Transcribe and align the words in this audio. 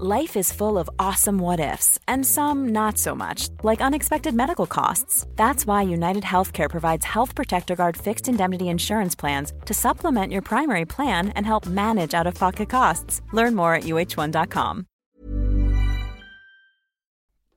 Life 0.00 0.36
is 0.36 0.52
full 0.52 0.76
of 0.76 0.90
awesome 0.98 1.38
what 1.38 1.60
ifs, 1.60 2.00
and 2.08 2.26
some 2.26 2.72
not 2.72 2.98
so 2.98 3.14
much, 3.14 3.48
like 3.62 3.80
unexpected 3.80 4.34
medical 4.34 4.66
costs. 4.66 5.24
That's 5.36 5.66
why 5.66 5.82
United 5.82 6.24
Healthcare 6.24 6.68
provides 6.68 7.04
Health 7.04 7.36
Protector 7.36 7.76
Guard 7.76 7.96
fixed 7.96 8.28
indemnity 8.28 8.64
insurance 8.68 9.14
plans 9.14 9.52
to 9.66 9.72
supplement 9.72 10.32
your 10.32 10.42
primary 10.42 10.84
plan 10.84 11.28
and 11.36 11.46
help 11.46 11.66
manage 11.66 12.12
out 12.12 12.26
of 12.26 12.34
pocket 12.34 12.68
costs. 12.68 13.22
Learn 13.32 13.54
more 13.54 13.76
at 13.76 13.84
uh1.com. 13.84 14.86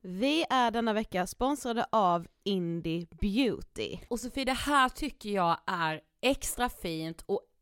Vi 0.04 0.46
är 0.50 0.72
denna 0.72 0.94
vecka 0.94 1.28
sponsrade 1.28 1.86
av 1.92 2.28
Indie 2.44 3.08
Beauty. 3.22 3.98
Och 4.10 4.20
Sofie, 4.20 4.46
det 4.46 4.54
här 4.54 4.90
tycker 4.90 5.30
jag 5.30 5.58
är 5.66 6.02
extra 6.22 6.70
fint 6.70 7.24
och 7.26 7.42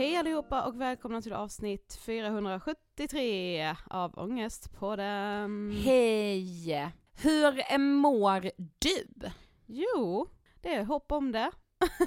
Hej 0.00 0.16
allihopa 0.16 0.62
och 0.62 0.80
välkomna 0.80 1.22
till 1.22 1.32
avsnitt 1.32 1.98
473 2.06 3.74
av 3.90 4.18
Ångestpodden. 4.18 5.72
Hej! 5.84 6.92
Hur 7.22 7.78
mår 7.78 8.40
du? 8.78 9.30
Jo, 9.66 10.28
det 10.60 10.74
är 10.74 10.84
hopp 10.84 11.12
om 11.12 11.32
det. 11.32 11.50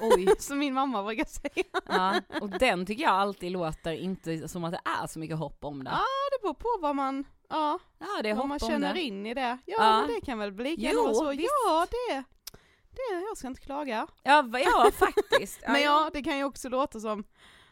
Oj. 0.02 0.34
Som 0.38 0.58
min 0.58 0.74
mamma 0.74 1.02
brukar 1.02 1.24
säga. 1.24 1.64
Ja, 1.86 2.20
och 2.40 2.50
den 2.50 2.86
tycker 2.86 3.02
jag 3.02 3.12
alltid 3.12 3.52
låter 3.52 3.92
inte 3.92 4.48
som 4.48 4.64
att 4.64 4.72
det 4.72 4.80
är 5.02 5.06
så 5.06 5.18
mycket 5.18 5.38
hopp 5.38 5.64
om 5.64 5.84
det. 5.84 5.90
Ja, 5.90 6.04
det 6.32 6.42
beror 6.42 6.54
på 6.54 6.78
vad 6.80 6.96
man, 6.96 7.24
ja, 7.48 7.78
Ja, 7.98 8.22
det 8.22 8.30
är 8.30 8.34
vad 8.34 8.48
man 8.48 8.58
känner 8.58 8.94
det. 8.94 9.00
in 9.00 9.26
i 9.26 9.34
det. 9.34 9.58
Ja, 9.66 9.76
Ja. 9.78 10.04
det 10.14 10.26
kan 10.26 10.38
väl 10.38 10.52
bli 10.52 10.76
lika 10.76 10.92
Jo, 10.94 11.14
så. 11.14 11.30
visst. 11.30 11.50
Ja, 11.66 11.86
det, 11.90 12.24
det, 12.90 13.24
jag 13.28 13.36
ska 13.36 13.46
inte 13.48 13.60
klaga. 13.60 14.06
Ja, 14.22 14.44
ja 14.52 14.90
faktiskt. 14.92 15.62
Men 15.68 15.82
ja, 15.82 16.10
det 16.12 16.22
kan 16.22 16.38
ju 16.38 16.44
också 16.44 16.68
låta 16.68 17.00
som, 17.00 17.24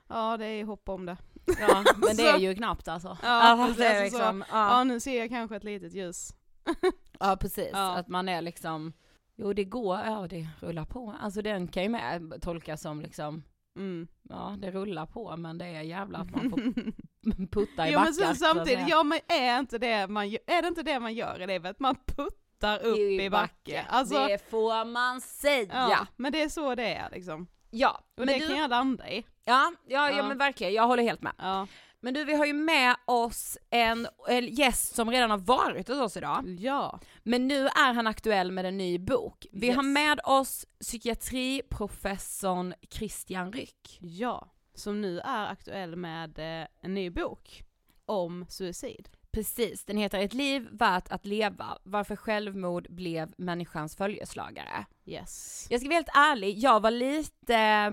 ja 0.08 0.36
det 0.36 0.46
är 0.46 0.64
hopp 0.64 0.88
om 0.88 1.06
det. 1.06 1.16
Ja, 1.60 1.84
men 1.96 2.16
det 2.16 2.22
är 2.28 2.38
ju 2.38 2.54
knappt 2.54 2.88
alltså. 2.88 3.18
Ja, 3.22 3.28
Alltså, 3.28 3.78
det 3.80 3.86
är 3.86 4.02
alltså 4.04 4.18
så- 4.18 4.22
liksom, 4.24 4.44
Ja, 4.50 4.78
ja. 4.78 4.84
nu 4.84 5.00
ser 5.00 5.18
jag 5.18 5.28
kanske 5.28 5.56
ett 5.56 5.64
litet 5.64 5.92
ljus. 5.92 6.34
ja 7.20 7.36
precis, 7.40 7.68
Ja. 7.72 7.96
att 7.98 8.08
man 8.08 8.28
är 8.28 8.42
liksom, 8.42 8.92
jo 9.36 9.52
det 9.52 9.64
går, 9.64 9.98
ja 9.98 10.26
det 10.30 10.48
rullar 10.60 10.84
på. 10.84 11.14
Alltså 11.20 11.42
den 11.42 11.68
kan 11.68 11.82
ju 11.82 11.88
med 11.88 12.38
tolkas 12.42 12.80
som 12.82 13.00
liksom, 13.00 13.42
Mm. 13.78 14.08
ja 14.28 14.56
det 14.58 14.70
rullar 14.70 15.06
på 15.06 15.36
men 15.36 15.58
det 15.58 15.66
är 15.66 15.82
jävla 15.82 16.18
att 16.18 16.30
man 16.30 16.50
får 16.50 16.58
putta 17.50 17.88
i 17.88 17.92
Jo 17.92 17.98
men 17.98 18.06
backar. 18.06 18.12
sen 18.12 18.14
så 18.14 18.30
att 18.30 18.38
samtidigt, 18.56 18.88
ja 18.88 19.02
men 19.02 19.18
är 19.28 19.58
inte 19.58 19.78
det 19.78 20.06
man 20.06 20.24
är 20.24 20.62
det 20.62 20.68
inte 20.68 20.82
det 20.82 21.00
man 21.00 21.14
gör 21.14 21.40
i 21.42 21.46
livet? 21.46 21.80
Man 21.80 21.96
puttar 22.06 22.78
upp 22.84 22.98
i, 22.98 23.30
backe. 23.30 23.86
Alltså, 23.88 24.26
det 24.26 24.50
får 24.50 24.84
man 24.84 25.20
säga. 25.20 25.66
Ja, 25.90 26.06
men 26.16 26.32
det 26.32 26.42
är 26.42 26.48
så 26.48 26.74
det 26.74 26.94
är 26.94 27.10
liksom. 27.10 27.46
Ja. 27.72 27.90
Och 27.90 28.02
men 28.16 28.26
det 28.26 28.38
du, 28.38 28.46
kan 28.46 28.56
jag 28.56 28.70
landa 28.70 29.10
i. 29.10 29.24
ja, 29.44 29.72
ja, 29.86 30.10
ja 30.10 30.16
Ja. 30.16 30.28
men 30.28 30.38
verkligen, 30.38 30.72
jag 30.72 30.86
håller 30.86 31.02
helt 31.02 31.22
med. 31.22 31.32
Ja. 31.38 31.66
Men 32.04 32.14
du 32.14 32.24
vi 32.24 32.34
har 32.34 32.46
ju 32.46 32.52
med 32.52 32.96
oss 33.04 33.58
en, 33.70 34.08
en 34.28 34.46
gäst 34.48 34.94
som 34.94 35.10
redan 35.10 35.30
har 35.30 35.38
varit 35.38 35.88
hos 35.88 35.98
oss 35.98 36.16
idag. 36.16 36.56
Ja. 36.60 37.00
Men 37.22 37.48
nu 37.48 37.66
är 37.66 37.92
han 37.92 38.06
aktuell 38.06 38.52
med 38.52 38.66
en 38.66 38.76
ny 38.76 38.98
bok. 38.98 39.46
Vi 39.52 39.66
Yes. 39.66 39.76
har 39.76 39.82
med 39.82 40.20
oss 40.24 40.66
psykiatriprofessorn 40.80 42.74
Christian 42.90 43.52
Ryck. 43.52 43.98
Ja. 44.00 44.48
Som 44.74 45.00
nu 45.00 45.20
är 45.20 45.46
aktuell 45.46 45.96
med 45.96 46.38
eh, 46.38 46.66
en 46.82 46.94
ny 46.94 47.10
bok 47.10 47.62
om 48.06 48.46
suicid. 48.48 49.08
Precis, 49.32 49.84
den 49.84 49.96
heter 49.96 50.18
Ett 50.18 50.34
liv 50.34 50.68
värt 50.70 51.08
att 51.12 51.26
leva, 51.26 51.78
varför 51.82 52.16
självmord 52.16 52.86
blev 52.90 53.32
människans 53.36 53.96
följeslagare. 53.96 54.86
Yes. 55.04 55.66
Jag 55.70 55.80
ska 55.80 55.88
vara 55.88 55.94
helt 55.96 56.16
ärlig, 56.16 56.58
jag 56.58 56.80
var 56.80 56.90
lite 56.90 57.56
eh, 57.56 57.90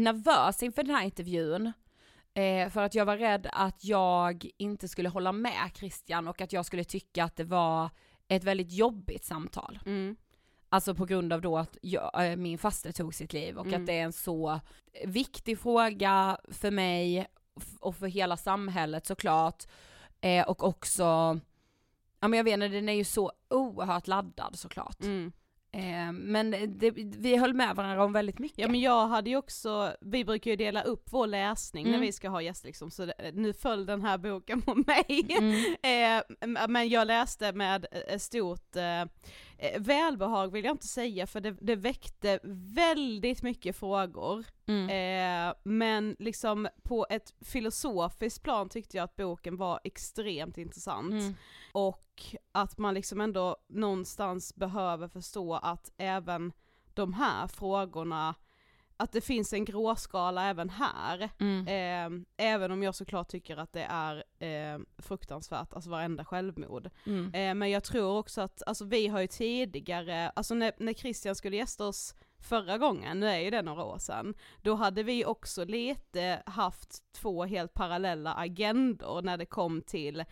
nervös 0.00 0.62
inför 0.62 0.82
den 0.82 0.94
här 0.94 1.04
intervjun. 1.04 1.72
Eh, 2.34 2.70
för 2.70 2.82
att 2.82 2.94
jag 2.94 3.04
var 3.04 3.16
rädd 3.16 3.48
att 3.52 3.84
jag 3.84 4.46
inte 4.56 4.88
skulle 4.88 5.08
hålla 5.08 5.32
med 5.32 5.70
Christian 5.74 6.28
och 6.28 6.40
att 6.40 6.52
jag 6.52 6.66
skulle 6.66 6.84
tycka 6.84 7.24
att 7.24 7.36
det 7.36 7.44
var 7.44 7.90
ett 8.28 8.44
väldigt 8.44 8.72
jobbigt 8.72 9.24
samtal. 9.24 9.78
Mm. 9.86 10.16
Alltså 10.68 10.94
på 10.94 11.04
grund 11.04 11.32
av 11.32 11.40
då 11.40 11.58
att 11.58 11.76
jag, 11.82 12.30
äh, 12.30 12.36
min 12.36 12.58
faster 12.58 12.92
tog 12.92 13.14
sitt 13.14 13.32
liv 13.32 13.58
och 13.58 13.66
Mm. 13.66 13.80
att 13.80 13.86
det 13.86 13.98
är 13.98 14.02
en 14.02 14.12
så 14.12 14.60
viktig 15.04 15.58
fråga 15.58 16.38
för 16.48 16.70
mig 16.70 17.26
och 17.80 17.96
för 17.96 18.06
hela 18.06 18.36
samhället 18.36 19.06
såklart. 19.06 19.64
Eh, 20.20 20.48
och 20.48 20.64
också, 20.64 21.02
ja 22.20 22.28
men 22.28 22.32
jag 22.32 22.44
vet 22.44 22.54
inte, 22.54 22.68
den 22.68 22.88
är 22.88 22.92
ju 22.92 23.04
så 23.04 23.32
oerhört 23.50 24.06
laddad 24.06 24.58
såklart. 24.58 25.02
Mm. 25.02 25.32
Eh, 25.72 26.12
men 26.12 26.50
det, 26.68 26.90
vi 26.96 27.36
höll 27.36 27.54
med 27.54 27.76
varandra 27.76 28.04
om 28.04 28.12
väldigt 28.12 28.38
mycket. 28.38 28.58
Ja 28.58 28.68
men 28.68 28.80
jag 28.80 29.06
hade 29.08 29.30
ju 29.30 29.36
också, 29.36 29.92
vi 30.00 30.24
brukar 30.24 30.50
ju 30.50 30.56
dela 30.56 30.82
upp 30.82 31.08
vår 31.10 31.26
läsning 31.26 31.84
när 31.84 31.90
Mm. 31.90 32.00
vi 32.00 32.12
ska 32.12 32.28
ha 32.28 32.42
gäster 32.42 32.66
liksom, 32.66 32.90
så 32.90 33.06
det, 33.06 33.14
nu 33.34 33.52
föll 33.52 33.86
den 33.86 34.02
här 34.02 34.18
boken 34.18 34.62
på 34.62 34.74
mig. 34.74 35.26
Mm. 35.38 36.20
eh, 36.60 36.66
men 36.68 36.88
jag 36.88 37.06
läste 37.06 37.52
med 37.52 37.86
eh, 38.08 38.18
stort 38.18 38.76
eh, 38.76 39.00
eh, 39.02 39.80
välbehag 39.80 40.52
vill 40.52 40.64
jag 40.64 40.74
inte 40.74 40.86
säga 40.86 41.26
för 41.26 41.40
det, 41.40 41.56
det 41.60 41.76
väckte 41.76 42.38
väldigt 42.74 43.42
mycket 43.42 43.76
frågor. 43.76 44.44
Mm. 44.68 45.48
Eh, 45.48 45.54
men 45.62 46.16
liksom 46.18 46.68
på 46.82 47.06
ett 47.10 47.34
filosofiskt 47.44 48.42
plan 48.42 48.68
tyckte 48.68 48.96
jag 48.96 49.04
att 49.04 49.16
boken 49.16 49.56
var 49.56 49.80
extremt 49.84 50.58
intressant. 50.58 51.36
Och 51.76 52.36
att 52.52 52.78
man 52.78 52.94
liksom 52.94 53.20
ändå 53.20 53.56
någonstans 53.68 54.54
behöver 54.54 55.08
förstå 55.08 55.54
att 55.54 55.92
även 55.96 56.52
de 56.94 57.12
här 57.12 57.46
frågorna, 57.46 58.34
att 58.96 59.12
det 59.12 59.20
finns 59.20 59.52
en 59.52 59.64
gråskala 59.64 60.44
även 60.44 60.70
här. 60.70 61.30
Mm. 61.40 61.66
Eh, 61.66 62.22
även 62.36 62.70
om 62.70 62.82
jag 62.82 62.94
såklart 62.94 63.28
tycker 63.28 63.56
att 63.56 63.72
det 63.72 63.86
är 63.90 64.24
eh, 64.38 64.78
fruktansvärt, 64.98 65.72
alltså 65.72 65.90
varenda 65.90 66.24
självmord. 66.24 66.90
Mm. 67.06 67.34
Eh, 67.34 67.54
men 67.54 67.70
jag 67.70 67.84
tror 67.84 68.18
också 68.18 68.40
att, 68.40 68.62
alltså 68.66 68.84
vi 68.84 69.08
har 69.08 69.20
ju 69.20 69.26
tidigare, 69.26 70.30
alltså 70.30 70.54
när, 70.54 70.72
när 70.78 70.92
Christian 70.92 71.34
skulle 71.34 71.56
gästa 71.56 71.86
oss 71.86 72.14
förra 72.38 72.78
gången, 72.78 73.20
nu 73.20 73.26
är 73.26 73.38
ju 73.38 73.50
det 73.50 73.62
några 73.62 73.84
år 73.84 73.98
sedan, 73.98 74.34
då 74.62 74.74
hade 74.74 75.02
vi 75.02 75.24
också 75.24 75.64
lite 75.64 76.42
haft 76.46 77.12
två 77.12 77.44
helt 77.44 77.74
parallella 77.74 78.34
agendor 78.34 79.22
när 79.22 79.36
det 79.36 79.46
kom 79.46 79.82
till 79.82 80.24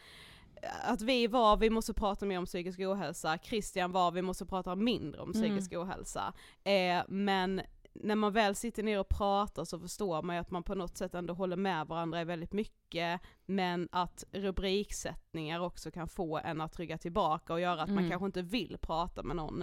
att 0.83 1.03
vi 1.03 1.27
var, 1.27 1.57
vi 1.57 1.71
måste 1.71 1.95
prata 1.95 2.27
mer 2.27 2.39
om 2.39 2.47
psykisk 2.47 2.81
ohälsa, 2.81 3.39
Christian 3.43 3.93
var, 3.93 4.13
vi 4.13 4.23
måste 4.23 4.47
prata 4.47 4.75
mindre 4.75 5.21
om 5.21 5.33
psykisk 5.33 5.73
ohälsa. 5.73 6.33
Eh, 6.65 7.03
men 7.09 7.61
när 7.95 8.15
man 8.15 8.33
väl 8.33 8.55
sitter 8.55 8.83
ner 8.83 9.01
och 9.01 9.09
pratar 9.09 9.65
så 9.65 9.79
förstår 9.79 10.23
man 10.23 10.37
ju 10.37 10.41
att 10.41 10.51
man 10.51 10.63
på 10.63 10.75
något 10.75 10.97
sätt 10.97 11.15
ändå 11.15 11.35
håller 11.35 11.57
med 11.57 11.87
varandra 11.87 12.21
i 12.21 12.25
väldigt 12.25 12.53
mycket, 12.53 13.21
men 13.47 13.89
att 13.93 14.25
rubriksättningar 14.33 15.61
också 15.61 15.91
kan 15.91 16.09
få 16.09 16.39
en 16.39 16.61
att 16.61 16.79
rygga 16.79 16.99
tillbaka 16.99 17.53
och 17.53 17.61
göra 17.61 17.83
att 17.83 17.89
man 17.89 17.99
Mm. 17.99 18.11
kanske 18.11 18.27
inte 18.27 18.43
vill 18.43 18.79
prata 18.81 19.23
med 19.23 19.37
någon. 19.37 19.63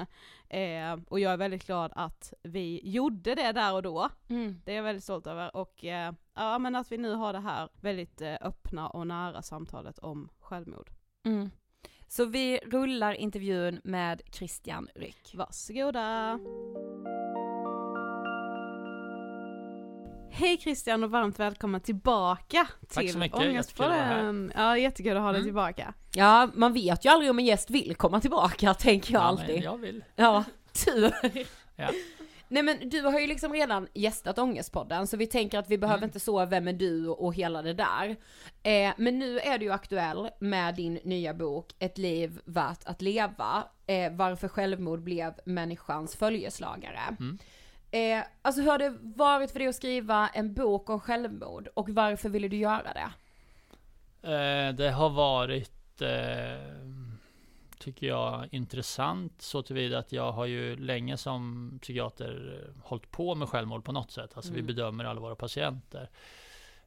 Eh, 0.50 1.00
och 1.07 1.19
jag 1.19 1.33
är 1.33 1.38
väldigt 1.38 1.66
glad 1.66 1.92
att 1.95 2.33
vi 2.44 2.81
gjorde 2.83 3.36
det 3.36 3.51
där 3.51 3.74
och 3.74 3.81
då, 3.83 4.10
Mm. 4.30 4.62
det 4.66 4.72
är 4.72 4.75
jag 4.75 4.83
väldigt 4.83 5.04
stolt 5.04 5.28
över 5.28 5.56
och 5.56 5.86
eh, 5.86 6.13
ja 6.36 6.60
men 6.60 6.75
att 6.75 6.92
vi 6.92 6.98
nu 6.98 7.13
har 7.13 7.33
det 7.33 7.39
här 7.39 7.69
väldigt 7.81 8.22
eh, 8.22 8.36
öppna 8.42 8.89
och 8.89 9.07
nära 9.07 9.42
samtalet 9.42 10.00
om 10.00 10.30
självmord. 10.39 10.89
Mm. 11.25 11.50
Så 12.07 12.25
vi 12.25 12.57
rullar 12.57 13.13
intervjun 13.13 13.81
med 13.83 14.22
Christian 14.31 14.88
Ryck. 14.95 15.31
Varsågoda! 15.36 16.39
Hej 20.33 20.57
Christian 20.57 21.04
och 21.04 21.12
varmt 21.12 21.39
välkommen 21.39 21.81
tillbaka 21.81 22.68
Tack 22.94 23.04
till 23.04 23.12
så 23.13 23.18
mycket. 23.19 23.39
Ångestpodden. 23.39 24.51
Ja 24.56 24.78
jättekul 24.78 25.18
att 25.18 25.24
ha 25.24 25.31
dig 25.31 25.39
Mm. 25.39 25.48
tillbaka. 25.48 25.94
Ja, 26.13 26.50
man 26.54 26.74
vet 26.74 27.06
ju 27.06 27.10
aldrig 27.10 27.31
om 27.31 27.39
en 27.39 27.45
gäst 27.45 27.69
vill 27.69 27.95
komma 27.95 28.19
tillbaka, 28.22 28.74
tänker 28.80 29.13
jag 29.13 29.22
Ja, 29.22 29.25
alltid. 29.25 29.56
men 29.56 29.62
jag 29.63 29.78
vill. 29.78 30.04
Ja, 30.16 30.44
tur. 30.86 31.13
Ja. 31.75 31.89
Nej 32.48 32.63
men 32.63 32.89
du 32.89 33.01
har 33.01 33.19
ju 33.19 33.28
liksom 33.28 33.54
redan 33.54 33.88
gästat 33.94 34.38
Ångestpodden, 34.39 35.07
så 35.07 35.18
vi 35.18 35.28
tänker 35.28 35.60
att 35.60 35.69
vi 35.69 35.78
behöver 35.78 35.98
Mm. 35.98 36.07
inte 36.07 36.19
så 36.19 36.45
vem 36.45 36.68
är 36.68 36.74
du 36.74 37.07
och 37.07 37.33
hela 37.36 37.62
det 37.62 37.74
där. 37.74 38.16
Eh, 38.63 38.94
men 38.98 39.19
nu 39.19 39.39
är 39.39 39.57
du 39.57 39.66
ju 39.66 39.72
aktuell 39.72 40.30
med 40.39 40.75
din 40.75 40.94
nya 41.04 41.33
bok 41.33 41.75
Ett 41.80 41.98
liv 41.98 42.39
värt 42.45 42.83
att 42.86 43.01
leva, 43.01 43.63
eh, 43.88 44.12
varför 44.13 44.48
självmord 44.48 45.04
blev 45.04 45.33
människans 45.45 46.16
följeslagare. 46.16 47.00
Mm. 47.19 47.38
Eh, 47.92 48.24
alltså 48.42 48.62
hur 48.62 48.70
har 48.72 48.78
det 48.78 48.98
varit 49.02 49.52
för 49.52 49.60
dig 49.60 49.68
att 49.68 49.76
skriva 49.76 50.28
en 50.30 50.54
bok 50.54 50.90
om 50.90 51.00
självmord 51.00 51.68
och 51.74 51.90
varför 51.90 52.30
ville 52.30 52.48
du 52.48 52.58
göra 52.58 52.94
det? 52.94 53.12
Eh, 54.34 54.74
det 54.76 54.92
har 54.92 55.10
varit, 55.10 56.02
eh, 56.02 56.72
tycker 57.80 58.08
jag, 58.08 58.48
intressant 58.52 59.42
så 59.42 59.62
tillvida 59.64 59.98
att 60.00 60.12
jag 60.12 60.32
har 60.32 60.46
ju 60.46 60.76
länge 60.76 61.18
som 61.18 61.72
psykiater 61.82 62.62
eh, 62.76 62.82
hållit 62.84 63.12
på 63.12 63.36
med 63.36 63.50
självmord 63.50 63.84
på 63.86 63.92
något 63.92 64.12
sätt. 64.12 64.32
Alltså 64.36 64.52
vi 64.54 64.60
Mm. 64.60 64.68
bedömer 64.68 65.06
alla 65.06 65.22
våra 65.22 65.36
patienter. 65.36 66.10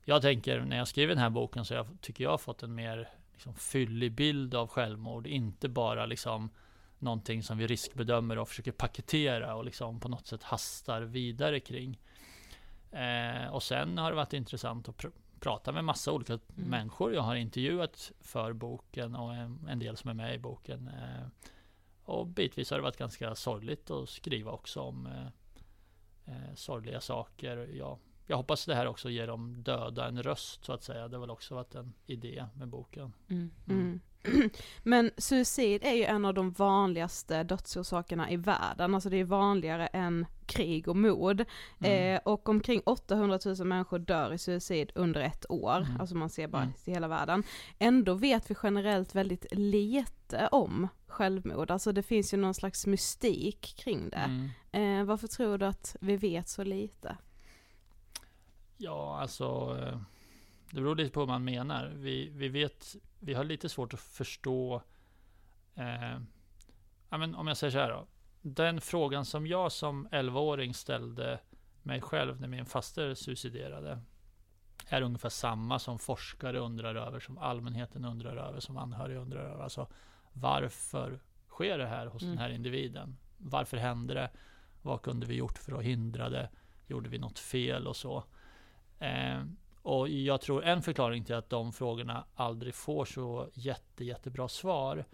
Jag 0.05 0.23
tänker 0.23 0.61
när 0.61 0.77
jag 0.77 0.89
skriver 0.89 1.15
den 1.15 1.23
här 1.23 1.31
boken 1.31 1.65
så 1.65 1.75
jag, 1.75 1.87
tycker 2.01 2.25
jag 2.25 2.31
har 2.31 2.39
fått 2.39 2.63
en 2.63 2.75
mer 2.75 3.09
liksom, 3.33 3.55
fyllig 3.55 4.13
bild 4.13 4.55
av 4.55 4.69
självmord. 4.69 5.27
Inte 5.27 5.69
bara 5.69 6.07
liksom 6.07 6.51
någonting 6.99 7.43
som 7.43 7.59
vi 7.59 7.67
riskbedömer 7.67 8.39
och 8.39 8.49
försöker 8.49 8.73
paketera 8.73 9.55
och 9.55 9.65
liksom 9.65 10.01
på 10.01 10.09
något 10.09 10.27
sätt 10.27 10.43
hastar 10.43 11.03
vidare 11.03 11.61
kring. 11.61 12.01
Eh, 12.91 13.47
och 13.47 13.63
sen 13.63 13.99
har 13.99 14.11
det 14.11 14.17
varit 14.17 14.33
intressant 14.33 14.89
att 14.89 14.97
pr- 14.97 15.13
prata 15.41 15.73
med 15.73 15.85
massa 15.85 16.13
olika 16.13 16.39
människor. 16.47 17.15
Jag 17.15 17.23
har 17.23 17.35
intervjuat 17.35 18.13
för 18.21 18.53
boken 18.53 19.15
och 19.15 19.35
en, 19.35 19.67
en 19.69 19.79
del 19.79 19.97
som 19.97 20.11
är 20.11 20.15
med 20.15 20.35
i 20.35 20.39
boken. 20.39 20.89
Eh, 20.89 21.27
och 22.05 22.27
bitvis 22.27 22.71
har 22.71 22.77
det 22.77 22.83
varit 22.83 22.97
ganska 22.97 23.35
sorgligt 23.35 23.91
att 23.91 24.09
skriva 24.09 24.51
också 24.51 24.81
om 24.81 25.07
eh, 25.07 25.27
eh, 26.35 26.55
sorgliga 26.55 27.01
saker. 27.01 27.57
Jag, 27.57 27.99
jag 28.27 28.37
hoppas 28.37 28.67
det 28.67 28.75
här 28.75 28.87
också 28.87 29.11
ger 29.11 29.27
de 29.27 29.63
döda 29.63 30.09
en 30.09 30.23
röst 30.23 30.65
så 30.65 30.73
att 30.73 30.83
säga. 30.83 31.09
Det 31.09 31.17
har 31.17 31.21
väl 31.21 31.31
också 31.31 31.55
varit 31.55 31.75
en 31.75 31.93
idé 32.07 32.47
med 32.55 32.69
boken. 32.69 33.13
Mm. 33.69 34.01
Men 34.83 35.11
suicid 35.17 35.85
är 35.85 35.93
ju 35.93 36.05
en 36.05 36.25
av 36.25 36.35
de 36.35 36.51
vanligaste 36.51 37.43
dödsorsakerna 37.43 38.31
i 38.31 38.37
världen, 38.37 38.95
alltså 38.95 39.11
det 39.11 39.17
är 39.21 39.25
vanligare 39.25 39.87
än 39.87 40.27
krig 40.47 40.89
och 40.89 40.97
mord. 40.97 41.45
Mm. 41.79 42.15
Eh, 42.17 42.21
och 42.25 42.49
omkring 42.49 42.83
800 42.87 43.39
000 43.45 43.67
människor 43.67 43.99
dör 43.99 44.33
i 44.33 44.39
suicid 44.39 44.93
under 44.95 45.21
ett 45.21 45.51
år, 45.51 45.77
Mm. 45.77 46.01
alltså 46.01 46.17
man 46.17 46.31
ser 46.31 46.49
bara 46.49 46.63
Mm. 46.63 46.75
till 46.85 46.93
hela 46.95 47.09
världen. 47.09 47.43
Ändå 47.79 48.15
vet 48.15 48.51
vi 48.51 48.55
generellt 48.63 49.15
väldigt 49.15 49.47
lite 49.51 50.49
om 50.53 50.89
självmord, 51.07 51.71
alltså 51.71 51.93
det 51.93 52.03
finns 52.03 52.35
ju 52.35 52.37
någon 52.39 52.55
slags 52.55 52.87
mystik 52.87 53.75
kring 53.79 54.09
det. 54.09 54.17
Mm. 54.73 55.01
Eh, 55.01 55.05
varför 55.07 55.27
tror 55.29 55.59
du 55.59 55.67
att 55.67 55.97
vi 56.01 56.17
vet 56.17 56.49
så 56.49 56.65
lite? 56.65 57.17
Ja, 58.77 59.19
alltså 59.21 59.45
eh, 59.83 59.99
det 60.71 60.81
beror 60.81 60.97
lite 60.97 61.11
på 61.11 61.21
vad 61.21 61.29
man 61.29 61.45
menar. 61.45 61.93
Vi, 61.97 62.29
vi 62.35 62.49
vet, 62.49 62.97
vi 63.25 63.35
har 63.35 63.45
lite 63.45 63.69
svårt 63.69 63.95
att 63.95 64.01
förstå 64.01 64.83
eh, 65.75 66.19
ja, 67.11 67.19
men 67.19 67.35
om 67.35 67.47
jag 67.47 67.57
säger 67.57 67.71
så 67.71 67.79
här 67.79 67.91
då. 67.91 68.07
Den 68.43 68.81
frågan 68.81 69.25
som 69.25 69.47
jag 69.47 69.73
som 69.73 70.09
11-åring 70.09 70.75
ställde 70.75 71.41
mig 71.83 72.01
själv 72.01 72.41
när 72.41 72.49
min 72.49 72.67
faster 72.67 73.15
suiciderade 73.15 74.01
är 74.87 75.03
ungefär 75.03 75.29
samma 75.29 75.79
som 75.79 75.99
forskare 75.99 76.59
undrar 76.59 76.95
över, 76.95 77.21
som 77.21 77.39
allmänheten 77.39 78.05
undrar 78.05 78.37
över, 78.37 78.61
som 78.61 78.77
anhöriga 78.77 79.19
undrar 79.19 79.41
över. 79.41 79.63
Alltså 79.63 79.89
varför 80.33 81.21
sker 81.49 81.79
det 81.79 81.87
här 81.87 82.07
hos 82.07 82.23
Mm. 82.23 82.35
den 82.35 82.43
här 82.45 82.51
individen? 82.51 83.17
Varför 83.39 83.77
hände 83.77 84.15
det? 84.15 84.31
Vad 84.83 85.03
kunde 85.03 85.27
vi 85.27 85.35
gjort 85.35 85.59
för 85.59 85.79
att 85.79 85.85
hindra 85.85 86.29
det? 86.29 86.51
Gjorde 86.87 87.09
vi 87.09 87.19
något 87.19 87.39
fel 87.39 87.87
och 87.87 87.97
så? 87.97 88.25
Eh, 88.99 89.43
och 89.85 90.09
jag 90.09 90.41
tror 90.41 90.65
en 90.65 90.83
förklaring 90.83 91.25
till 91.25 91.35
att 91.35 91.51
de 91.51 91.73
frågorna 91.73 92.25
aldrig 92.35 92.75
får 92.75 93.05
så 93.05 93.49
jätte, 93.55 94.05
jättebra 94.05 94.49
svar 94.49 95.05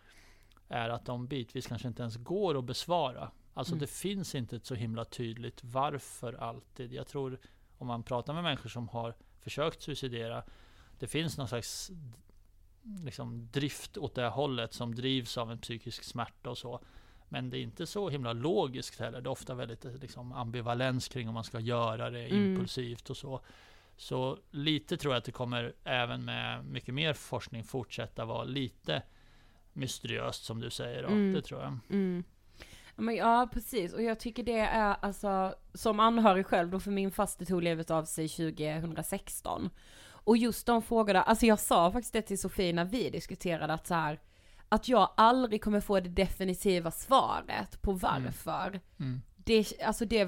är 0.68 0.88
att 0.88 1.06
de 1.06 1.26
bitvis 1.26 1.66
kanske 1.66 1.88
inte 1.88 2.02
ens 2.02 2.16
går 2.16 2.58
att 2.58 2.64
besvara. 2.64 3.30
Alltså 3.54 3.72
Mm. 3.72 3.80
det 3.80 3.86
finns 3.90 4.34
inte 4.34 4.56
ett 4.56 4.66
så 4.66 4.74
himla 4.74 5.04
tydligt 5.04 5.64
varför 5.64 6.32
alltid. 6.32 6.92
Jag 6.92 7.06
tror 7.06 7.38
om 7.78 7.86
man 7.86 8.02
pratar 8.02 8.34
med 8.34 8.42
människor 8.42 8.68
som 8.68 8.88
har 8.88 9.14
försökt 9.40 9.82
suicidera, 9.82 10.42
det 10.98 11.06
finns 11.06 11.38
någon 11.38 11.48
slags 11.48 11.90
liksom, 13.04 13.48
drift 13.52 13.96
åt 13.96 14.14
det 14.14 14.28
hållet 14.28 14.72
som 14.74 14.94
drivs 14.94 15.38
av 15.38 15.50
en 15.52 15.58
psykisk 15.58 16.04
smärta 16.04 16.50
och 16.50 16.58
så. 16.58 16.80
Men 17.28 17.50
det 17.50 17.58
är 17.58 17.62
inte 17.62 17.86
så 17.86 18.08
himla 18.08 18.32
logiskt 18.32 19.00
heller. 19.00 19.20
Det 19.20 19.28
är 19.28 19.32
ofta 19.32 19.54
väldigt 19.54 19.84
liksom, 19.84 20.32
ambivalens 20.32 21.08
kring 21.08 21.28
om 21.28 21.34
man 21.34 21.44
ska 21.44 21.60
göra 21.60 22.10
det 22.10 22.26
Mm. 22.26 22.52
impulsivt 22.52 23.10
och 23.10 23.16
så. 23.16 23.40
Så 24.00 24.38
lite 24.50 24.96
tror 24.96 25.14
jag 25.14 25.18
att 25.18 25.24
det 25.24 25.32
kommer 25.32 25.72
även 25.84 26.24
med 26.24 26.64
mycket 26.64 26.94
mer 26.94 27.14
forskning 27.14 27.64
fortsätta 27.64 28.24
vara 28.24 28.44
lite 28.44 29.02
mysteriöst 29.72 30.44
som 30.44 30.60
du 30.60 30.70
säger. 30.70 31.02
Då. 31.02 31.08
Mm. 31.08 31.32
Det 31.32 31.42
tror 31.42 31.60
jag. 31.60 31.78
Mm. 31.90 32.24
Men 32.96 33.16
ja, 33.16 33.48
precis. 33.52 33.92
Och 33.92 34.02
jag 34.02 34.20
tycker 34.20 34.42
det 34.42 34.58
är 34.58 34.96
alltså, 35.00 35.54
som 35.74 36.00
anhörig 36.00 36.46
själv 36.46 36.70
då, 36.70 36.80
för 36.80 36.90
min 36.90 37.10
faste 37.10 37.46
tog 37.46 37.62
livet 37.62 37.90
av 37.90 38.04
sig 38.04 38.28
2016. 38.28 39.70
Och 40.02 40.36
just 40.36 40.66
de 40.66 40.82
frågorna, 40.82 41.22
alltså 41.22 41.46
jag 41.46 41.58
sa 41.58 41.92
faktiskt 41.92 42.12
det 42.12 42.22
till 42.22 42.38
Sofie 42.38 42.72
när 42.72 42.84
vi 42.84 43.10
diskuterade 43.10 43.72
att 43.72 43.86
så 43.86 43.94
här, 43.94 44.20
att 44.68 44.88
jag 44.88 45.10
aldrig 45.16 45.62
kommer 45.62 45.80
få 45.80 46.00
det 46.00 46.08
definitiva 46.08 46.90
svaret 46.90 47.82
på 47.82 47.92
varför. 47.92 48.80
Mm. 48.98 49.22
Det, 49.44 49.82
alltså 49.84 50.04
det 50.04 50.24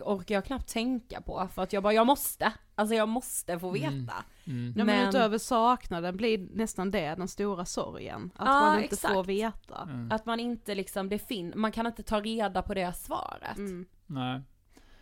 orkar 0.00 0.34
jag 0.34 0.44
knappt 0.44 0.68
tänka 0.68 1.20
på 1.20 1.48
för 1.54 1.62
att 1.62 1.72
jag 1.72 1.82
bara, 1.82 1.92
jag 1.92 2.06
måste. 2.06 2.52
Alltså 2.74 2.94
jag 2.94 3.08
måste 3.08 3.58
få 3.58 3.70
veta. 3.70 3.88
Mm. 3.90 4.04
Mm. 4.46 4.74
Ja, 4.76 4.84
men, 4.84 4.86
Men- 4.86 5.08
utöver 5.08 5.38
saknaden 5.38 6.16
blir 6.16 6.38
nästan 6.52 6.90
det 6.90 7.14
den 7.14 7.28
stora 7.28 7.64
sorgen. 7.64 8.30
Att 8.36 8.46
Ja, 8.46 8.52
man 8.60 8.82
inte 8.82 8.94
exakt. 8.94 9.14
får 9.14 9.24
veta. 9.24 9.82
Mm. 9.82 10.12
Att 10.12 10.26
man 10.26 10.40
inte 10.40 10.74
liksom, 10.74 11.08
det 11.08 11.18
fin- 11.18 11.52
man 11.56 11.72
kan 11.72 11.86
inte 11.86 12.02
ta 12.02 12.20
reda 12.20 12.62
på 12.62 12.74
det 12.74 12.92
svaret 12.92 13.56
Mm. 13.58 13.86
Nej. 14.06 14.40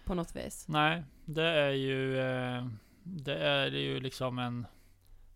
på 0.05 0.15
något 0.15 0.37
vis. 0.37 0.65
Nej, 0.69 1.03
det 1.25 1.45
är 1.49 1.71
ju 1.71 2.19
eh, 2.21 2.67
Det 3.03 3.37
är 3.39 3.67
ju 3.71 4.01
liksom 4.01 4.39
en 4.39 4.67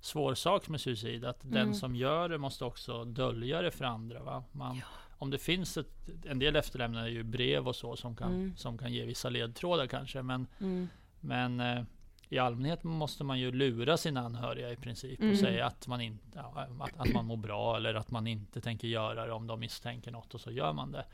svår 0.00 0.35
sak 0.35 0.69
med 0.69 0.81
suicid. 0.81 1.25
Att 1.25 1.41
den 1.43 1.57
Mm. 1.62 1.75
som 1.75 1.97
gör 1.97 2.29
det 2.29 2.38
måste 2.38 2.65
också 2.65 3.05
dölja 3.05 3.62
det 3.62 3.71
för 3.71 3.85
andra. 3.85 4.23
Va? 4.23 4.45
Man, 4.53 4.81
Om 5.19 5.31
det 5.31 5.39
finns 5.39 5.77
ett, 5.77 6.09
en 6.27 6.39
del 6.39 6.57
efterlämnar 6.57 7.07
ju 7.09 7.23
brev 7.23 7.69
och 7.69 7.77
så 7.77 7.97
som 7.97 8.17
kan, 8.17 8.33
Mm. 8.35 8.57
som 8.57 8.79
kan 8.79 8.93
ge 8.93 9.05
vissa 9.05 9.29
ledtrådar 9.31 9.87
kanske. 9.87 10.23
Men, 10.23 10.47
Mm. 10.61 10.89
men 11.21 11.61
eh, 11.61 11.83
i 12.29 12.39
allmänhet 12.39 12.85
måste 12.85 13.25
man 13.25 13.39
ju 13.39 13.53
lura 13.53 13.97
sina 13.97 14.21
anhöriga 14.21 14.71
i 14.73 14.77
princip. 14.77 15.21
Mm. 15.21 15.33
Och 15.33 15.39
säga 15.39 15.67
att 15.67 15.87
man, 15.87 16.19
ja, 16.35 16.67
att, 16.81 17.01
att 17.01 17.13
man 17.15 17.27
mår 17.27 17.37
bra 17.37 17.77
eller 17.77 17.95
att 17.95 18.11
man 18.11 18.27
inte 18.27 18.61
tänker 18.61 18.89
göra 18.89 19.27
det 19.27 19.33
om 19.33 19.47
de 19.47 19.61
misstänker 19.61 20.11
något 20.11 20.35
och 20.35 20.41
så 20.41 20.51
gör 20.51 20.73
man 20.73 20.93
det. 20.93 21.05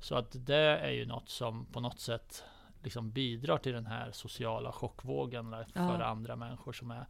Så 0.00 0.14
att 0.14 0.46
det 0.46 0.56
är 0.56 0.90
ju 0.90 1.06
något 1.06 1.28
som 1.28 1.64
på 1.66 1.80
något 1.80 2.00
sätt 2.00 2.44
liksom 2.82 3.10
bidrar 3.10 3.58
till 3.58 3.72
den 3.72 3.86
här 3.86 4.10
sociala 4.12 4.72
chockvågen 4.72 5.50
för 5.50 5.66
Ja. 5.74 6.04
andra 6.04 6.36
människor 6.36 6.72
som 6.72 6.90
är 6.90 7.04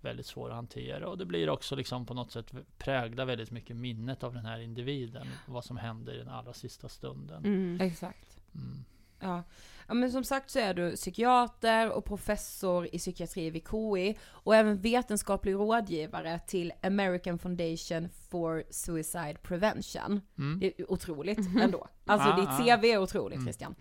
väldigt 0.00 0.26
svåra 0.26 0.52
att 0.52 0.56
hantera. 0.56 1.08
Och 1.08 1.18
det 1.18 1.24
blir 1.24 1.48
också 1.48 1.76
liksom 1.76 2.06
på 2.06 2.14
något 2.14 2.30
sätt 2.30 2.52
präglar 2.78 3.24
väldigt 3.24 3.50
mycket 3.50 3.76
minnet 3.76 4.22
av 4.22 4.34
den 4.34 4.44
här 4.44 4.58
individen. 4.58 5.26
Vad 5.46 5.64
som 5.64 5.76
hände 5.76 6.14
i 6.14 6.18
den 6.18 6.28
allra 6.28 6.52
sista 6.52 6.88
stunden. 6.88 7.44
Mm. 7.44 7.80
Exakt. 7.80 8.40
Mm. 8.54 8.84
Ja. 9.20 9.42
ja, 9.88 9.94
men 9.94 10.12
som 10.12 10.24
sagt 10.24 10.50
så 10.50 10.58
är 10.58 10.74
du 10.74 10.96
psykiater 10.96 11.90
och 11.90 12.04
professor 12.04 12.88
i 12.92 12.98
psykiatri 12.98 13.50
vid 13.50 13.62
KI 13.70 14.16
och 14.30 14.54
även 14.56 14.80
vetenskaplig 14.80 15.54
rådgivare 15.54 16.40
till 16.46 16.72
American 16.82 17.38
Foundation 17.38 18.08
for 18.30 18.64
Suicide 18.70 19.36
Prevention. 19.42 20.20
Mm. 20.38 20.58
Det 20.60 20.66
är 20.80 20.92
otroligt 20.92 21.38
ändå. 21.60 21.88
Alltså 22.06 22.28
Ah, 22.28 22.36
ditt 22.40 22.48
ah. 22.70 22.76
CV 22.78 22.84
är 22.84 22.98
otroligt 22.98 23.36
Mm. 23.36 23.46
Christian. 23.46 23.74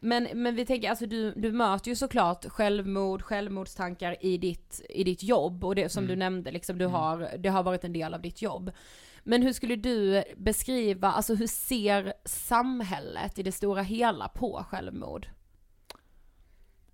Men, 0.00 0.28
men 0.34 0.54
vi 0.54 0.66
tänker, 0.66 0.90
alltså 0.90 1.06
du, 1.06 1.32
du 1.32 1.52
möter 1.52 1.88
ju 1.88 1.94
såklart 1.96 2.44
självmord, 2.48 3.22
självmordstankar 3.22 4.16
i 4.20 4.38
ditt, 4.38 4.80
i 4.88 5.04
ditt 5.04 5.22
jobb 5.22 5.64
och 5.64 5.74
det 5.74 5.88
som 5.88 6.04
Mm. 6.04 6.08
du 6.08 6.16
nämnde, 6.16 6.50
liksom 6.50 6.78
du 6.78 6.84
Mm. 6.84 6.94
har, 6.94 7.30
det 7.38 7.48
har 7.48 7.62
varit 7.62 7.84
en 7.84 7.92
del 7.92 8.14
av 8.14 8.22
ditt 8.22 8.42
jobb. 8.42 8.70
Men 9.28 9.42
hur 9.42 9.52
skulle 9.52 9.76
du 9.76 10.24
beskriva, 10.36 11.08
alltså 11.08 11.34
hur 11.34 11.46
ser 11.46 12.12
samhället 12.24 13.38
i 13.38 13.42
det 13.42 13.52
stora 13.52 13.82
hela 13.82 14.28
på 14.28 14.64
självmord? 14.68 15.28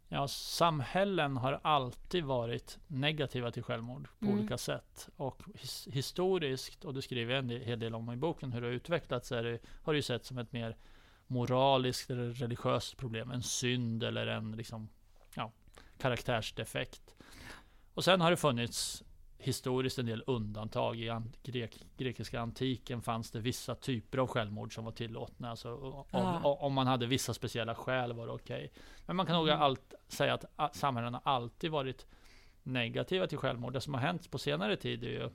Ja, 0.09 0.29
samhällen 0.29 1.37
har 1.37 1.61
alltid 1.63 2.25
varit 2.25 2.79
negativa 2.87 3.51
till 3.51 3.63
självmord 3.63 4.09
på 4.19 4.27
Mm. 4.27 4.39
olika 4.39 4.59
sätt. 4.59 5.09
Och 5.17 5.43
his 5.55 5.89
historiskt, 5.91 6.85
och 6.85 6.95
du 6.95 7.03
skriver 7.03 7.35
en 7.35 7.49
hel 7.51 7.79
del 7.79 7.95
om 7.95 8.13
i 8.13 8.17
boken 8.17 8.53
hur 8.53 8.61
det 8.61 8.67
har 8.67 8.73
utvecklats, 8.75 9.33
är 9.33 9.43
det, 9.43 9.59
har 9.83 9.93
det 9.93 9.97
ju 9.99 10.03
sett 10.03 10.25
som 10.25 10.39
ett 10.39 10.53
mer 10.53 10.77
moraliskt 11.27 12.11
eller 12.11 12.31
religiöst 12.31 12.97
problem. 12.97 13.31
En 13.31 13.43
synd 13.43 14.03
eller 14.03 14.27
en 14.27 14.53
liksom, 14.53 14.89
ja, 15.35 15.53
karaktärsdefekt. 15.99 17.15
Och 17.95 18.05
sen 18.05 18.21
har 18.21 18.31
det 18.31 18.37
funnits 18.37 19.05
historiskt 19.45 19.99
en 19.99 20.07
del 20.07 20.23
undantag. 20.27 21.01
I 21.01 21.09
an 21.09 21.33
grek 21.43 21.79
grekiska 21.97 22.41
antiken 22.41 23.03
fanns 23.03 23.31
det 23.31 23.41
vissa 23.41 23.75
typer 23.75 24.19
av 24.19 24.27
självmord 24.27 24.75
som 24.75 24.85
var 24.85 24.93
tillåtna. 24.93 25.51
Alltså, 25.51 25.75
om, 25.77 26.05
Ah. 26.11 26.41
om- 26.43 26.73
man 26.73 26.87
hade 26.87 27.07
vissa 27.07 27.35
speciella 27.35 27.75
skäl 27.75 28.13
var 28.13 28.27
det 28.27 28.33
okej. 28.33 28.73
Men 29.07 29.17
man 29.17 29.27
kan 29.27 29.37
nog 29.37 29.49
Mm. 29.49 29.63
allt, 29.63 29.95
säga 30.09 30.35
att 30.35 30.45
a- 30.57 30.71
samhällen 30.73 31.15
har 31.15 31.23
alltid 31.25 31.71
varit 31.71 32.07
negativa 32.63 33.27
till 33.27 33.39
självmord. 33.39 33.73
Det 33.73 33.81
som 33.81 33.95
har 33.95 34.01
hänt 34.01 34.31
på 34.31 34.39
senare 34.39 34.77
tid 34.77 35.05
är 35.05 35.09
ju, 35.09 35.31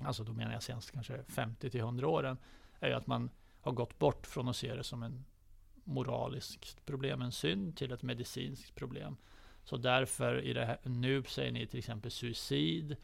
alltså 0.00 0.24
då 0.24 0.32
menar 0.32 0.52
jag 0.52 0.62
senast 0.62 0.90
kanske 0.90 1.24
50 1.24 1.70
till 1.70 1.80
100 1.80 2.08
åren, 2.08 2.38
är 2.80 2.88
ju 2.88 2.94
att 2.94 3.06
man 3.06 3.30
har 3.60 3.72
gått 3.72 3.98
bort 3.98 4.26
från 4.26 4.48
att 4.48 4.56
se 4.56 4.74
det 4.74 4.84
som 4.84 5.02
en 5.02 5.24
moraliskt 5.84 6.86
problem, 6.86 7.22
en 7.22 7.32
synd, 7.32 7.76
till 7.76 7.92
ett 7.92 8.02
medicinskt 8.02 8.74
problem. 8.74 9.16
Så 9.68 9.76
därför 9.76 10.40
i 10.42 10.52
det 10.52 10.64
här, 10.64 10.78
nu 10.82 11.22
säger 11.22 11.52
ni 11.52 11.66
till 11.66 11.78
exempel 11.78 12.10
suicid. 12.10 12.96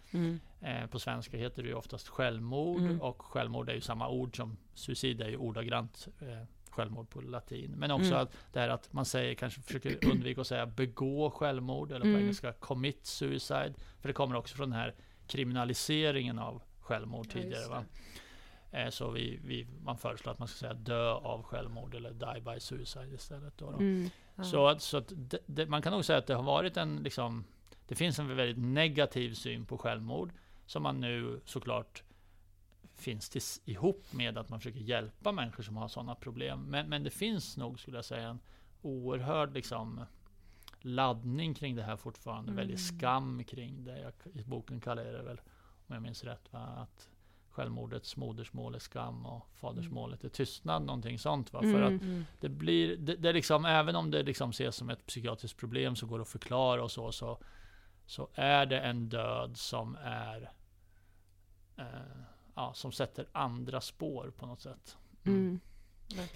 Eh, 0.60 0.86
på 0.86 0.98
svenska 0.98 1.36
heter 1.36 1.62
det 1.62 1.68
ju 1.68 1.74
oftast 1.74 2.08
självmord 2.08 2.80
Mm. 2.80 3.00
och 3.00 3.22
självmord 3.22 3.68
är 3.68 3.74
ju 3.74 3.80
samma 3.80 4.08
ord 4.08 4.36
som 4.36 4.56
suicid 4.74 5.20
är 5.20 5.28
ju 5.28 5.36
ordagrant 5.36 6.08
eh, 6.20 6.42
självmord 6.70 7.10
på 7.10 7.20
latin. 7.20 7.74
Men 7.76 7.90
också 7.90 8.06
Mm. 8.10 8.18
att 8.22 8.36
det 8.52 8.60
här 8.60 8.68
att 8.68 8.92
man 8.92 9.04
säger, 9.04 9.34
kanske 9.34 9.60
försöker 9.60 9.98
undvika 10.12 10.40
att 10.40 10.46
säga 10.46 10.66
begå 10.66 11.30
självmord 11.30 11.90
eller 11.90 12.00
på 12.00 12.06
Mm. 12.06 12.20
engelska 12.20 12.52
commit 12.52 13.06
suicide. 13.06 13.74
För 14.00 14.08
det 14.08 14.12
kommer 14.12 14.36
också 14.36 14.56
från 14.56 14.70
den 14.70 14.78
här 14.78 14.94
kriminaliseringen 15.26 16.38
av 16.38 16.62
självmord 16.80 17.26
Ja, 17.28 17.32
tidigare. 17.32 17.68
Va? 17.68 17.84
Eh, 18.70 18.90
så 18.90 19.10
vi, 19.10 19.38
vi, 19.44 19.66
man 19.84 19.98
föreslår 19.98 20.32
att 20.32 20.38
man 20.38 20.48
ska 20.48 20.58
säga 20.58 20.74
dö 20.74 21.10
av 21.12 21.42
självmord 21.42 21.94
eller 21.94 22.10
die 22.10 22.40
by 22.40 22.60
suicide 22.60 23.14
istället. 23.14 23.58
Då, 23.58 23.70
då. 23.70 23.76
Mm. 23.76 24.10
Så, 24.44 24.66
att- 24.66 24.82
så 24.82 24.96
att 24.96 25.12
det, 25.16 25.38
det, 25.46 25.66
man 25.66 25.82
kan 25.82 25.92
nog 25.92 26.04
säga 26.04 26.18
att 26.18 26.26
det 26.26 26.34
har 26.34 26.42
varit 26.42 26.76
en 26.76 26.96
liksom, 27.02 27.44
det 27.88 27.94
finns 27.94 28.18
en 28.18 28.36
väldigt 28.36 28.58
negativ 28.64 29.34
syn 29.34 29.66
på 29.66 29.78
självmord 29.78 30.32
som 30.66 30.82
man 30.82 31.00
nu 31.00 31.40
såklart 31.44 32.02
finns 32.94 33.28
till, 33.28 33.42
ihop 33.64 34.12
med 34.12 34.38
att 34.38 34.48
man 34.48 34.60
försöker 34.60 34.80
hjälpa 34.80 35.32
människor 35.32 35.62
som 35.62 35.76
har 35.76 35.88
sådana 35.88 36.14
problem. 36.14 36.62
Men, 36.62 36.88
men 36.88 37.02
det 37.02 37.10
finns 37.10 37.56
nog, 37.56 37.80
skulle 37.80 37.98
jag 37.98 38.04
säga, 38.04 38.28
en 38.28 38.40
oerhörd 38.82 39.54
liksom 39.54 40.00
laddning 40.80 41.54
kring 41.54 41.76
det 41.76 41.82
här 41.82 41.96
fortfarande. 41.96 42.50
Mm. 42.52 42.56
Väldigt 42.56 42.80
skam 42.80 43.44
kring 43.44 43.84
det. 43.84 44.00
Jag, 44.00 44.12
I 44.34 44.44
boken 44.44 44.80
kallar 44.80 45.04
jag 45.04 45.14
det 45.14 45.22
väl, 45.22 45.40
om 45.86 45.94
jag 45.94 46.02
minns 46.02 46.24
rätt, 46.24 46.52
va? 46.52 46.58
att 46.60 47.08
självmordets 47.52 48.16
modersmål 48.16 48.74
är 48.74 48.78
skam 48.78 49.26
och 49.26 49.46
fadersmålet 49.54 50.24
är 50.24 50.28
tystnad. 50.28 50.82
Någonting 50.82 51.18
sånt. 51.18 51.52
Va? 51.52 51.60
För 51.60 51.68
Mm. 51.68 51.96
att 51.96 52.02
Mm. 52.02 52.24
det 52.40 52.48
blir, 52.48 52.96
det, 52.96 53.16
det 53.16 53.32
liksom, 53.32 53.64
även 53.64 53.96
om 53.96 54.10
det 54.10 54.22
liksom 54.22 54.50
ses 54.50 54.76
som 54.76 54.90
ett 54.90 55.06
psykiatriskt 55.06 55.58
problem 55.58 55.96
så 55.96 56.06
går 56.06 56.20
att 56.22 56.28
förklara 56.28 56.82
och 56.84 56.90
så, 56.90 57.12
så, 57.12 57.38
så 58.06 58.28
är 58.34 58.66
det 58.66 58.80
en 58.80 59.08
död 59.08 59.56
som 59.56 59.96
är, 60.02 60.50
eh, 61.76 61.84
ja, 62.54 62.72
som 62.74 62.92
sätter 62.92 63.26
andra 63.32 63.80
spår 63.80 64.32
på 64.38 64.46
något 64.46 64.60
sätt. 64.60 64.96
Mm. 65.24 65.60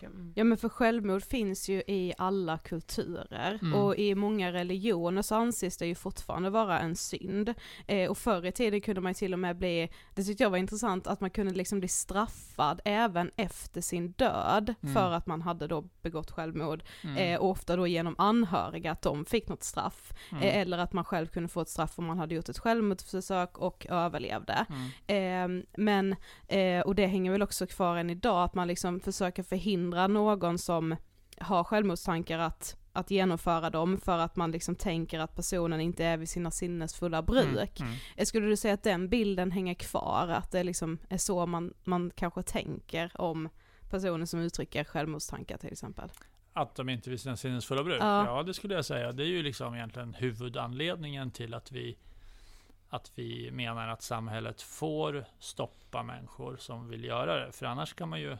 Mm. 0.02 0.32
Ja 0.36 0.44
men 0.44 0.58
för 0.58 0.68
självmord 0.68 1.22
finns 1.24 1.68
ju 1.68 1.78
i 1.86 2.12
alla 2.18 2.58
kulturer 2.58 3.58
Mm. 3.62 3.74
och 3.74 3.96
i 3.96 4.14
många 4.14 4.52
religioner 4.52 5.22
så 5.22 5.34
anses 5.34 5.76
det 5.76 5.86
ju 5.86 5.94
fortfarande 5.94 6.50
vara 6.50 6.78
en 6.80 6.96
synd. 6.96 7.54
Eh, 7.86 8.10
och 8.10 8.18
förr 8.18 8.46
i 8.46 8.52
tiden 8.52 8.80
kunde 8.80 9.00
man 9.00 9.14
till 9.14 9.32
och 9.32 9.38
med 9.38 9.56
bli, 9.56 9.88
det 10.14 10.22
tyckte 10.24 10.42
jag 10.42 10.50
var 10.50 10.58
intressant, 10.58 11.06
att 11.06 11.20
man 11.20 11.30
kunde 11.30 11.54
liksom 11.54 11.78
bli 11.78 11.88
straffad 11.88 12.80
även 12.84 13.30
efter 13.36 13.80
sin 13.80 14.10
död 14.12 14.74
Mm. 14.82 14.94
för 14.94 15.10
att 15.12 15.26
man 15.26 15.42
hade 15.42 15.66
då 15.66 15.84
begått 16.02 16.30
självmord. 16.30 16.82
Mm. 17.04 17.16
Eh, 17.16 17.40
och 17.40 17.50
ofta 17.50 17.76
då 17.76 17.86
genom 17.86 18.14
anhöriga 18.18 18.90
att 18.92 19.02
de 19.02 19.24
fick 19.24 19.48
något 19.48 19.62
straff. 19.62 20.12
Mm. 20.30 20.42
Eh, 20.42 20.56
eller 20.56 20.78
att 20.78 20.92
man 20.92 21.04
själv 21.04 21.26
kunde 21.26 21.48
få 21.48 21.60
ett 21.60 21.68
straff 21.68 21.98
om 21.98 22.04
man 22.04 22.18
hade 22.18 22.34
gjort 22.34 22.48
ett 22.48 22.58
självmordsförsök 22.58 23.58
och 23.58 23.86
överlevde. 23.90 24.66
Mm. 25.06 25.60
Eh, 25.60 25.64
men, 25.76 26.16
eh, 26.48 26.80
och 26.86 26.94
det 26.94 27.06
hänger 27.06 27.30
väl 27.32 27.42
också 27.42 27.66
kvar 27.66 27.96
än 27.96 28.10
idag, 28.10 28.44
att 28.44 28.54
man 28.54 28.68
liksom 28.68 29.00
försöker 29.00 29.42
förhindra 29.42 29.65
någon 29.74 30.58
som 30.58 30.96
har 31.40 31.64
självmordstankar 31.64 32.38
att, 32.38 32.76
att 32.92 33.10
genomföra 33.10 33.70
dem 33.70 33.98
för 33.98 34.18
att 34.18 34.36
man 34.36 34.50
liksom 34.50 34.74
tänker 34.74 35.18
att 35.18 35.34
personen 35.34 35.80
inte 35.80 36.04
är 36.04 36.16
vid 36.16 36.28
sina 36.28 36.50
sinnesfulla 36.50 37.22
bruk. 37.22 37.80
Mm. 37.80 37.92
Mm. 38.16 38.26
Skulle 38.26 38.46
du 38.46 38.56
säga 38.56 38.74
att 38.74 38.82
den 38.82 39.08
bilden 39.08 39.50
hänger 39.50 39.74
kvar, 39.74 40.28
att 40.28 40.50
det 40.52 40.62
liksom 40.62 40.98
är 41.08 41.18
så 41.18 41.46
man, 41.46 41.74
man 41.84 42.10
kanske 42.14 42.42
tänker 42.42 43.20
om 43.20 43.48
personer 43.90 44.26
som 44.26 44.40
uttrycker 44.40 44.84
självmordstankar 44.84 45.56
till 45.58 45.72
exempel? 45.72 46.10
Att 46.52 46.74
de 46.74 46.88
inte 46.88 47.10
vill 47.10 47.18
sina 47.18 47.36
sinnesfulla 47.36 47.84
bruk? 47.84 48.02
Ja. 48.02 48.26
Ja. 48.26 48.42
det 48.42 48.54
skulle 48.54 48.74
jag 48.74 48.84
säga. 48.84 49.12
Det 49.12 49.22
är 49.22 49.28
ju 49.28 49.42
liksom 49.42 49.74
egentligen 49.74 50.14
huvudanledningen 50.14 51.30
till 51.30 51.54
att 51.54 51.72
vi 51.72 51.96
att 52.88 53.12
vi 53.14 53.50
menar 53.50 53.88
att 53.88 54.02
samhället 54.02 54.62
får 54.62 55.24
stoppa 55.38 56.02
människor 56.02 56.56
som 56.56 56.88
vill 56.88 57.04
göra 57.04 57.46
det. 57.46 57.52
För 57.52 57.66
annars 57.66 57.94
kan 57.94 58.08
man 58.08 58.20
ju 58.20 58.36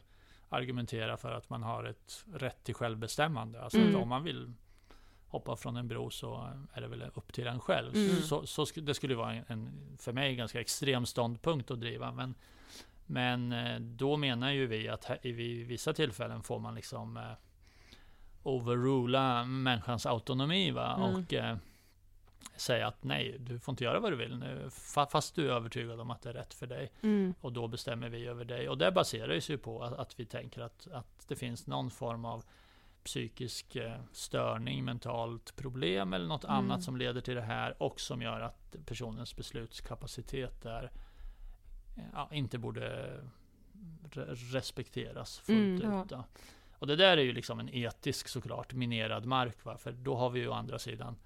argumentera 0.48 1.16
för 1.16 1.32
att 1.32 1.50
man 1.50 1.62
har 1.62 1.84
ett 1.84 2.24
rätt 2.34 2.64
till 2.64 2.74
självbestämmande. 2.74 3.62
Alltså 3.62 3.78
Mm. 3.78 3.96
om 3.96 4.08
man 4.08 4.22
vill 4.24 4.52
hoppa 5.28 5.56
från 5.56 5.76
en 5.76 5.88
bro 5.88 6.10
så 6.10 6.50
är 6.72 6.80
det 6.80 6.88
väl 6.88 7.02
upp 7.14 7.32
till 7.32 7.46
en 7.46 7.60
själv. 7.60 7.94
Mm. 7.96 8.16
Så, 8.22 8.46
så 8.46 8.64
sk- 8.64 8.80
det 8.80 8.94
skulle 8.94 9.14
vara 9.14 9.34
en, 9.34 9.44
en, 9.48 9.70
för 9.98 10.12
mig, 10.12 10.36
ganska 10.36 10.60
extrem 10.60 11.06
ståndpunkt 11.06 11.70
att 11.70 11.80
driva. 11.80 12.12
Men, 12.12 12.34
men 13.06 13.52
eh, 13.52 13.80
då 13.80 14.16
menar 14.16 14.50
ju 14.50 14.66
vi 14.66 14.88
att 14.88 15.04
här, 15.04 15.26
i 15.26 15.32
vissa 15.64 15.92
tillfällen 15.92 16.42
får 16.42 16.58
man 16.58 16.74
liksom 16.74 17.16
eh, 17.16 17.22
overrula 18.42 19.44
människans 19.44 20.06
autonomi. 20.06 20.70
Va? 20.70 20.94
Mm. 20.96 21.24
Och, 21.24 21.32
eh, 21.34 21.56
säga 22.56 22.86
att 22.86 23.04
nej, 23.04 23.36
du 23.38 23.58
får 23.58 23.72
inte 23.72 23.84
göra 23.84 24.00
vad 24.00 24.12
du 24.12 24.16
vill 24.16 24.36
nu, 24.38 24.70
fast 25.10 25.34
du 25.34 25.48
är 25.50 25.52
övertygad 25.54 26.00
om 26.00 26.10
att 26.10 26.22
det 26.22 26.28
är 26.30 26.34
rätt 26.34 26.54
för 26.54 26.66
dig. 26.66 26.92
Mm. 27.02 27.34
Och 27.40 27.52
då 27.52 27.68
bestämmer 27.68 28.08
vi 28.08 28.26
över 28.26 28.44
dig. 28.44 28.68
Och 28.68 28.78
det 28.78 28.92
baserar 28.92 29.40
sig 29.40 29.58
på 29.58 29.82
att, 29.82 29.92
att 29.92 30.20
vi 30.20 30.24
tänker 30.26 30.60
att, 30.60 30.88
att 30.92 31.24
det 31.28 31.36
finns 31.36 31.66
någon 31.66 31.90
form 31.90 32.24
av 32.24 32.44
psykisk 33.04 33.76
eh, 33.76 33.96
störning, 34.12 34.84
mentalt 34.84 35.56
problem 35.56 36.12
eller 36.12 36.26
något 36.26 36.44
Mm. 36.44 36.56
annat 36.56 36.82
som 36.82 36.96
leder 36.96 37.20
till 37.20 37.34
det 37.34 37.42
här 37.42 37.82
och 37.82 38.00
som 38.00 38.22
gör 38.22 38.40
att 38.40 38.76
personens 38.86 39.36
beslutskapacitet 39.36 40.62
där 40.62 40.90
ja, 42.12 42.28
inte 42.32 42.58
borde 42.58 43.16
re- 44.10 44.34
respekteras 44.34 45.38
fullt 45.38 45.84
Mm. 45.84 46.00
ut. 46.02 46.08
Då. 46.08 46.24
Och 46.78 46.86
det 46.86 46.96
där 46.96 47.16
är 47.16 47.22
ju 47.22 47.32
liksom 47.32 47.60
en 47.60 47.68
etisk 47.74 48.28
såklart 48.28 48.72
minerad 48.72 49.26
mark. 49.26 49.64
Va? 49.64 49.78
För 49.78 49.92
då 49.92 50.16
har 50.16 50.30
vi 50.30 50.40
ju 50.40 50.48
å 50.48 50.52
andra 50.52 50.78
sidan 50.78 51.16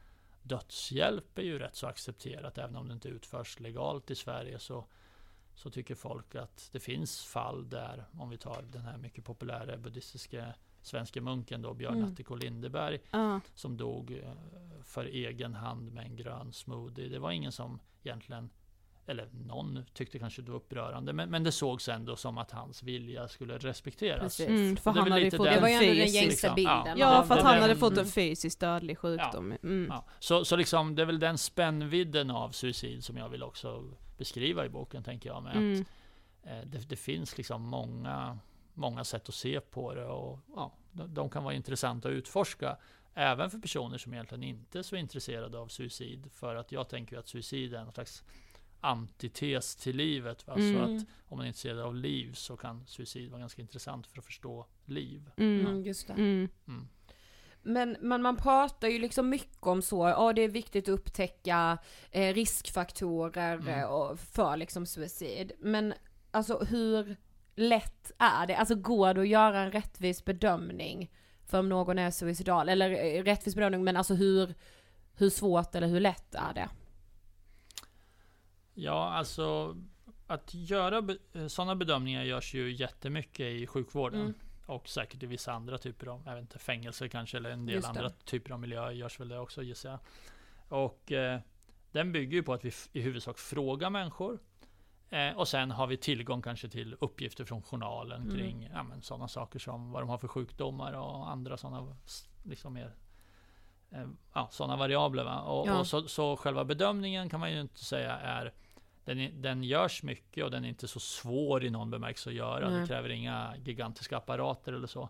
dödshjälp 0.43 1.39
är 1.39 1.43
ju 1.43 1.59
rätt 1.59 1.77
så 1.77 1.87
accepterat 1.87 2.59
även 2.59 2.77
om 2.77 2.89
det 2.89 2.95
inte 2.95 3.09
utförs 3.09 3.61
legalt 3.61 4.11
i 4.11 4.15
Sverige 4.15 4.59
så, 4.59 4.85
så 5.55 5.71
tycker 5.71 5.95
folk 5.95 6.35
att 6.35 6.69
det 6.73 6.81
finns 6.81 7.25
fall 7.25 7.69
där 7.69 8.05
om 8.13 8.31
vi 8.31 8.39
tar 8.39 8.63
den 8.63 8.83
här 8.83 8.97
mycket 8.97 9.25
populära 9.25 9.77
buddhistiska 9.77 10.55
svenska 10.83 11.21
munken 11.21 11.63
då 11.63 11.75
Björn 11.75 12.15
Mm. 12.29 12.39
Lindeberg 12.39 12.99
Ja. 13.11 13.41
som 13.55 13.77
dog 13.77 14.11
eh, 14.13 14.33
för 14.83 15.05
egen 15.05 15.55
hand 15.55 15.93
med 15.93 16.05
en 16.07 16.17
grön 16.17 16.53
smoothie. 16.53 17.09
Det 17.09 17.19
var 17.19 17.31
ingen 17.31 17.53
som 17.53 17.81
egentligen 18.03 18.51
eller 19.11 19.29
någon 19.47 19.85
tyckte 19.93 20.19
kanske 20.19 20.43
det 20.43 20.51
var 20.51 20.59
upprörande, 20.59 21.13
men, 21.13 21.31
men 21.31 21.45
det 21.45 21.53
sågs 21.53 21.89
ändå 21.89 22.17
som 22.17 22.39
att 22.39 22.51
hans 22.51 22.83
vilja 22.83 23.29
skulle 23.29 23.59
respekteras. 23.59 24.21
Precis. 24.21 24.49
Mm, 24.49 24.77
för 24.77 24.91
han 24.91 25.13
hade 25.13 25.31
fått 25.31 25.45
den- 25.45 25.55
Det 25.55 25.61
var 25.61 25.69
en 25.69 25.75
ju 25.75 25.89
ändå 25.89 26.03
den 26.03 26.13
gängse 26.13 26.27
liksom, 26.27 26.55
bilden. 26.55 26.99
Ja, 26.99 27.23
för 27.23 27.35
att 27.35 27.43
han 27.43 27.55
hade 27.55 27.65
mm. 27.65 27.79
fått 27.79 27.99
en 27.99 28.07
fysisk 28.07 28.61
dödlig 28.61 28.99
sjukdom. 28.99 29.53
Mm. 29.63 29.87
Ja, 29.91 30.05
så, 30.19 30.45
så 30.45 30.57
liksom, 30.57 30.95
det 30.95 31.03
är 31.03 31.07
väl 31.07 31.19
den 31.19 31.39
spännvidden 31.39 32.31
av 32.31 32.51
suicid 32.51 33.05
som 33.05 33.17
jag 33.17 33.29
vill 33.29 33.43
också 33.43 33.85
beskriva 34.19 34.67
i 34.67 34.69
boken, 34.69 35.03
tänker 35.03 35.29
jag. 35.29 35.43
Med 35.43 35.57
Mm. 35.57 35.81
att, 35.81 36.49
eh, 36.49 36.71
det, 36.71 36.89
det 36.89 36.97
finns 36.97 37.37
liksom 37.37 37.63
många, 37.63 38.39
många 38.75 39.05
sätt 39.05 39.29
att 39.29 39.35
se 39.35 39.61
på 39.61 39.95
det 39.95 40.05
och 40.07 40.39
ja, 40.57 40.73
de, 40.93 41.15
de 41.15 41.31
kan 41.31 41.45
vara 41.45 41.55
intressanta 41.55 42.09
att 42.09 42.13
utforska. 42.13 42.77
Även 43.15 43.51
för 43.51 43.59
personer 43.59 43.99
som 43.99 44.15
egentligen 44.15 44.43
inte 44.45 44.79
är 44.79 44.83
så 44.83 44.97
intresserade 44.97 45.59
av 45.59 45.69
suicid. 45.69 46.31
För 46.33 46.55
att 46.57 46.73
jag 46.73 46.89
tänker 46.89 47.19
att 47.19 47.29
suicid 47.29 47.75
är 47.75 47.79
en 47.79 47.93
slags 47.93 48.25
antites 48.81 49.77
till 49.77 49.97
livet. 49.97 50.47
Va? 50.47 50.55
Så 50.55 50.61
Mm. 50.61 50.83
att 50.97 51.07
om 51.29 51.37
man 51.39 51.41
är 51.41 51.47
intresserad 51.49 51.79
av 51.81 51.95
liv 51.95 52.33
så 52.35 52.57
kan 52.57 52.87
suicid 52.87 53.31
vara 53.31 53.41
ganska 53.41 53.63
intressant 53.63 54.07
för 54.07 54.19
att 54.19 54.25
förstå 54.25 54.67
liv. 54.85 55.31
Mm. 55.37 55.67
Mm, 55.67 55.83
just 55.85 56.07
det. 56.07 56.13
Mm. 56.13 56.49
Mm. 56.69 56.89
Men, 57.63 57.97
men 58.01 58.23
man 58.23 58.37
pratar 58.37 58.89
ju 58.89 58.99
liksom 58.99 59.29
mycket 59.29 59.67
om 59.67 59.83
så, 59.83 60.09
ja 60.09 60.33
det 60.33 60.43
är 60.43 60.49
viktigt 60.49 60.85
att 60.89 60.93
upptäcka 60.93 61.79
eh, 62.11 62.35
riskfaktorer 62.35 63.55
Mm. 63.57 63.69
eh, 63.81 63.85
och 63.85 64.19
för 64.21 64.57
liksom 64.57 64.87
suicid. 64.87 65.53
Men 65.59 65.95
alltså 66.31 66.59
hur 66.59 67.17
lätt 67.55 68.13
är 68.19 68.47
det? 68.47 68.57
Alltså 68.57 68.75
går 68.75 69.15
det 69.15 69.21
att 69.21 69.29
göra 69.29 69.61
en 69.61 69.73
rättvis 69.73 70.25
bedömning 70.25 71.11
för 71.47 71.59
om 71.59 71.69
någon 71.69 71.99
är 71.99 72.11
suicidal? 72.11 72.69
Eller 72.69 72.91
eh, 72.91 73.23
rättvis 73.25 73.55
bedömning, 73.55 73.85
men 73.85 73.97
alltså 73.97 74.15
hur, 74.15 74.55
hur 75.15 75.31
svårt 75.31 75.75
eller 75.75 75.89
hur 75.89 76.01
lätt 76.01 76.35
är 76.35 76.55
det? 76.55 76.69
Ja, 78.83 79.13
alltså 79.13 79.77
att 80.27 80.55
göra 80.55 81.03
be- 81.03 81.49
sådana 81.49 81.75
bedömningar 81.77 82.23
görs 82.23 82.55
ju 82.55 82.73
jättemycket 82.73 83.41
i 83.47 83.67
sjukvården. 83.67 84.21
Mm. 84.21 84.35
Och 84.67 84.89
säkert 84.89 85.23
i 85.23 85.27
vissa 85.27 85.53
andra 85.53 85.79
typer 85.79 86.07
av, 86.07 86.23
jag 86.27 86.35
vet 86.35 86.41
inte, 86.43 86.59
fängelser 86.59 87.09
kanske, 87.09 87.37
eller 87.37 87.51
en 87.51 87.67
del 87.67 87.85
andra 87.85 88.11
typer 88.11 88.53
av 88.53 88.61
miljöer 88.61 88.91
görs 88.91 89.21
väl 89.21 89.29
det 89.29 89.39
också 89.39 89.63
gissar 89.63 89.91
jag. 89.91 89.99
Och 90.85 91.13
eh, 91.13 91.41
den 91.93 92.13
bygger 92.13 92.37
ju 92.37 92.43
på 92.43 92.53
att 92.53 92.65
vi 92.65 92.73
i 92.93 93.01
huvudsak 93.01 93.39
frågar 93.39 93.91
människor. 93.91 94.39
Eh, 95.11 95.37
och 95.37 95.49
sen 95.49 95.71
har 95.71 95.87
vi 95.87 95.97
tillgång 95.97 96.43
kanske 96.43 96.69
till 96.69 96.97
uppgifter 97.01 97.45
från 97.45 97.63
journalen 97.63 98.23
Mm. 98.23 98.37
kring 98.37 98.71
ja, 98.75 98.87
sådana 99.01 99.29
saker 99.29 99.59
som 99.59 99.91
vad 99.93 100.03
de 100.03 100.09
har 100.09 100.19
för 100.19 100.29
sjukdomar 100.29 100.93
och 100.93 101.31
andra 101.31 101.57
sådana 101.57 101.97
liksom 102.45 102.73
mer 102.75 102.95
eh, 103.91 104.07
ja, 104.35 104.49
sådana 104.51 104.77
variabler. 104.77 105.25
Va? 105.25 105.41
Och, 105.41 105.69
Ja. 105.69 105.79
och 105.79 105.87
så, 105.87 106.09
så 106.09 106.37
själva 106.37 106.65
bedömningen 106.65 107.29
kan 107.29 107.41
man 107.41 107.53
ju 107.53 107.61
inte 107.61 107.85
säga 107.85 108.17
är 108.19 108.53
den, 109.05 109.43
den 109.43 109.63
görs 109.65 110.03
mycket 110.03 110.45
och 110.45 110.51
den 110.51 110.65
är 110.65 110.69
inte 110.69 110.89
så 110.89 111.01
svår 111.01 111.65
i 111.65 111.71
någon 111.71 111.91
bemärkelse 111.91 112.31
att 112.31 112.37
göra. 112.37 112.71
Nej. 112.71 112.81
Det 112.81 112.87
kräver 112.87 113.09
inga 113.09 113.55
gigantiska 113.65 114.17
apparater 114.17 114.73
eller 114.73 114.87
så. 114.87 115.09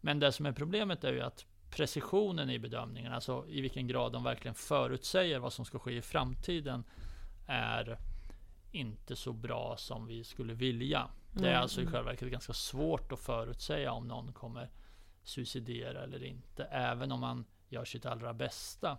Men 0.00 0.20
det 0.20 0.32
som 0.32 0.46
är 0.46 0.52
problemet 0.52 1.04
är 1.04 1.12
ju 1.12 1.20
att 1.20 1.46
precisionen 1.70 2.50
i 2.50 2.58
bedömningen, 2.58 3.12
alltså 3.12 3.44
i 3.48 3.60
vilken 3.60 3.86
grad 3.86 4.12
de 4.12 4.24
verkligen 4.24 4.54
förutsäger 4.54 5.38
vad 5.38 5.52
som 5.52 5.64
ska 5.64 5.78
ske 5.78 5.92
i 5.96 6.02
framtiden, 6.02 6.84
är 7.46 7.98
inte 8.72 9.16
så 9.16 9.32
bra 9.32 9.76
som 9.76 10.06
vi 10.06 10.24
skulle 10.24 10.54
vilja. 10.54 11.08
Det 11.32 11.44
är 11.44 11.50
Mm, 11.50 11.62
alltså 11.62 11.80
i 11.80 11.82
mm. 11.82 11.92
själva 11.92 12.10
verket 12.10 12.30
ganska 12.30 12.52
svårt 12.52 13.12
att 13.12 13.20
förutsäga 13.20 13.92
om 13.92 14.08
någon 14.08 14.32
kommer 14.32 14.70
suicidera 15.22 16.02
eller 16.02 16.24
inte, 16.24 16.64
även 16.64 17.12
om 17.12 17.20
man 17.20 17.44
gör 17.68 17.84
sitt 17.84 18.06
allra 18.06 18.34
bästa. 18.34 18.98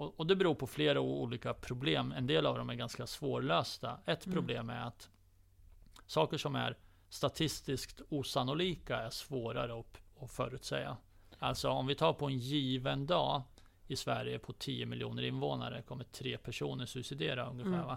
Och, 0.00 0.20
och 0.20 0.26
det 0.26 0.36
beror 0.36 0.54
på 0.54 0.66
flera 0.66 1.00
olika 1.00 1.54
problem. 1.54 2.12
En 2.12 2.26
del 2.26 2.46
av 2.46 2.58
dem 2.58 2.70
är 2.70 2.74
ganska 2.74 3.06
svårlösta. 3.06 4.00
Ett 4.06 4.26
Mm. 4.26 4.36
problem 4.36 4.70
är 4.70 4.80
att 4.86 5.10
saker 6.06 6.38
som 6.38 6.56
är 6.56 6.76
statistiskt 7.08 8.00
osannolika 8.08 8.96
är 8.96 9.10
svårare 9.10 9.80
att, 9.80 10.00
att 10.20 10.30
förutsäga. 10.30 10.96
Alltså 11.38 11.68
om 11.70 11.86
vi 11.86 11.94
tar 11.94 12.12
på 12.12 12.26
en 12.26 12.38
given 12.38 13.06
dag 13.06 13.42
i 13.86 13.96
Sverige 13.96 14.38
på 14.38 14.52
10 14.52 14.86
miljoner 14.86 15.22
invånare 15.22 15.82
kommer 15.82 16.04
tre 16.04 16.38
personer 16.38 16.86
suicidera 16.86 17.50
ungefär. 17.50 17.84
Mm. 17.84 17.96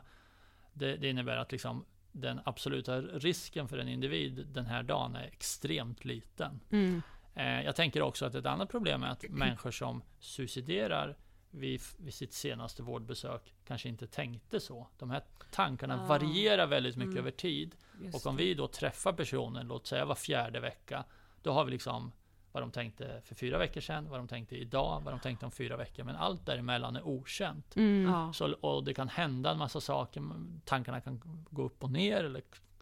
Det, 0.74 0.96
det 0.98 1.10
innebär 1.10 1.38
att 1.38 1.52
liksom 1.52 1.86
den 2.12 2.40
absoluta 2.46 3.02
risken 3.02 3.68
för 3.68 3.78
en 3.78 3.88
individ 3.88 4.48
den 4.48 4.66
här 4.66 4.84
dagen 4.84 5.16
är 5.16 5.24
extremt 5.24 6.06
liten. 6.06 6.60
Mm. 6.70 7.02
Eh, 7.36 7.62
jag 7.62 7.76
tänker 7.76 8.02
också 8.02 8.26
att 8.26 8.36
ett 8.36 8.46
annat 8.46 8.70
problem 8.70 9.04
är 9.04 9.08
att 9.08 9.30
människor 9.30 9.72
som 9.72 10.04
suiciderar 10.20 11.18
vid, 11.54 11.82
vid 11.98 12.14
sitt 12.14 12.34
senaste 12.34 12.84
vårdbesök 12.84 13.54
kanske 13.68 13.90
inte 13.90 14.08
tänkte 14.08 14.60
så. 14.60 14.88
De 14.98 15.10
här 15.10 15.24
tankarna 15.52 16.04
Ah. 16.04 16.08
varierar 16.08 16.68
väldigt 16.68 16.96
mycket 16.96 17.12
Mm. 17.12 17.20
över 17.20 17.32
tid. 17.32 17.76
Just 18.02 18.16
Och 18.16 18.30
om 18.30 18.38
det. 18.38 18.44
vi 18.44 18.54
då 18.54 18.68
träffar 18.68 19.14
personen, 19.14 19.68
låt 19.68 19.88
säga 19.88 20.06
var 20.06 20.16
fjärde 20.16 20.60
vecka, 20.60 21.04
då 21.42 21.52
har 21.52 21.66
vi 21.66 21.72
liksom 21.72 22.12
vad 22.52 22.64
de 22.64 22.72
tänkte 22.72 23.22
för 23.26 23.36
fyra 23.36 23.58
veckor 23.58 23.82
sedan, 23.82 24.10
vad 24.10 24.20
de 24.20 24.28
tänkte 24.28 24.56
idag, 24.56 25.02
vad 25.06 25.14
de 25.14 25.20
tänkte 25.20 25.46
om 25.46 25.52
fyra 25.52 25.78
veckor. 25.78 26.04
Men 26.04 26.16
allt 26.16 26.46
däremellan 26.46 26.96
är 26.96 27.08
okänt. 27.08 27.76
Mm. 27.76 28.12
Ja. 28.12 28.34
Så, 28.34 28.54
och 28.54 28.84
det 28.84 28.94
kan 28.94 29.10
hända 29.10 29.52
en 29.52 29.58
massa 29.58 29.82
saker. 29.82 30.24
Tankarna 30.66 31.02
kan 31.02 31.22
gå 31.50 31.64
upp 31.64 31.84
och 31.84 31.92
ner 31.92 32.24
eller 32.24 32.42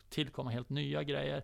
tillkomma 0.10 0.49
helt 0.51 0.69
nya 0.69 1.03
grejer. 1.03 1.43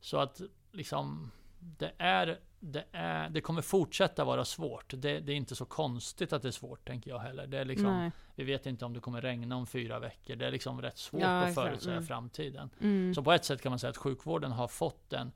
Så 0.00 0.16
att 0.18 0.40
liksom 0.72 1.30
det 1.60 1.92
är, 1.98 2.38
det 2.62 2.84
är, 2.92 3.28
det 3.30 3.40
kommer 3.40 3.62
fortsätta 3.62 4.24
vara 4.24 4.44
svårt. 4.44 4.94
Det, 4.96 5.20
det 5.20 5.32
är 5.32 5.36
inte 5.36 5.56
så 5.56 5.64
konstigt 5.64 6.32
att 6.32 6.42
det 6.42 6.48
är 6.48 6.52
svårt, 6.52 6.86
tänker 6.86 7.10
jag 7.10 7.18
heller. 7.18 7.46
Det 7.46 7.58
är 7.58 7.64
liksom, 7.64 8.10
vi 8.34 8.44
vet 8.44 8.66
inte 8.66 8.84
om 8.84 8.92
det 8.94 9.00
kommer 9.00 9.20
regna 9.20 9.56
om 9.56 9.66
fyra 9.66 9.98
veckor. 9.98 10.36
Det 10.36 10.46
är 10.46 10.50
liksom 10.50 10.82
rätt 10.82 10.98
svårt 10.98 11.20
Ja, 11.22 11.40
att 11.40 11.54
förutsäga 11.54 11.92
Mm. 11.96 12.06
framtiden. 12.06 12.70
Mm. 12.80 13.14
Så 13.14 13.22
på 13.22 13.32
ett 13.32 13.44
sätt 13.44 13.62
kan 13.62 13.70
man 13.72 13.78
säga 13.78 13.90
att 13.90 13.96
sjukvården 13.96 14.52
har 14.52 14.68
fått 14.68 15.12
en 15.12 15.32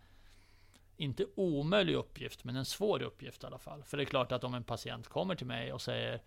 inte 0.96 1.26
omöjlig 1.36 1.94
uppgift, 1.94 2.44
men 2.44 2.56
en 2.56 2.64
svår 2.64 3.02
uppgift 3.02 3.42
i 3.42 3.46
alla 3.46 3.58
fall. 3.58 3.82
För 3.84 3.96
det 3.96 4.02
är 4.02 4.04
klart 4.04 4.32
att 4.32 4.44
om 4.44 4.54
en 4.54 4.64
patient 4.64 5.08
kommer 5.08 5.34
till 5.34 5.46
mig 5.46 5.72
och 5.72 5.80
säger 5.82 6.22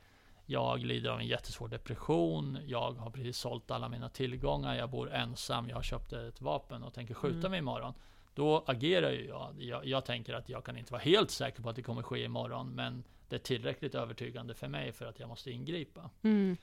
jag 0.45 0.79
lider 0.79 1.09
av 1.09 1.19
en 1.19 1.27
jättesvår 1.27 1.67
depression, 1.67 2.57
jag 2.65 2.91
har 2.91 3.09
precis 3.11 3.37
sålt 3.37 3.71
alla 3.71 3.89
mina 3.89 4.09
tillgångar, 4.09 4.75
jag 4.75 4.89
bor 4.89 5.11
ensam, 5.13 5.69
jag 5.69 5.75
har 5.75 5.83
köpt 5.83 6.13
ett 6.13 6.41
vapen 6.41 6.83
och 6.83 6.93
tänker 6.93 7.13
skjuta 7.13 7.37
Mm. 7.37 7.51
mig 7.51 7.59
imorgon. 7.59 7.93
Då 8.37 8.63
agerar 8.67 9.11
ju 9.11 9.25
jag. 9.25 9.55
jag. 9.59 9.85
Jag 9.85 10.05
tänker 10.05 10.33
att 10.33 10.49
jag 10.49 10.63
kan 10.63 10.77
inte 10.77 10.91
vara 10.91 11.01
helt 11.01 11.31
säker 11.31 11.61
på 11.61 11.69
att 11.69 11.75
det 11.75 11.81
kommer 11.81 12.03
ske 12.03 12.23
imorgon, 12.23 12.69
men 12.75 13.03
det 13.29 13.35
är 13.35 13.39
tillräckligt 13.39 13.95
övertygande 13.95 14.53
för 14.53 14.67
mig 14.67 14.91
för 14.91 15.05
att 15.05 15.19
jag 15.19 15.29
måste 15.29 15.51
ingripa. 15.51 16.09
Mm. 16.21 16.57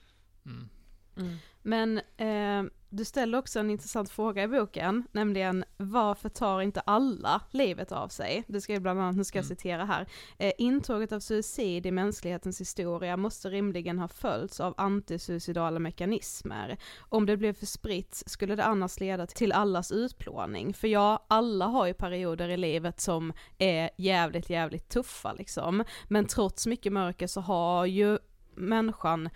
Mm. 0.47 0.69
Mm. 1.17 1.37
Men 1.63 2.01
eh, 2.17 2.73
du 2.89 3.05
ställer 3.05 3.39
också 3.39 3.61
en 3.61 3.71
intressant 3.71 4.11
fråga 4.11 4.43
i 4.43 4.49
boken, 4.49 5.05
nämligen 5.13 5.65
varför 5.77 6.29
tar 6.29 6.61
inte 6.61 6.81
alla 6.81 7.41
livet 7.51 7.93
av 7.93 8.09
sig? 8.09 8.45
Du 8.47 8.61
ju 8.69 8.81
bland 8.81 9.01
annat, 9.01 9.17
nu 9.17 9.25
ska 9.25 9.39
jag 9.39 9.45
Mm. 9.45 9.57
citera 9.57 9.85
här, 9.85 10.07
eh, 10.39 10.53
intåget 10.59 11.13
av 11.13 11.21
suicid 11.21 11.87
i 11.87 11.91
mänsklighetens 11.91 12.61
historia 12.61 13.17
måste 13.17 13.51
rimligen 13.51 13.99
ha 13.99 14.09
följts 14.09 14.61
av 14.61 14.75
antisuicidala 14.77 15.79
mekanismer. 15.79 16.79
Om 17.09 17.27
det 17.27 17.37
blev 17.37 17.53
för 17.53 17.67
spritt 17.67 18.23
skulle 18.27 18.57
det 18.57 18.65
annars 18.65 19.01
leda 19.01 19.27
till 19.27 19.53
allas 19.53 19.93
utplåning. 19.93 20.75
För 20.75 20.89
ja, 20.89 21.27
alla 21.29 21.67
har 21.67 21.87
ju 21.87 21.95
perioder 21.95 22.49
i 22.49 22.57
livet 22.57 23.01
som 23.01 23.33
är 23.59 23.91
jävligt, 23.97 24.51
jävligt 24.51 24.89
tuffa 24.89 25.33
liksom. 25.33 25.85
Men 26.09 26.27
trots 26.27 26.67
mycket 26.67 26.93
mörker 26.93 27.27
så 27.27 27.41
har 27.41 27.87
ju 27.87 28.19
människan 28.57 29.31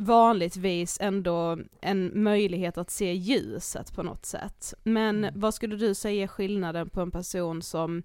vanligtvis 0.00 0.98
ändå 1.00 1.58
en 1.80 2.22
möjlighet 2.22 2.78
att 2.78 2.90
se 2.90 3.12
ljuset 3.12 3.94
på 3.94 4.02
något 4.02 4.26
sätt. 4.26 4.74
Men 4.82 5.24
Mm. 5.24 5.40
vad 5.40 5.54
skulle 5.54 5.76
du 5.76 5.94
säga 5.94 6.22
är 6.22 6.26
skillnaden 6.26 6.88
på 6.90 7.00
en 7.00 7.10
person 7.10 7.62
som 7.62 8.02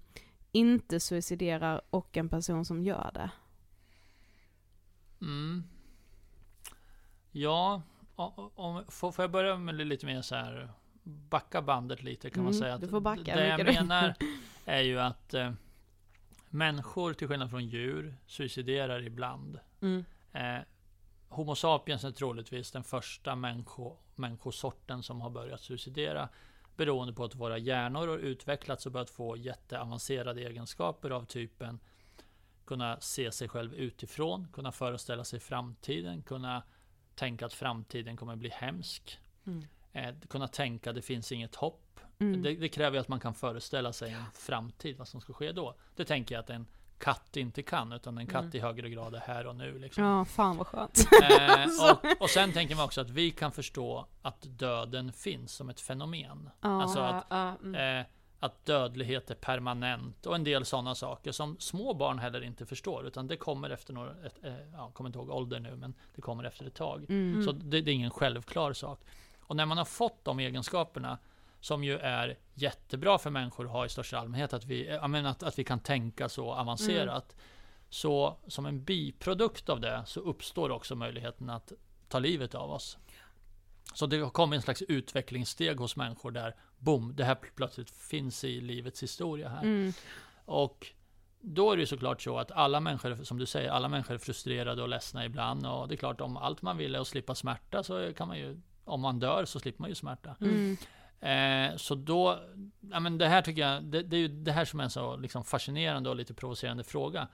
inte 0.51 0.99
suiciderar 0.99 1.81
och 1.89 2.17
en 2.17 2.29
person 2.29 2.65
som 2.65 2.83
gör 2.83 3.11
det? 3.13 3.29
Mm. 5.21 5.63
Ja, 7.31 7.81
om, 8.15 8.83
får, 8.87 9.11
får 9.11 9.23
jag 9.23 9.31
börja 9.31 9.57
med 9.57 9.75
lite 9.87 10.05
mer 10.05 10.21
så 10.21 10.35
här 10.35 10.69
backa 11.03 11.61
bandet 11.61 12.03
lite 12.03 12.29
kan 12.29 12.43
man 12.43 12.53
Mm, 12.53 12.61
säga. 12.61 12.73
Att 12.73 12.81
du 12.81 12.87
får 12.87 12.99
backa, 13.01 13.35
det 13.35 13.47
jag 13.47 13.65
menar 13.65 14.15
är 14.65 14.81
ju 14.81 14.99
att 14.99 15.33
eh, 15.33 15.51
människor 16.49 17.13
till 17.13 17.27
skillnad 17.27 17.49
från 17.49 17.65
djur 17.65 18.15
suiciderar 18.27 19.03
ibland. 19.03 19.59
Mm. 19.81 20.05
Eh, 20.33 20.57
Homo 21.29 21.55
sapiens 21.55 22.03
är 22.03 22.11
troligtvis 22.11 22.71
den 22.71 22.83
första 22.83 23.35
människo, 23.35 23.95
människosorten 24.15 25.03
som 25.03 25.21
har 25.21 25.29
börjat 25.29 25.61
suicidera. 25.61 26.29
Beroende 26.75 27.13
på 27.13 27.23
att 27.23 27.35
våra 27.35 27.57
hjärnor 27.57 28.07
har 28.07 28.17
utvecklats 28.17 28.85
och 28.85 28.91
börjat 28.91 29.09
få 29.09 29.37
jätteavancerade 29.37 30.41
egenskaper 30.41 31.09
av 31.09 31.25
typen 31.25 31.79
kunna 32.65 32.99
se 32.99 33.31
sig 33.31 33.49
själv 33.49 33.73
utifrån, 33.73 34.47
kunna 34.53 34.71
föreställa 34.71 35.23
sig 35.23 35.39
framtiden, 35.39 36.21
kunna 36.21 36.63
tänka 37.15 37.45
att 37.45 37.53
framtiden 37.53 38.17
kommer 38.17 38.35
bli 38.35 38.49
hemsk. 38.49 39.19
Mm. 39.45 39.65
Eh, 39.93 40.15
kunna 40.29 40.47
tänka 40.47 40.93
det 40.93 41.01
finns 41.01 41.31
inget 41.31 41.55
hopp. 41.55 41.99
Mm. 42.19 42.41
Det, 42.41 42.55
det 42.55 42.69
kräver 42.69 42.97
ju 42.97 43.01
att 43.01 43.07
man 43.07 43.19
kan 43.19 43.33
föreställa 43.33 43.93
sig 43.93 44.11
en 44.11 44.23
framtid, 44.33 44.97
vad 44.97 45.07
som 45.07 45.21
ska 45.21 45.33
ske 45.33 45.51
då. 45.51 45.75
Det 45.95 46.05
tänker 46.05 46.35
jag 46.35 46.39
att 46.39 46.49
en 46.49 46.67
katt 46.97 47.37
inte 47.37 47.63
kan, 47.63 47.91
utan 47.91 48.17
en 48.17 48.27
katt 48.27 48.43
Mm. 48.43 48.57
i 48.57 48.59
högre 48.59 48.89
grad 48.89 49.15
är 49.15 49.19
här 49.19 49.47
och 49.47 49.55
nu. 49.55 49.79
Liksom. 49.79 50.03
Ja, 50.03 50.25
fan 50.25 50.57
vad 50.57 50.67
skönt. 50.67 51.07
Eh, 51.23 51.91
och, 51.91 52.21
och 52.21 52.29
sen 52.29 52.51
tänker 52.53 52.75
man 52.75 52.85
också 52.85 53.01
att 53.01 53.09
vi 53.09 53.31
kan 53.31 53.51
förstå 53.51 54.05
att 54.21 54.41
döden 54.41 55.11
finns 55.13 55.51
som 55.51 55.69
ett 55.69 55.81
fenomen. 55.81 56.49
Ja. 56.61 56.81
Alltså 56.81 56.99
att, 56.99 57.25
Ja, 57.29 57.55
mm. 57.63 57.99
eh, 57.99 58.05
att 58.39 58.65
dödlighet 58.65 59.29
är 59.31 59.35
permanent 59.35 60.25
och 60.25 60.35
en 60.35 60.43
del 60.43 60.65
sådana 60.65 60.95
saker 60.95 61.31
som 61.31 61.59
små 61.59 61.93
barn 61.93 62.19
heller 62.19 62.43
inte 62.43 62.65
förstår. 62.65 63.07
Utan 63.07 63.27
det 63.27 63.37
kommer 63.37 63.69
efter 63.69 63.93
några, 63.93 64.11
ett, 64.25 64.43
eh, 64.43 64.53
ja, 64.73 64.91
kommer 64.93 65.07
inte 65.09 65.19
ihåg 65.19 65.29
ålder 65.29 65.59
nu, 65.59 65.75
men 65.75 65.93
det 66.15 66.21
kommer 66.21 66.43
efter 66.43 66.65
ett 66.65 66.75
tag. 66.75 67.05
Mm. 67.09 67.43
Så 67.45 67.51
det, 67.51 67.81
det 67.81 67.91
är 67.91 67.95
ingen 67.95 68.11
självklar 68.11 68.73
sak. 68.73 68.99
Och 69.39 69.55
när 69.55 69.65
man 69.65 69.77
har 69.77 69.85
fått 69.85 70.25
de 70.25 70.39
egenskaperna, 70.39 71.17
som 71.65 71.83
ju 71.83 71.97
är 71.97 72.37
jättebra 72.53 73.17
för 73.17 73.29
människor 73.29 73.65
att 73.65 73.71
ha 73.71 73.85
i 73.85 73.89
största 73.89 74.19
allmänhet, 74.19 74.53
att 74.53 74.65
vi, 74.65 74.87
jag 74.87 75.09
menar, 75.09 75.29
att, 75.29 75.43
att 75.43 75.59
vi 75.59 75.63
kan 75.63 75.79
tänka 75.79 76.29
så 76.29 76.53
avancerat. 76.53 77.35
Så 77.89 78.37
som 78.47 78.65
en 78.65 78.83
biprodukt 78.83 79.69
av 79.69 79.79
det 79.79 80.03
så 80.05 80.19
uppstår 80.19 80.69
också 80.69 80.95
möjligheten 80.95 81.49
att 81.49 81.71
ta 82.07 82.19
livet 82.19 82.55
av 82.55 82.71
oss. 82.71 82.97
Så 83.93 84.05
det 84.05 84.33
kommer 84.33 84.55
en 84.55 84.61
slags 84.61 84.81
utvecklingssteg 84.81 85.79
hos 85.79 85.95
människor 85.95 86.31
där, 86.31 86.55
boom, 86.77 87.15
det 87.15 87.23
här 87.23 87.37
plötsligt 87.55 87.89
finns 87.89 88.43
i 88.43 88.61
livets 88.61 89.03
historia 89.03 89.49
här. 89.49 89.61
Mm. 89.63 89.93
Och 90.45 90.87
då 91.39 91.71
är 91.71 91.77
det 91.77 91.87
såklart 91.87 92.21
så 92.21 92.37
att 92.37 92.51
alla 92.51 92.79
människor, 92.79 93.23
som 93.23 93.37
du 93.37 93.45
säger, 93.45 93.69
alla 93.69 93.87
människor 93.87 94.13
är 94.13 94.19
frustrerade 94.19 94.81
och 94.81 94.89
ledsna 94.89 95.25
ibland. 95.25 95.67
Och 95.67 95.87
det 95.87 95.95
är 95.95 95.97
klart, 95.97 96.21
om 96.21 96.37
allt 96.37 96.61
man 96.61 96.77
vill 96.77 96.95
är 96.95 96.99
att 96.99 97.07
slippa 97.07 97.35
smärta 97.35 97.83
så 97.83 98.13
kan 98.13 98.27
man 98.27 98.37
ju, 98.37 98.61
om 98.83 99.01
man 99.01 99.19
dör 99.19 99.45
så 99.45 99.59
slipper 99.59 99.81
man 99.81 99.89
ju 99.89 99.95
smärta. 99.95 100.35
Mm. 100.41 100.77
Eh, 101.19 101.75
så 101.75 101.95
då, 101.95 102.39
ja 102.91 102.99
men 102.99 103.17
det 103.17 103.27
här 103.27 103.41
tycker 103.41 103.61
jag, 103.61 103.83
det, 103.83 104.01
det 104.01 104.15
är 104.15 104.19
ju 104.19 104.27
det 104.27 104.51
här 104.51 104.65
som 104.65 104.79
är 104.79 104.83
en 104.83 104.89
så 104.89 105.15
liksom 105.15 105.43
fascinerande 105.43 106.09
och 106.09 106.15
lite 106.15 106.33
provocerande 106.33 106.83
fråga. 106.83 107.27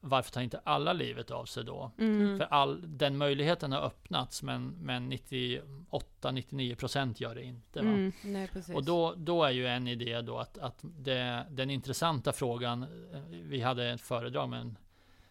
Varför 0.00 0.32
tar 0.32 0.40
inte 0.40 0.60
alla 0.64 0.92
livet 0.92 1.30
av 1.30 1.44
sig 1.44 1.64
då? 1.64 1.90
Mm. 1.98 2.38
För 2.38 2.44
all, 2.44 2.98
den 2.98 3.16
möjligheten 3.16 3.72
har 3.72 3.80
öppnats, 3.80 4.42
men, 4.42 4.68
men 4.68 5.12
98-99% 5.12 7.14
gör 7.16 7.34
det 7.34 7.44
inte. 7.44 7.80
Mm. 7.80 8.12
Nej. 8.24 8.48
Och 8.74 8.84
då, 8.84 9.14
då 9.16 9.44
är 9.44 9.50
ju 9.50 9.66
en 9.66 9.88
idé 9.88 10.20
då 10.20 10.38
att, 10.38 10.58
att 10.58 10.78
det, 10.82 11.46
den 11.50 11.70
intressanta 11.70 12.32
frågan, 12.32 12.82
eh, 12.82 12.88
vi 13.30 13.60
hade 13.60 13.90
ett 13.90 14.00
föredrag 14.00 14.48
med 14.48 14.60
en 14.60 14.76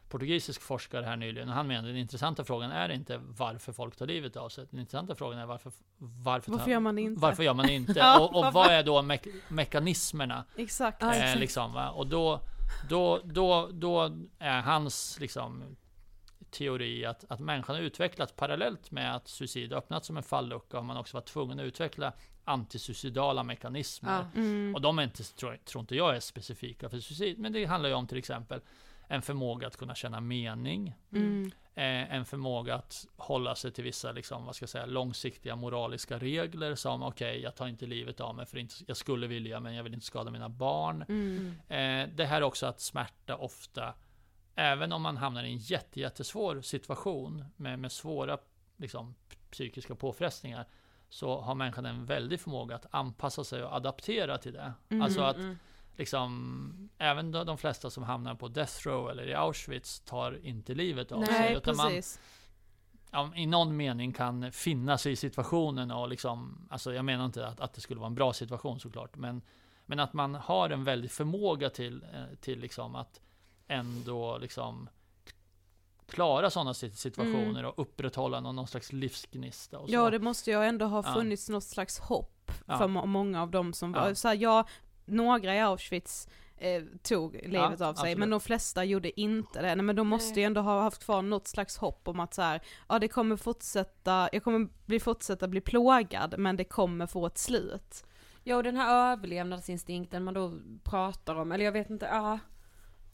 portugisisk 0.10 0.62
forskare 0.62 1.06
här 1.06 1.16
nyligen, 1.16 1.50
och 1.50 1.56
han 1.56 1.68
menade 1.68 1.88
den 1.88 1.98
intressanta 1.98 2.44
frågan 2.44 2.72
är 2.72 2.90
inte 2.90 3.18
varför 3.18 3.74
folk 3.74 3.96
tar 3.96 4.06
livet 4.06 4.36
av 4.36 4.50
sig. 4.50 4.66
Den 4.72 4.80
intressanta 4.80 5.16
frågan 5.16 5.40
är 5.40 5.46
varför, 5.46 5.72
varför, 5.98 6.52
Varför 6.52 6.66
tar- 6.66 6.72
gör 6.72 6.80
man 6.80 6.96
det 6.96 7.02
inte? 7.02 7.22
varför 7.22 7.44
gör 7.44 7.54
man 7.54 7.70
inte? 7.70 7.94
Ja, 7.98 8.20
och, 8.20 8.36
och 8.36 8.54
vad 8.54 8.68
är 8.68 8.84
då 8.84 9.02
mek- 9.02 9.42
mekanismerna? 9.48 10.46
Exakt. 10.56 11.04
Eh, 11.04 11.10
exakt. 11.10 11.40
liksom? 11.40 11.76
Och 11.96 12.08
då, 12.08 12.42
då, 12.90 13.20
då, 13.24 13.70
då 13.72 14.12
är 14.40 14.62
hans 14.62 15.18
liksom, 15.20 15.64
teori 16.52 17.06
att, 17.06 17.26
att 17.32 17.40
människan 17.40 17.76
har 17.76 17.84
utvecklats 17.84 18.34
parallellt 18.36 18.92
med 18.92 19.16
att 19.16 19.28
suicid 19.28 19.74
öppnats 19.74 20.08
som 20.08 20.18
en 20.18 20.24
fallucka 20.24 20.78
och 20.80 20.86
man 20.86 20.98
också 20.98 21.18
var 21.18 21.22
tvungen 21.22 21.60
att 21.60 21.64
utveckla 21.64 22.14
antisuicidala 22.46 23.44
mekanismer. 23.44 24.26
Ja. 24.34 24.40
Mm. 24.42 24.76
Och 24.76 24.82
de 24.82 25.00
är 25.00 25.04
inte, 25.04 25.24
tror, 25.24 25.58
tror 25.66 25.82
inte 25.82 25.96
jag 25.96 26.16
är 26.16 26.20
specifika 26.20 26.90
för 26.90 27.00
suicid, 27.00 27.40
men 27.40 27.54
det 27.54 27.66
handlar 27.66 27.90
ju 27.90 27.96
om 27.96 28.08
till 28.08 28.18
exempel 28.18 28.62
en 29.12 29.22
förmåga 29.22 29.68
att 29.68 29.78
kunna 29.78 29.96
känna 29.96 30.20
mening, 30.22 30.96
Mm. 31.12 31.52
eh, 31.76 32.16
en 32.16 32.26
förmåga 32.26 32.76
att 32.76 33.06
hålla 33.18 33.56
sig 33.56 33.72
till 33.72 33.84
vissa 33.84 34.12
liksom, 34.12 34.46
vad 34.46 34.56
ska 34.56 34.64
jag 34.64 34.70
säga, 34.70 34.86
långsiktiga 34.86 35.56
moraliska 35.56 36.18
regler 36.20 36.76
som 36.76 37.04
okej, 37.04 37.42
jag 37.42 37.56
tar 37.56 37.68
inte 37.68 37.86
livet 37.86 38.20
av 38.22 38.36
mig 38.36 38.46
för 38.46 38.58
inte, 38.58 38.76
jag 38.88 38.98
skulle 38.98 39.28
vilja, 39.28 39.60
men 39.60 39.76
jag 39.76 39.84
vill 39.84 39.94
inte 39.94 40.06
skada 40.06 40.32
mina 40.32 40.50
barn. 40.50 41.06
Mm. 41.10 41.56
Eh, 41.68 42.16
det 42.16 42.26
här 42.26 42.38
är 42.38 42.42
också 42.44 42.66
att 42.66 42.82
smärta 42.82 43.36
ofta, 43.38 43.94
även 44.56 44.94
om 44.94 45.02
man 45.02 45.18
hamnar 45.18 45.44
i 45.44 45.48
en 45.52 45.58
jätte, 45.58 46.00
jättesvår 46.00 46.62
situation 46.62 47.46
med, 47.56 47.80
med 47.80 47.92
svåra 47.92 48.38
liksom, 48.78 49.16
psykiska 49.52 49.96
påfrestningar, 49.96 50.66
så 51.10 51.42
har 51.42 51.56
människan 51.56 51.86
en 51.86 52.06
väldig 52.06 52.40
förmåga 52.40 52.76
att 52.76 52.86
anpassa 52.92 53.44
sig 53.44 53.64
och 53.64 53.74
adaptera 53.74 54.38
till 54.38 54.54
det. 54.54 54.74
Mm, 54.90 55.02
Alltså 55.02 55.22
att 55.22 55.36
mm. 55.36 55.60
Liksom, 56.00 56.90
även 56.98 57.32
de, 57.32 57.46
de 57.46 57.58
flesta 57.58 57.90
som 57.90 58.04
hamnar 58.04 58.36
på 58.36 58.48
death 58.48 58.88
row 58.88 59.10
eller 59.10 59.28
i 59.28 59.34
Auschwitz 59.34 60.00
tar 60.00 60.46
inte 60.46 60.74
livet 60.74 61.12
av 61.12 61.20
Nej, 61.20 61.28
sig. 61.30 61.54
Utan 61.56 61.78
man, 61.78 62.02
ja, 63.12 63.32
i 63.36 63.46
någon 63.46 63.78
mening 63.78 64.14
kan 64.14 64.52
finna 64.52 64.98
sig 64.98 65.12
i 65.12 65.16
situationen 65.16 65.92
och 65.92 66.10
liksom, 66.10 66.68
alltså 66.70 66.94
jag 66.94 67.06
menar 67.06 67.26
inte 67.26 67.48
att, 67.48 67.60
att 67.60 67.74
det 67.74 67.82
skulle 67.82 68.00
vara 68.00 68.08
en 68.08 68.16
bra 68.16 68.34
situation 68.34 68.80
såklart, 68.80 69.18
men, 69.18 69.42
men 69.86 70.00
att 70.00 70.14
man 70.14 70.36
har 70.36 70.70
en 70.70 70.84
väldig 70.84 71.12
förmåga 71.12 71.70
till, 71.70 72.04
eh, 72.04 72.36
till 72.42 72.60
liksom 72.60 72.96
att 72.96 73.22
ändå 73.68 74.38
liksom 74.38 74.90
klara 76.08 76.50
sådana 76.50 76.74
sit- 76.74 76.96
situationer 76.96 77.66
och 77.66 77.74
upprätthålla 77.80 78.40
någon, 78.40 78.56
någon 78.56 78.68
slags 78.68 78.94
livsgnista 78.94 79.80
och 79.80 79.90
så. 79.90 79.94
Mm. 79.96 80.04
Ja, 80.06 80.10
det 80.10 80.20
måste 80.20 80.52
ju 80.52 80.64
ändå 80.64 80.86
ha 80.86 81.04
Ja. 81.06 81.14
funnits 81.14 81.50
något 81.50 81.64
slags 81.64 82.00
hopp 82.00 82.52
Ja. 82.66 82.78
för 82.78 82.88
må- 82.88 83.06
många 83.06 83.42
av 83.42 83.52
dem 83.52 83.74
som 83.74 83.92
var, 83.92 84.08
Ja. 84.08 84.16
så 84.16 84.28
här, 84.28 84.36
ja, 84.36 84.68
några 85.10 85.56
i 85.56 85.60
Auschwitz 85.60 86.28
eh, 86.58 86.84
tog 87.04 87.34
livet 87.44 87.72
av 87.72 87.78
sig, 87.78 87.86
absolut. 87.88 88.18
men 88.18 88.30
de 88.30 88.40
flesta 88.40 88.84
gjorde 88.84 89.22
inte 89.22 89.62
det. 89.62 89.76
Nej, 89.76 89.86
men 89.86 89.96
de 89.96 90.08
måste 90.08 90.40
ju 90.40 90.46
ändå 90.46 90.62
ha 90.62 90.82
haft 90.82 91.04
kvar 91.06 91.22
något 91.22 91.48
slags 91.48 91.78
hopp 91.78 92.08
om 92.08 92.20
att 92.20 92.34
så 92.34 92.42
här, 92.42 92.62
ja 92.90 93.00
det 93.00 93.08
kommer 93.08 93.36
fortsätta, 93.36 94.30
jag 94.34 94.44
kommer 94.44 94.68
bli, 94.86 95.00
fortsätta 95.00 95.48
bli 95.48 95.62
plågad, 95.62 96.36
men 96.38 96.56
det 96.58 96.64
kommer 96.64 97.08
få 97.08 97.26
ett 97.26 97.38
slut. 97.38 98.06
Ja, 98.44 98.56
och 98.56 98.64
den 98.64 98.78
här 98.78 99.12
överlevnadsinstinkten 99.12 100.24
man 100.24 100.34
då 100.34 100.54
pratar 100.84 101.36
om, 101.36 101.52
eller 101.52 101.66
jag 101.66 101.72
vet 101.72 101.90
inte, 101.90 102.06
ja. 102.06 102.40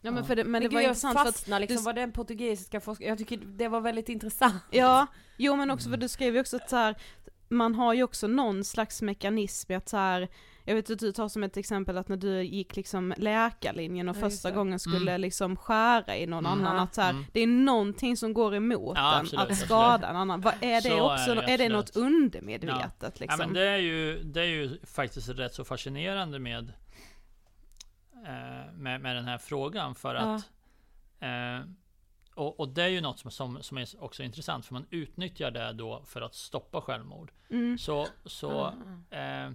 Ja 0.00 0.10
men 0.10 0.16
Ja. 0.22 0.24
för 0.24 0.36
det, 0.36 0.44
men 0.44 0.62
det 0.62 0.68
gud, 0.68 0.74
var 0.74 0.80
jag 0.80 0.88
intressant 0.88 1.18
för 1.20 1.28
att 1.54 1.60
liksom, 1.60 1.76
du- 1.76 1.82
vad 1.82 1.94
den 1.94 2.12
portugisiska 2.12 2.80
forskaren, 2.80 3.08
jag 3.08 3.18
tycker 3.18 3.36
det 3.36 3.68
var 3.68 3.80
väldigt 3.80 4.08
intressant. 4.08 4.62
Ja, 4.70 5.06
jo 5.36 5.56
men 5.56 5.70
också 5.70 5.90
för 5.90 5.96
du 5.96 6.08
skrev 6.08 6.34
ju 6.34 6.40
också 6.40 6.56
att 6.56 6.70
så 6.70 6.76
här, 6.76 6.96
man 7.48 7.74
har 7.74 7.94
ju 7.94 8.02
också 8.02 8.26
någon 8.26 8.64
slags 8.64 9.02
mekanism 9.02 9.72
i 9.72 9.74
att 9.74 9.88
så 9.88 9.96
här, 9.96 10.28
jag 10.66 10.74
vet 10.74 10.90
att 10.90 10.98
du 10.98 11.12
tar 11.12 11.28
som 11.28 11.42
ett 11.42 11.56
exempel 11.56 11.98
att 11.98 12.08
när 12.08 12.16
du 12.16 12.42
gick 12.42 12.76
liksom 12.76 13.14
läkarlinjen 13.16 14.08
och 14.08 14.16
Ja, 14.16 14.20
första 14.20 14.50
gången 14.50 14.78
skulle 14.78 15.10
Mm. 15.10 15.20
liksom 15.20 15.56
skära 15.56 16.16
i 16.16 16.26
någon 16.26 16.46
Mm. 16.46 16.58
annan, 16.66 16.78
att 16.78 16.94
så 16.94 17.00
här, 17.00 17.10
Mm. 17.10 17.24
det 17.32 17.40
är 17.40 17.46
någonting 17.46 18.16
som 18.16 18.32
går 18.32 18.54
emot 18.54 18.92
Ja, 18.96 19.14
en, 19.14 19.20
absolut, 19.20 19.40
att 19.44 19.50
absolut. 19.50 19.68
skada 19.68 20.08
en 20.08 20.16
annan. 20.16 20.40
Vad 20.40 20.54
är 20.60 20.74
det 20.74 20.82
Så 20.82 20.96
är 20.96 21.00
också, 21.14 21.34
det, 21.34 21.42
är, 21.52 21.58
det 21.58 21.68
något 21.68 21.96
undermedvetet 21.96 22.92
Ja, 23.02 23.10
liksom? 23.20 23.38
men 23.38 23.52
det, 23.52 23.68
är 23.68 23.76
ju, 23.78 24.22
det 24.22 24.40
är 24.40 24.44
ju 24.46 24.78
faktiskt 24.86 25.28
rätt 25.28 25.54
så 25.54 25.64
fascinerande 25.64 26.38
med, 26.38 26.72
eh, 28.26 28.72
med, 28.74 29.00
med 29.00 29.16
den 29.16 29.24
här 29.24 29.38
frågan. 29.38 29.94
För 29.94 30.14
Ja. 30.14 30.20
att 30.34 30.42
eh, 31.20 31.68
och, 32.34 32.60
och 32.60 32.68
det 32.68 32.82
är 32.82 32.88
ju 32.88 33.00
något 33.00 33.18
som, 33.18 33.30
som, 33.30 33.62
som 33.62 33.78
är 33.78 33.86
också 34.04 34.22
intressant. 34.22 34.66
För 34.66 34.74
man 34.74 34.86
utnyttjar 34.90 35.50
det 35.50 35.72
då 35.72 36.02
för 36.06 36.20
att 36.20 36.34
stoppa 36.34 36.80
självmord. 36.80 37.32
Mm. 37.50 37.78
Så, 37.78 38.06
så 38.24 38.66
eh, 39.10 39.50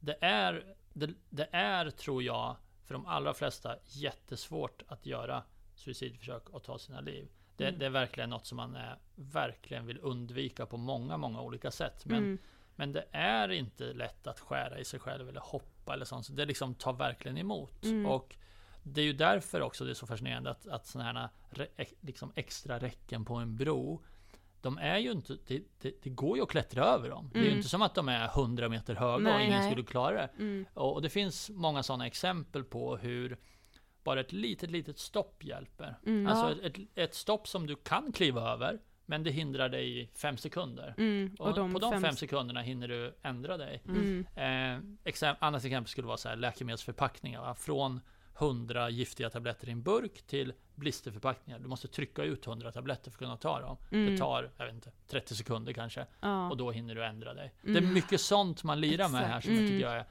det, 0.00 0.16
är, 0.20 0.74
det, 0.92 1.10
det 1.30 1.48
är, 1.52 1.90
tror 1.90 2.22
jag, 2.22 2.56
för 2.84 2.94
de 2.94 3.06
allra 3.06 3.34
flesta 3.34 3.76
jättesvårt 3.84 4.82
att 4.88 5.06
göra 5.06 5.42
suicidförsök 5.74 6.48
och 6.50 6.62
ta 6.62 6.78
sina 6.78 7.00
liv. 7.00 7.28
Det, 7.56 7.64
Mm. 7.68 7.78
det 7.78 7.86
är 7.86 7.90
verkligen 7.90 8.30
något 8.30 8.46
som 8.46 8.56
man 8.56 8.76
eh, 8.76 8.82
verkligen 9.14 9.86
vill 9.86 9.98
undvika 10.02 10.66
på 10.66 10.76
många, 10.76 11.16
många 11.16 11.40
olika 11.40 11.70
sätt. 11.70 12.04
Men, 12.06 12.18
Mm. 12.18 12.38
men 12.76 12.92
det 12.92 13.04
är 13.12 13.48
inte 13.48 13.84
lätt 13.92 14.26
att 14.26 14.40
skära 14.40 14.78
i 14.78 14.84
sig 14.84 15.00
själv 15.00 15.28
eller 15.28 15.40
hoppa 15.40 15.92
eller 15.94 16.04
sånt. 16.04 16.26
Så 16.26 16.32
det 16.32 16.44
liksom 16.44 16.74
tar 16.74 16.92
verkligen 16.92 17.38
emot. 17.38 17.84
Mm. 17.84 18.06
Och 18.06 18.36
det 18.82 19.00
är 19.00 19.04
ju 19.04 19.12
därför 19.12 19.60
också 19.60 19.84
det 19.84 19.90
är 19.90 19.94
så 19.94 20.06
fascinerande 20.06 20.50
att, 20.50 20.66
att 20.68 20.86
sådana 20.86 21.30
här 21.56 21.68
liksom 22.00 22.32
extra 22.34 22.78
räcken 22.78 23.24
på 23.24 23.34
en 23.34 23.56
bro 23.56 24.02
de 24.60 24.78
är 24.78 24.98
ju 24.98 25.10
inte, 25.10 25.36
det, 25.46 25.62
det, 25.80 26.02
det 26.02 26.10
går 26.10 26.36
ju 26.36 26.42
att 26.42 26.48
klättra 26.48 26.84
över 26.84 27.10
dem. 27.10 27.30
Det 27.32 27.38
är 27.38 27.42
ju 27.42 27.46
Mm. 27.48 27.56
inte 27.58 27.68
som 27.68 27.82
att 27.82 27.94
de 27.94 28.08
är 28.08 28.24
100 28.28 28.68
meter 28.68 28.94
höga 28.94 29.14
och 29.14 29.22
Nej. 29.22 29.46
ingen 29.46 29.60
Nej. 29.60 29.70
skulle 29.70 29.86
klara 29.86 30.14
det. 30.14 30.28
Mm. 30.38 30.66
Och, 30.74 30.94
och 30.94 31.02
det 31.02 31.08
finns 31.10 31.50
många 31.50 31.82
sådana 31.82 32.06
exempel 32.06 32.64
på 32.64 32.96
hur 32.96 33.36
bara 34.04 34.20
ett 34.20 34.32
litet, 34.32 34.70
litet 34.70 34.98
stopp 34.98 35.44
hjälper. 35.44 35.98
Mm. 36.06 36.26
Alltså 36.26 36.64
ett, 36.64 36.76
ett, 36.94 37.14
stopp 37.14 37.48
som 37.48 37.66
du 37.66 37.76
kan 37.76 38.12
kliva 38.12 38.52
över, 38.52 38.78
Men 39.06 39.22
det 39.22 39.30
hindrar 39.30 39.68
dig 39.68 40.00
i 40.00 40.10
fem 40.14 40.36
sekunder. 40.36 40.94
Mm, 40.98 41.36
Och, 41.38 41.54
på 41.72 41.78
de 41.78 42.00
fem... 42.02 42.16
sekunderna 42.16 42.60
hinner 42.60 42.88
du 42.88 43.14
ändra 43.22 43.56
dig. 43.56 43.82
Mm. 43.88 44.26
Eh, 44.36 45.10
exem- 45.12 45.36
annat 45.40 45.64
exempel 45.64 45.88
skulle 45.90 46.06
vara 46.06 46.16
så 46.16 46.28
här, 46.28 46.36
läkemedelsförpackningar. 46.36 47.40
Va? 47.40 47.54
Från 47.54 48.00
100 48.40 48.90
giftiga 48.90 49.30
tabletter 49.30 49.68
i 49.68 49.72
en 49.72 49.82
burk 49.82 50.22
till 50.26 50.52
blisterförpackningar. 50.74 51.58
Du 51.58 51.68
måste 51.68 51.88
trycka 51.88 52.22
ut 52.22 52.46
100 52.46 52.72
tabletter 52.72 53.10
för 53.10 53.16
att 53.16 53.18
kunna 53.18 53.36
ta 53.36 53.60
dem. 53.60 53.76
Mm. 53.90 54.12
Det 54.12 54.18
tar, 54.18 54.50
jag 54.56 54.64
vet 54.66 54.74
inte, 54.74 54.90
30 55.08 55.34
sekunder 55.34 55.72
kanske. 55.72 56.06
Ja. 56.20 56.50
Och 56.50 56.56
då 56.56 56.70
hinner 56.70 56.94
du 56.94 57.04
ändra 57.04 57.34
dig. 57.34 57.52
Mm. 57.62 57.74
Det 57.74 57.88
är 57.90 57.92
mycket 57.94 58.20
sånt 58.20 58.64
man 58.64 58.80
lirar 58.80 59.08
med 59.08 59.28
här 59.28 59.40
som 59.40 59.50
jag 59.52 59.58
Mm. 59.60 59.70
tycker 59.72 59.86
jag 59.86 59.96
är 59.96 60.04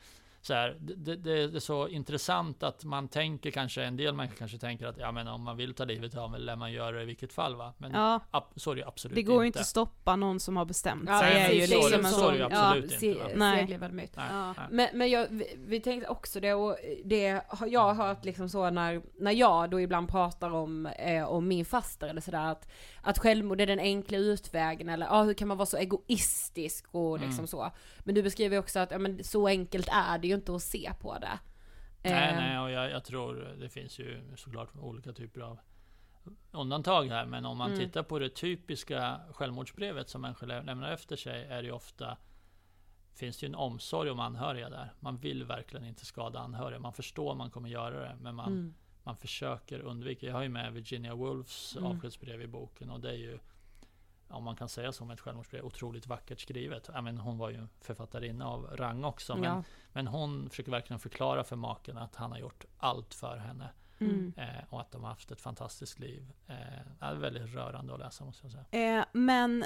så 0.48 0.54
här, 0.54 0.78
det, 0.80 1.16
det, 1.16 1.48
det 1.48 1.58
är 1.58 1.60
så 1.60 1.88
intressant 1.88 2.64
att 2.64 2.84
man 2.84 3.08
tänker 3.08 3.52
kanske, 3.52 3.84
en 3.84 3.98
del 3.98 4.14
människor 4.16 4.36
kanske 4.36 4.58
tänker 4.58 4.88
att 4.88 4.98
ja 4.98 5.12
men 5.12 5.28
om 5.28 5.42
man 5.44 5.58
vill 5.58 5.74
ta 5.74 5.86
livet 5.86 6.16
av 6.18 6.32
mig 6.32 6.40
lär 6.40 6.56
man 6.56 6.72
göra 6.72 6.92
det 6.96 7.02
i 7.02 7.06
vilket 7.06 7.34
fall 7.34 7.56
va? 7.56 7.74
Men 7.78 7.92
ja, 7.92 8.20
ab, 8.32 8.44
så 8.56 8.72
är 8.72 8.76
det 8.76 8.86
absolut 8.88 9.16
det 9.16 9.22
går 9.22 9.44
ju 9.44 9.48
inte. 9.48 9.58
inte 9.58 9.60
att 9.60 9.68
stoppa 9.68 10.16
någon 10.16 10.40
som 10.40 10.58
har 10.58 10.66
bestämt 10.66 11.04
Ja, 11.08 11.20
sig. 11.20 11.32
Är 11.34 11.48
men 11.50 11.56
ju 11.58 11.68
så 11.68 11.74
är 11.74 11.78
liksom 11.78 12.02
det- 12.02 12.08
en 12.08 12.14
så 12.14 12.30
är 12.30 12.38
det 12.38 12.46
absolut 12.46 13.02
ja, 13.02 13.08
inte. 13.08 13.20
va? 13.24 13.30
Nej. 13.36 13.78
Nej, 13.94 14.10
Ja. 14.18 14.54
Men, 14.70 14.88
men 14.94 15.10
jag, 15.10 15.28
vi, 15.30 15.56
vi 15.68 15.80
tänkte 15.80 16.10
också 16.10 16.40
det 16.40 16.54
och 16.54 16.78
det 17.06 17.42
har 17.48 17.68
jag 17.68 17.94
hört 17.94 18.26
liksom 18.26 18.50
så 18.50 18.70
när, 18.70 19.02
när 19.20 19.32
jag 19.32 19.70
då 19.70 19.82
ibland 19.82 20.10
pratar 20.10 20.50
om, 20.52 20.86
eh, 20.86 21.24
om 21.30 21.48
min 21.48 21.66
faster 21.66 22.08
eller 22.08 22.22
sådär 22.22 22.52
att, 22.52 22.68
att 23.02 23.18
självmord 23.20 23.62
är 23.62 23.68
den 23.68 23.80
enkla 23.80 24.18
utvägen 24.18 24.90
eller 24.90 25.08
ah, 25.10 25.24
hur 25.24 25.34
kan 25.34 25.48
man 25.48 25.58
vara 25.58 25.66
så 25.66 25.78
egoistisk 25.78 26.86
och 26.92 27.20
liksom 27.20 27.38
Mm. 27.38 27.48
så. 27.48 27.72
Men 28.08 28.16
du 28.16 28.24
beskriver 28.24 28.58
också 28.60 28.80
att 28.80 28.92
ja, 28.92 28.98
men 29.00 29.24
så 29.24 29.48
enkelt 29.48 29.88
är 29.92 30.18
det 30.18 30.28
ju 30.28 30.34
inte 30.36 30.56
att 30.56 30.62
se 30.62 30.94
på 31.00 31.18
det. 31.20 31.40
Nej, 32.04 32.30
Eh, 32.30 32.36
nej, 32.36 32.60
och 32.60 32.72
jag, 32.72 32.92
jag 32.92 33.04
tror 33.04 33.34
det 33.60 33.70
finns 33.70 34.00
ju 34.00 34.22
såklart 34.36 34.70
olika 34.76 35.14
typer 35.14 35.42
av 35.42 35.60
undantag 36.52 37.06
här. 37.06 37.26
Men 37.26 37.46
om 37.46 37.58
man 37.58 37.72
Mm. 37.72 37.80
tittar 37.86 38.04
på 38.04 38.20
det 38.20 38.30
typiska 38.30 39.20
självmordsbrevet 39.34 40.10
som 40.10 40.22
människor 40.22 40.48
lä- 40.48 40.62
lämnar 40.64 40.92
efter 40.92 41.16
sig 41.16 41.44
är 41.46 41.62
det 41.62 41.68
ju 41.68 41.72
ofta 41.72 42.18
Finns 43.16 43.38
det 43.40 43.46
ju 43.46 43.48
en 43.50 43.56
omsorg 43.56 44.10
om 44.10 44.20
anhöriga 44.20 44.70
där. 44.70 44.94
Man 45.00 45.18
vill 45.18 45.44
verkligen 45.44 45.86
inte 45.86 46.06
skada 46.06 46.40
anhöriga. 46.40 46.80
Man 46.80 46.94
förstår 46.94 47.36
man 47.36 47.52
kommer 47.52 47.70
göra 47.70 48.00
det. 48.00 48.16
Men 48.22 48.36
man, 48.36 48.48
Mm. 48.52 48.74
man 49.04 49.18
försöker 49.18 49.80
undvika. 49.80 50.26
Jag 50.28 50.34
har 50.34 50.44
ju 50.44 50.50
med 50.50 50.74
Virginia 50.74 51.16
Woolfs 51.16 51.76
Mm. 51.78 51.92
avskedsbrev 51.92 52.42
i 52.42 52.48
boken. 52.48 52.90
Och 52.90 53.00
det 53.00 53.10
är 53.10 53.14
ju 53.18 53.40
om 54.30 54.44
man 54.44 54.56
kan 54.56 54.70
säga 54.70 54.92
som 54.92 55.12
ett 55.12 55.20
självmordsbrev, 55.20 55.66
otroligt 55.66 56.08
vackert 56.08 56.40
skrivet. 56.40 56.90
Men 57.04 57.18
hon 57.18 57.38
var 57.38 57.50
ju 57.50 57.68
författarinna 57.82 58.48
av 58.48 58.64
rang 58.78 59.04
också. 59.04 59.36
Men, 59.36 59.44
Ja. 59.44 59.64
men 59.94 60.08
hon 60.08 60.50
försöker 60.50 60.72
verkligen 60.72 61.00
förklara 61.00 61.44
för 61.44 61.56
maken 61.56 61.98
att 61.98 62.16
han 62.16 62.32
har 62.32 62.40
gjort 62.40 62.66
allt 62.78 63.14
för 63.14 63.38
henne. 63.38 63.70
Mm. 64.00 64.34
Eh, 64.38 64.46
och 64.70 64.82
att 64.82 64.92
de 64.92 65.02
har 65.04 65.10
haft 65.10 65.32
ett 65.32 65.42
fantastiskt 65.42 66.00
liv. 66.00 66.34
Eh, 66.48 66.56
det 67.00 67.06
är 67.06 67.14
väldigt 67.16 67.54
rörande 67.54 67.94
att 67.94 68.00
läsa 68.00 68.26
måste 68.26 68.46
jag 68.48 68.52
säga. 68.72 69.00
Eh, 69.00 69.06
men 69.12 69.66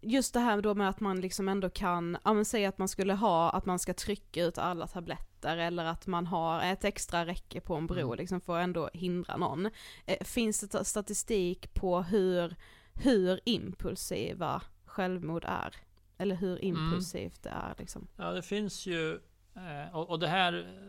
just 0.00 0.34
det 0.34 0.40
här 0.40 0.62
då 0.62 0.74
med 0.74 0.88
att 0.88 1.00
man 1.00 1.20
liksom 1.20 1.48
ändå 1.48 1.70
kan, 1.70 2.18
ja 2.24 2.32
men 2.32 2.44
säg 2.44 2.66
att 2.66 2.78
man 2.78 2.88
skulle 2.88 3.14
ha, 3.14 3.50
att 3.50 3.66
man 3.66 3.78
ska 3.78 3.94
trycka 3.94 4.44
ut 4.44 4.58
alla 4.58 4.86
tabletter 4.86 5.56
eller 5.56 5.84
att 5.84 6.06
man 6.06 6.26
har 6.26 6.60
ett 6.62 6.84
extra 6.84 7.26
räcke 7.26 7.60
på 7.60 7.74
en 7.74 7.86
bro 7.86 8.06
Mm. 8.06 8.18
liksom 8.18 8.40
för 8.40 8.58
att 8.58 8.64
ändå 8.64 8.90
hindra 8.92 9.36
någon. 9.36 9.66
Eh, 10.06 10.24
finns 10.24 10.60
det 10.60 10.68
ta- 10.68 10.84
statistik 10.84 11.74
på 11.74 12.02
hur, 12.02 12.56
hur 12.98 13.40
impulsiva 13.44 14.62
självmord 14.84 15.44
är? 15.44 15.74
Eller 16.18 16.34
hur 16.34 16.64
impulsivt 16.64 17.42
det 17.42 17.50
är 17.50 17.74
liksom? 17.78 18.08
Ja, 18.16 18.32
det 18.32 18.42
finns 18.42 18.86
ju... 18.86 19.20
Eh, 19.54 19.96
och, 19.96 20.10
och 20.10 20.18
det 20.18 20.28
här 20.28 20.84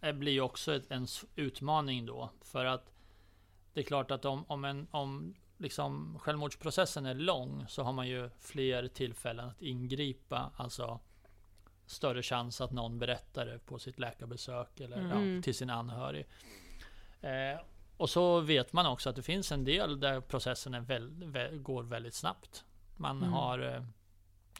eh, 0.00 0.12
blir 0.12 0.32
ju 0.32 0.40
också 0.40 0.74
ett, 0.74 0.90
en 0.90 1.06
utmaning 1.36 2.06
då. 2.06 2.30
För 2.40 2.64
att 2.64 2.92
det 3.74 3.80
är 3.80 3.84
klart 3.84 4.10
att 4.10 4.24
om, 4.24 4.44
om, 4.48 4.64
en, 4.64 4.86
om 4.90 5.34
liksom 5.58 6.18
självmordsprocessen 6.18 7.06
är 7.06 7.14
lång 7.14 7.64
så 7.68 7.82
har 7.82 7.92
man 7.92 8.08
ju 8.08 8.30
fler 8.38 8.88
tillfällen 8.88 9.48
att 9.48 9.62
ingripa. 9.62 10.50
Alltså 10.56 11.00
större 11.86 12.22
chans 12.22 12.60
att 12.60 12.72
någon 12.72 12.98
berättar 12.98 13.46
det 13.46 13.58
på 13.58 13.78
sitt 13.78 13.98
läkarbesök 13.98 14.80
eller 14.80 14.96
Mm. 14.98 15.36
ja, 15.36 15.42
till 15.42 15.54
sin 15.54 15.70
anhörig. 15.70 16.26
Eh, 17.20 17.60
och 17.96 18.10
så 18.10 18.40
vet 18.40 18.72
man 18.72 18.86
också 18.86 19.10
att 19.10 19.16
det 19.16 19.22
finns 19.22 19.52
en 19.52 19.64
del 19.64 20.00
där 20.00 20.20
processen 20.20 20.84
väl, 20.84 21.10
vä- 21.10 21.58
går 21.62 21.82
väldigt 21.82 22.14
snabbt. 22.14 22.64
Man 22.96 23.16
Mm. 23.16 23.32
har 23.32 23.58
eh, 23.58 23.82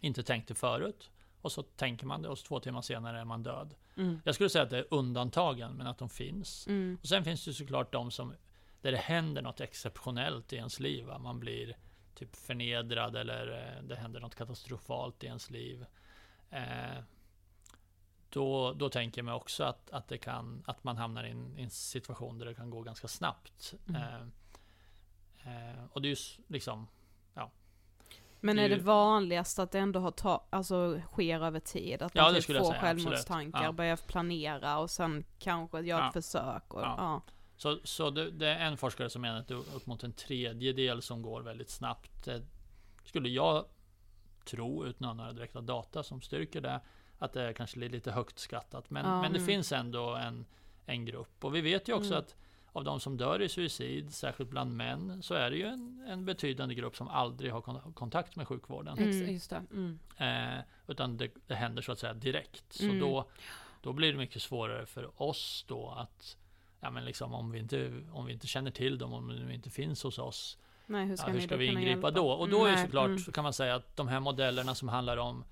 inte 0.00 0.22
tänkt 0.22 0.48
det 0.48 0.54
förut. 0.54 1.10
Och 1.42 1.52
så 1.52 1.62
tänker 1.62 2.06
man 2.06 2.22
det 2.22 2.28
och 2.28 2.38
två 2.38 2.60
timmar 2.60 2.82
senare 2.82 3.20
är 3.20 3.24
man 3.24 3.42
död. 3.42 3.74
Mm. 3.96 4.20
Jag 4.24 4.34
skulle 4.34 4.48
säga 4.50 4.64
att 4.64 4.70
det 4.70 4.78
är 4.78 4.86
undantagen, 4.90 5.72
men 5.72 5.86
att 5.86 5.98
de 5.98 6.08
finns. 6.08 6.66
Mm. 6.66 6.98
Och 7.02 7.08
sen 7.08 7.24
finns 7.24 7.44
det 7.44 7.52
såklart 7.52 7.92
de 7.92 8.10
som, 8.10 8.34
där 8.82 8.92
det 8.92 8.98
händer 8.98 9.42
något 9.42 9.60
exceptionellt 9.60 10.52
i 10.52 10.56
ens 10.56 10.80
liv. 10.80 11.04
Va? 11.06 11.18
Man 11.18 11.40
blir 11.40 11.76
typ 12.14 12.36
förnedrad 12.36 13.16
eller 13.16 13.52
eh, 13.76 13.82
det 13.82 13.96
händer 13.96 14.20
något 14.20 14.34
katastrofalt 14.34 15.24
i 15.24 15.26
ens 15.26 15.50
liv. 15.50 15.84
Eh, 16.50 16.98
då, 18.32 18.72
då 18.72 18.88
tänker 18.88 19.18
jag 19.18 19.24
mig 19.24 19.34
också 19.34 19.64
att, 19.64 19.90
att, 19.90 20.08
det 20.08 20.18
kan, 20.18 20.62
att 20.66 20.84
man 20.84 20.96
hamnar 20.96 21.24
i 21.24 21.30
en, 21.30 21.58
i 21.58 21.62
en 21.62 21.70
situation 21.70 22.38
där 22.38 22.46
det 22.46 22.54
kan 22.54 22.70
gå 22.70 22.82
ganska 22.82 23.08
snabbt. 23.08 23.74
Mm. 23.88 24.02
Eh, 24.02 24.20
eh, 25.44 25.84
och 25.92 26.02
det 26.02 26.08
är 26.08 26.10
ju 26.10 26.44
liksom, 26.48 26.86
Men 28.44 28.56
Det 28.56 28.62
är 28.62 28.64
är 28.64 28.68
det 28.68 28.74
ju- 28.76 28.82
vanligast 28.82 29.58
att 29.58 29.70
det 29.70 29.78
ändå 29.78 30.00
har 30.00 30.10
ta, 30.10 30.44
alltså, 30.50 31.00
sker 31.12 31.40
över 31.40 31.60
tid? 31.60 32.02
Att 32.02 32.14
Ja, 32.14 32.22
man 32.22 32.34
det 32.34 32.40
typ 32.40 32.46
får 32.46 32.52
säga, 32.54 32.64
absolut. 32.66 32.80
självmordstankar, 32.80 33.62
Ja. 33.64 33.72
börjar 33.72 33.96
planera 33.96 34.78
och 34.78 34.90
sen 34.90 35.24
kanske 35.38 35.80
gör 35.80 35.98
ett 35.98 36.04
Ja. 36.04 36.12
försök. 36.22 36.74
Och, 36.74 36.80
Ja. 36.82 36.94
ja. 36.98 37.22
Så, 37.56 37.78
så 37.84 38.10
det, 38.10 38.30
det 38.30 38.48
är 38.48 38.66
en 38.66 38.76
forskare 38.76 39.10
som 39.10 39.22
menar 39.22 39.38
att 39.40 39.48
det 39.48 39.54
är 39.54 39.58
upp 39.76 39.86
mot 39.86 40.02
en 40.04 40.12
tredjedel 40.12 41.02
som 41.02 41.22
går 41.22 41.40
väldigt 41.42 41.70
snabbt. 41.70 42.24
Det 42.24 42.42
skulle 43.04 43.28
jag 43.28 43.64
tro, 44.44 44.86
utan 44.86 45.04
att 45.04 45.08
ha 45.08 45.14
några 45.14 45.32
direkta 45.32 45.60
data 45.60 46.02
som 46.02 46.20
styrker 46.20 46.60
det, 46.60 46.80
att 47.24 47.32
det 47.32 47.42
är 47.42 47.52
kanske 47.52 47.78
lite 47.78 48.12
högt 48.12 48.38
skattat. 48.38 48.90
Men, 48.90 49.04
Ja. 49.06 49.22
men 49.22 49.32
det 49.32 49.38
Mm. 49.38 49.46
finns 49.46 49.72
ändå 49.72 50.14
en, 50.14 50.44
en 50.86 51.04
grupp. 51.04 51.44
Och 51.44 51.54
vi 51.54 51.60
vet 51.60 51.88
ju 51.88 51.92
också 51.92 52.10
Mm. 52.14 52.18
att 52.18 52.34
av 52.72 52.84
de 52.84 53.00
som 53.00 53.16
dör 53.16 53.42
i 53.42 53.48
suicid, 53.48 54.14
särskilt 54.14 54.50
bland 54.50 54.76
män, 54.76 55.22
så 55.22 55.34
är 55.34 55.50
det 55.50 55.56
ju 55.56 55.66
en, 55.66 56.04
en 56.08 56.24
betydande 56.24 56.74
grupp 56.74 56.96
som 56.96 57.08
aldrig 57.08 57.52
har 57.52 57.60
kon- 57.60 57.92
kontakt 57.94 58.36
med 58.36 58.48
sjukvården. 58.48 58.98
Mm. 58.98 59.38
Det. 59.48 59.62
Mm. 59.72 59.98
Eh, 60.58 60.64
utan 60.86 61.16
det, 61.16 61.30
det 61.46 61.54
händer 61.54 61.82
så 61.82 61.92
att 61.92 61.98
säga 61.98 62.14
direkt. 62.14 62.72
Så 62.72 62.84
Mm. 62.84 62.98
då, 63.00 63.24
då 63.82 63.92
blir 63.92 64.12
det 64.12 64.18
mycket 64.18 64.42
svårare 64.42 64.86
för 64.86 65.22
oss 65.22 65.64
då 65.68 65.90
att 65.90 66.36
Ja 66.84 66.90
men 66.90 67.04
liksom 67.04 67.34
om 67.34 67.50
vi 67.50 67.58
inte, 67.58 68.02
om 68.12 68.26
vi 68.26 68.32
inte 68.32 68.46
känner 68.46 68.70
till 68.70 68.98
dem, 68.98 69.12
om 69.12 69.28
de 69.28 69.50
inte 69.54 69.70
finns 69.70 70.02
hos 70.02 70.18
oss. 70.18 70.58
Nej, 70.86 71.06
hur 71.06 71.16
ska, 71.16 71.26
ja, 71.28 71.32
hur 71.32 71.40
ska 71.40 71.56
vi 71.56 71.66
ingripa 71.66 72.10
då? 72.10 72.30
Och 72.30 72.48
då 72.48 72.64
är 72.64 72.68
Mm, 72.72 72.84
såklart, 72.84 73.06
mm. 73.06 73.18
så 73.18 73.32
kan 73.32 73.44
man 73.44 73.52
säga 73.52 73.74
att 73.74 73.96
de 73.96 74.08
här 74.08 74.20
modellerna 74.20 74.74
som 74.74 74.88
handlar 74.88 75.16
om 75.16 75.44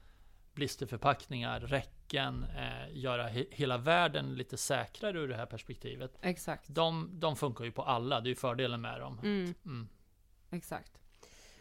blisterförpackningar, 0.61 1.61
räcken, 1.61 2.44
eh, 2.57 2.96
göra 2.99 3.27
he, 3.29 3.44
hela 3.51 3.79
världen 3.79 4.35
lite 4.35 4.57
säkrare 4.57 5.18
ur 5.18 5.29
det 5.29 5.37
här 5.37 5.46
perspektivet. 5.46 6.12
Exakt. 6.23 6.64
De, 6.68 7.11
de 7.20 7.37
funkar 7.37 7.64
ju 7.64 7.73
på 7.73 7.83
alla, 7.83 8.20
det 8.20 8.27
är 8.27 8.31
ju 8.31 8.35
fördelen 8.37 8.81
med 8.81 9.01
dem. 9.01 9.18
Mm. 9.23 9.55
Mm. 9.64 9.88
Exakt. 10.51 10.92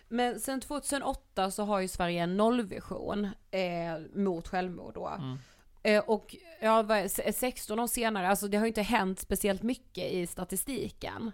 Men 0.08 0.40
sen 0.40 0.62
2008 0.62 1.52
så 1.52 1.64
har 1.64 1.80
ju 1.80 1.88
Sverige 1.88 2.24
en 2.24 2.38
nollvision 2.38 3.26
eh, 3.52 4.00
mot 4.16 4.48
självmord 4.48 4.94
då. 4.94 5.08
Mm. 5.08 5.38
Eh, 5.84 6.04
och 6.10 6.36
ja, 6.62 6.82
vad 6.84 6.98
är 6.98 7.04
det, 7.04 7.10
se- 7.10 7.34
16 7.34 7.80
år 7.80 7.88
senare, 7.88 8.28
alltså 8.30 8.48
det 8.48 8.58
har 8.58 8.66
ju 8.66 8.68
inte 8.68 8.82
hänt 8.82 9.20
speciellt 9.20 9.64
mycket 9.64 10.12
i 10.12 10.28
statistiken. 10.28 11.32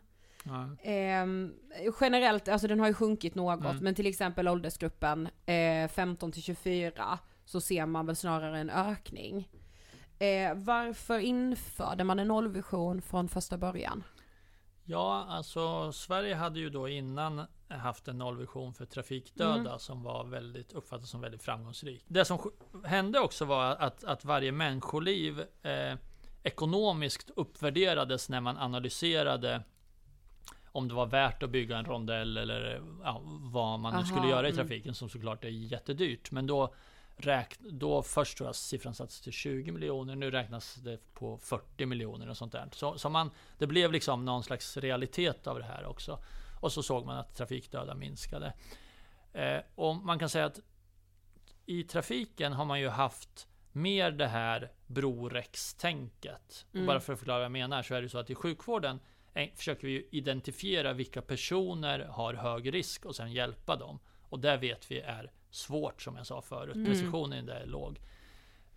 Eh, 0.82 1.26
generellt, 2.02 2.48
alltså 2.48 2.68
den 2.68 2.80
har 2.80 2.88
ju 2.88 2.94
sjunkit 2.94 3.36
något, 3.36 3.60
Mm. 3.66 3.78
men 3.78 3.96
till 3.96 4.06
exempel 4.08 4.48
åldersgruppen 4.48 5.30
eh, 5.46 5.88
15 5.88 6.32
till 6.32 6.42
24 6.44 7.20
så 7.46 7.62
ser 7.62 7.86
man 7.86 8.06
väl 8.06 8.16
snarare 8.16 8.60
en 8.60 8.70
ökning. 8.70 9.50
Eh, 10.20 10.56
varför 10.56 11.20
införde 11.20 12.04
man 12.04 12.20
en 12.20 12.28
nollvision 12.28 13.02
från 13.02 13.30
första 13.30 13.58
början? 13.58 14.04
Ja, 14.84 15.26
alltså 15.30 15.92
Sverige 15.92 16.36
hade 16.36 16.60
ju 16.60 16.70
då 16.70 16.90
innan 16.90 17.46
haft 17.68 18.08
en 18.08 18.18
nollvision 18.18 18.74
för 18.74 18.86
trafikdöda 18.86 19.56
Mm. 19.56 19.80
som 19.80 20.04
var 20.04 20.24
väldigt, 20.24 20.74
uppfattades 20.74 21.10
som 21.10 21.22
väldigt 21.22 21.44
framgångsrik. 21.44 22.04
Det 22.08 22.26
som 22.26 22.52
hände 22.84 23.20
också 23.20 23.46
var 23.46 23.66
att, 23.66 24.04
att 24.04 24.26
varje 24.26 24.52
människoliv 24.52 25.40
eh, 25.62 25.98
ekonomiskt 26.44 27.30
uppvärderades 27.36 28.30
när 28.30 28.42
man 28.42 28.58
analyserade 28.58 29.64
om 30.72 30.88
det 30.88 30.94
var 30.94 31.06
värt 31.06 31.44
att 31.44 31.50
bygga 31.50 31.78
en 31.78 31.86
rondell 31.86 32.38
eller 32.38 32.82
ja, 33.04 33.22
vad 33.54 33.80
man 33.80 33.94
nu 33.94 34.00
Aha, 34.00 34.08
skulle 34.08 34.28
göra 34.28 34.48
i 34.48 34.52
mm. 34.52 34.58
trafiken 34.58 34.94
som 34.94 35.10
såklart 35.10 35.44
är 35.44 35.50
jättedyrt. 35.50 36.32
Men 36.32 36.48
då 36.48 36.74
räkn, 37.18 37.64
då 37.70 38.04
först 38.04 38.38
tror 38.38 38.48
jag 38.48 38.56
siffran 38.56 38.96
sattes 38.96 39.22
till 39.22 39.32
20 39.34 39.72
miljoner, 39.72 40.16
nu 40.16 40.32
räknas 40.32 40.76
det 40.76 41.14
på 41.14 41.38
40 41.38 41.86
miljoner 41.86 42.30
och 42.30 42.38
sånt 42.38 42.52
där. 42.52 42.70
Så, 42.72 42.98
så 42.98 43.10
man, 43.10 43.32
det 43.58 43.68
blev 43.68 43.92
liksom 43.92 44.26
någon 44.26 44.44
slags 44.44 44.78
realitet 44.78 45.48
av 45.48 45.60
det 45.60 45.66
här 45.66 45.86
också. 45.86 46.20
Och 46.62 46.72
så 46.72 46.84
såg 46.84 47.06
man 47.06 47.18
att 47.18 47.36
trafikdöda 47.36 47.96
minskade. 47.96 48.54
Eh, 49.34 49.60
och 49.76 49.96
man 49.96 50.20
kan 50.20 50.30
säga 50.30 50.46
att 50.46 50.60
i 51.66 51.84
trafiken 51.84 52.54
har 52.54 52.66
man 52.66 52.80
ju 52.80 52.90
haft 52.90 53.48
mer 53.72 54.12
det 54.12 54.28
här 54.28 54.72
brorex-tänket. 54.88 56.66
Mm. 56.74 56.86
Bara 56.86 57.00
för 57.00 57.14
att 57.14 57.20
förklara 57.20 57.38
vad 57.38 57.46
jag 57.46 57.52
menar 57.52 57.84
så 57.84 57.96
är 57.96 58.02
det 58.02 58.10
så 58.10 58.18
att 58.18 58.30
i 58.30 58.36
sjukvården 58.36 59.00
eh, 59.34 59.50
försöker 59.56 59.88
vi 59.88 60.08
identifiera 60.12 60.94
vilka 60.94 61.22
personer 61.22 62.00
har 62.00 62.34
hög 62.34 62.74
risk 62.74 63.06
och 63.06 63.16
sen 63.16 63.32
hjälpa 63.34 63.76
dem. 63.76 64.00
Och 64.30 64.40
det 64.40 64.58
vet 64.58 64.92
vi 64.92 65.00
är 65.00 65.32
svårt 65.56 66.02
som 66.02 66.16
jag 66.16 66.28
sa 66.28 66.42
förut. 66.42 66.76
Mm. 66.76 66.86
Precisionen 66.86 67.46
där 67.46 67.56
är 67.56 67.66
låg. 67.66 68.00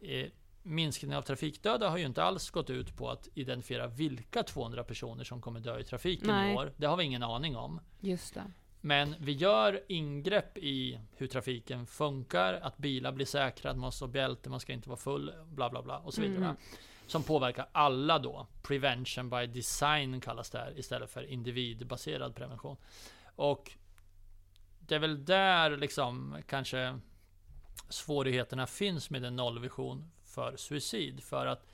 Eh, 0.00 0.26
minskningen 0.62 1.18
av 1.18 1.22
trafikdöda 1.22 1.88
har 1.88 1.98
ju 1.98 2.06
inte 2.06 2.22
alls 2.22 2.50
gått 2.50 2.70
ut 2.70 2.96
på 2.96 3.10
att 3.10 3.28
identifiera 3.34 3.86
vilka 3.86 4.42
200 4.42 4.84
personer 4.84 5.24
som 5.24 5.40
kommer 5.40 5.60
dö 5.60 5.78
i 5.78 5.84
trafiken 5.84 6.26
Nej. 6.26 6.52
i 6.52 6.56
år. 6.56 6.72
Det 6.76 6.86
har 6.86 6.96
vi 6.96 7.04
ingen 7.04 7.22
aning 7.22 7.56
om. 7.56 7.80
Just 8.00 8.34
det. 8.34 8.44
Men 8.80 9.14
vi 9.18 9.32
gör 9.32 9.80
ingrepp 9.88 10.58
i 10.58 11.00
hur 11.16 11.26
trafiken 11.26 11.86
funkar, 11.86 12.54
att 12.54 12.78
bilar 12.78 13.12
blir 13.12 13.26
säkra, 13.26 13.70
att 13.70 13.76
man 13.76 13.86
måste 13.86 14.04
ha 14.04 14.12
bälte, 14.12 14.50
man 14.50 14.60
ska 14.60 14.72
inte 14.72 14.88
vara 14.88 14.98
full, 14.98 15.32
bla 15.44 15.70
bla 15.70 15.82
bla 15.82 15.98
och 15.98 16.14
så 16.14 16.20
vidare. 16.20 16.44
Mm. 16.44 16.56
Som 17.06 17.22
påverkar 17.22 17.68
alla 17.72 18.18
då. 18.18 18.46
Prevention 18.62 19.30
by 19.30 19.46
design 19.46 20.20
kallas 20.20 20.50
det 20.50 20.58
här 20.58 20.78
istället 20.78 21.10
för 21.10 21.22
individbaserad 21.22 22.34
prevention. 22.34 22.76
Och 23.36 23.72
det 24.88 24.94
är 24.94 24.98
väl 24.98 25.24
där 25.24 25.76
liksom 25.76 26.42
kanske 26.46 26.98
svårigheterna 27.88 28.66
finns 28.66 29.10
med 29.10 29.24
en 29.24 29.36
nollvision 29.36 30.10
för 30.24 30.56
suicid. 30.56 31.22
För 31.22 31.46
att 31.46 31.66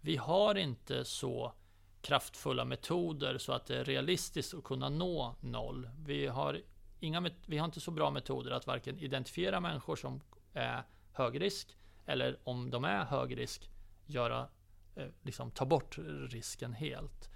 vi 0.00 0.16
har 0.16 0.54
inte 0.54 1.04
så 1.04 1.52
kraftfulla 2.00 2.64
metoder 2.64 3.38
så 3.38 3.52
att 3.52 3.66
det 3.66 3.76
är 3.76 3.84
realistiskt 3.84 4.54
att 4.54 4.64
kunna 4.64 4.88
nå 4.88 5.36
noll. 5.40 5.90
Vi 6.04 6.26
har, 6.26 6.62
inga, 7.00 7.30
vi 7.46 7.58
har 7.58 7.64
inte 7.64 7.80
så 7.80 7.90
bra 7.90 8.10
metoder 8.10 8.50
att 8.50 8.66
varken 8.66 8.98
identifiera 8.98 9.60
människor 9.60 9.96
som 9.96 10.20
är 10.52 10.82
hög 11.12 11.40
risk 11.40 11.76
eller 12.06 12.38
om 12.44 12.70
de 12.70 12.84
är 12.84 13.04
hög 13.04 13.38
risk 13.38 13.70
göra, 14.06 14.48
eh, 14.94 15.08
liksom 15.22 15.50
ta 15.50 15.64
bort 15.64 15.98
risken 16.30 16.72
helt. 16.72 17.30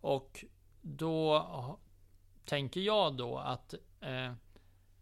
Och 0.00 0.44
då 0.80 1.78
tänker 2.44 2.80
jag 2.80 3.16
då 3.16 3.38
att, 3.38 3.74
eh, 4.02 4.32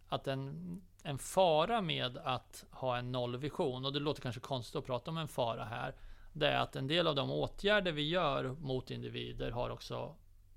att 0.08 0.26
en, 0.26 0.82
en 1.02 1.18
fara 1.18 1.80
med 1.80 2.16
att 2.16 2.64
ha 2.70 2.96
en 2.96 3.12
nollvision, 3.12 3.84
och 3.84 3.92
det 3.92 4.00
låter 4.00 4.22
kanske 4.22 4.40
konstigt 4.40 4.76
att 4.76 4.86
prata 4.86 5.10
om 5.10 5.18
en 5.18 5.28
fara 5.28 5.64
här, 5.64 5.94
det 6.32 6.48
är 6.48 6.58
att 6.58 6.76
en 6.76 6.86
del 6.86 7.06
av 7.06 7.14
de 7.14 7.30
åtgärder 7.30 7.92
vi 7.92 8.08
gör 8.08 8.56
mot 8.60 8.90
individer 8.90 9.50
har 9.50 9.70
också 9.70 10.14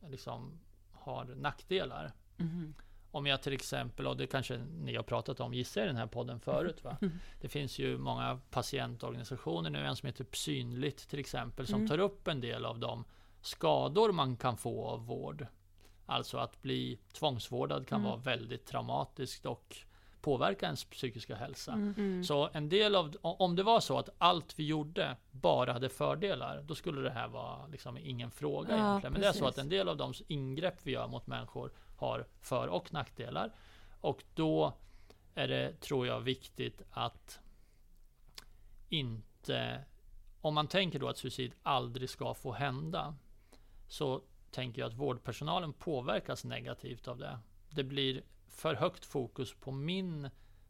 liksom, 0.09 0.59
har 0.91 1.25
nackdelar. 1.25 2.11
Om 3.11 3.25
jag 3.25 3.41
till 3.41 3.53
exempel, 3.53 4.07
och 4.07 4.17
det 4.17 4.27
kanske 4.27 4.57
ni 4.57 4.95
har 4.95 5.03
pratat 5.03 5.39
om, 5.39 5.53
gissar 5.53 5.81
jag 5.81 5.85
i 5.85 5.87
den 5.87 5.97
här 5.97 6.07
podden 6.07 6.39
förut 6.39 6.83
va? 6.83 6.97
Det 7.41 7.49
finns 7.49 7.79
ju 7.79 7.97
många 7.97 8.39
patientorganisationer 8.49 9.69
nu, 9.69 9.79
en 9.85 9.95
som 9.95 10.07
heter 10.07 10.25
Synligt 10.31 11.09
till 11.09 11.19
exempel, 11.19 11.67
som 11.67 11.87
tar 11.87 11.99
upp 11.99 12.27
en 12.27 12.41
del 12.41 12.65
av 12.65 12.79
de 12.79 13.05
skador 13.41 14.11
man 14.11 14.37
kan 14.37 14.57
få 14.57 14.85
av 14.85 15.05
vård. 15.05 15.47
Alltså 16.05 16.37
att 16.37 16.61
bli 16.61 16.99
tvångsvårdad 17.13 17.87
kan 17.87 18.03
vara 18.03 18.15
väldigt 18.15 18.65
traumatiskt 18.65 19.45
och 19.45 19.77
påverka 20.21 20.65
ens 20.65 20.83
psykiska 20.83 21.35
hälsa. 21.35 21.71
Mm. 21.71 22.23
Så 22.23 22.49
en 22.53 22.69
del 22.69 22.95
av, 22.95 23.15
om 23.21 23.55
det 23.55 23.63
var 23.63 23.79
så 23.79 23.99
att 23.99 24.09
allt 24.17 24.59
vi 24.59 24.65
gjorde 24.65 25.17
bara 25.31 25.73
hade 25.73 25.89
fördelar, 25.89 26.61
då 26.61 26.75
skulle 26.75 27.01
det 27.01 27.09
här 27.09 27.27
vara 27.27 27.67
liksom 27.67 27.97
ingen 27.97 28.31
fråga 28.31 28.77
Ja, 28.77 28.89
egentligen. 28.89 29.13
Men 29.13 29.21
det 29.21 29.27
är 29.27 29.31
så 29.33 29.39
precis. 29.39 29.57
att 29.57 29.63
en 29.63 29.69
del 29.69 29.89
av 29.89 29.97
de 29.97 30.13
ingrepp 30.27 30.75
vi 30.83 30.91
gör 30.91 31.07
mot 31.07 31.27
människor 31.27 31.71
har 31.97 32.27
för 32.41 32.67
och 32.67 32.93
nackdelar. 32.93 33.51
Och 34.01 34.23
då 34.33 34.73
är 35.35 35.47
det, 35.47 35.79
tror 35.79 36.07
jag, 36.07 36.19
viktigt 36.19 36.81
att 36.91 37.39
inte... 38.89 39.83
Om 40.41 40.53
man 40.53 40.67
tänker 40.67 40.99
då 40.99 41.07
att 41.07 41.17
suicid 41.17 41.53
aldrig 41.63 42.09
ska 42.09 42.33
få 42.33 42.51
hända, 42.51 43.15
så 43.87 44.21
tänker 44.53 44.81
jag 44.81 44.87
att 44.87 44.97
vårdpersonalen 44.97 45.73
påverkas 45.73 46.43
negativt 46.43 47.07
av 47.07 47.17
det. 47.17 47.39
Det 47.69 47.83
blir 47.83 48.21
för 48.49 48.75
högt 48.75 49.05
fokus 49.05 49.53
på 49.53 49.71
min 49.71 50.29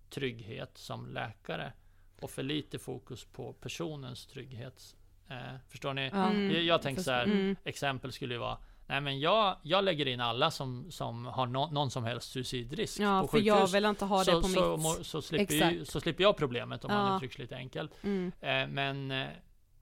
trygghet 0.09 0.77
som 0.77 1.07
läkare 1.07 1.73
och 2.21 2.29
för 2.29 2.43
lite 2.43 2.79
fokus 2.79 3.25
på 3.25 3.53
personens 3.53 4.25
trygghet. 4.27 4.95
Eh, 5.29 5.37
förstår 5.69 5.93
ni? 5.93 6.01
Mm. 6.13 6.51
Jag, 6.51 6.63
jag 6.63 6.81
tänker 6.81 7.01
så 7.01 7.11
här, 7.11 7.23
Mm. 7.23 7.55
exempel 7.63 8.11
skulle 8.11 8.33
ju 8.33 8.39
vara 8.39 8.57
Nej 8.87 9.01
men 9.01 9.19
jag, 9.19 9.57
jag 9.61 9.83
lägger 9.83 10.05
in 10.07 10.19
alla 10.21 10.51
som, 10.51 10.91
som 10.91 11.25
har 11.25 11.47
nå- 11.47 11.69
någon 11.71 11.91
som 11.91 12.03
helst 12.03 12.31
suicidrisk 12.31 12.99
Ja, 12.99 13.21
på 13.21 13.27
för 13.27 13.31
sjukhus. 13.37 13.47
jag 13.47 13.67
vill 13.67 13.85
inte 13.85 14.05
ha 14.05 14.19
det 14.19 14.25
så, 14.25 14.41
på 14.41 14.47
så, 14.47 14.71
mitt. 14.77 14.83
må- 14.83 15.03
så, 15.03 15.21
slipper 15.21 15.55
Exakt. 15.69 15.91
så 15.91 16.01
slipper 16.01 16.23
jag 16.23 16.37
problemet 16.37 16.85
om 16.85 16.91
man 16.91 17.07
Ja. 17.11 17.15
uttrycks 17.15 17.37
lite 17.37 17.55
enkelt. 17.55 17.91
Mm. 18.03 18.31
Eh, 18.41 18.67
men 18.67 19.11
eh, 19.11 19.27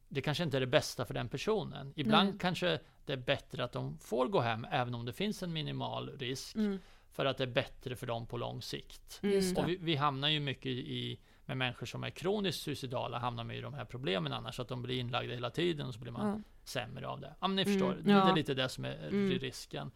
det 0.09 0.21
kanske 0.21 0.43
inte 0.43 0.57
är 0.57 0.61
det 0.61 0.67
bästa 0.67 1.05
för 1.05 1.13
den 1.13 1.29
personen. 1.29 1.93
Ibland 1.95 2.29
Nej. 2.29 2.37
kanske 2.39 2.79
det 3.05 3.13
är 3.13 3.17
bättre 3.17 3.63
att 3.63 3.71
de 3.71 3.97
får 3.99 4.27
gå 4.27 4.39
hem 4.39 4.67
även 4.71 4.95
om 4.95 5.05
det 5.05 5.13
finns 5.13 5.43
en 5.43 5.53
minimal 5.53 6.09
risk. 6.19 6.55
Mm. 6.55 6.79
För 7.11 7.25
att 7.25 7.37
det 7.37 7.43
är 7.43 7.47
bättre 7.47 7.95
för 7.95 8.07
dem 8.07 8.27
på 8.27 8.37
lång 8.37 8.61
sikt. 8.61 9.19
Mm. 9.23 9.57
Och 9.57 9.69
vi, 9.69 9.77
vi 9.81 9.95
hamnar 9.95 10.27
ju 10.29 10.39
mycket 10.39 10.65
i, 10.71 11.19
med 11.45 11.57
människor 11.57 11.85
som 11.85 12.03
är 12.03 12.09
kroniskt 12.09 12.61
suicidala, 12.61 13.19
hamnar 13.19 13.43
med 13.43 13.57
i 13.57 13.61
de 13.61 13.73
här 13.73 13.85
problemen 13.85 14.33
annars. 14.33 14.59
Att 14.59 14.67
de 14.67 14.81
blir 14.81 14.99
inlagda 14.99 15.33
hela 15.33 15.49
tiden 15.49 15.87
och 15.87 15.93
så 15.93 15.99
blir 15.99 16.11
man 16.11 16.27
Ja. 16.27 16.39
sämre 16.63 17.07
av 17.07 17.21
det. 17.21 17.35
Ja 17.39 17.47
men 17.47 17.55
ni 17.55 17.61
Mm, 17.61 17.73
förstår, 17.73 17.93
det 18.03 18.11
ja. 18.11 18.31
är 18.31 18.35
lite 18.35 18.53
det 18.53 18.69
som 18.69 18.85
är 18.85 19.07
Mm. 19.07 19.39
risken. 19.39 19.91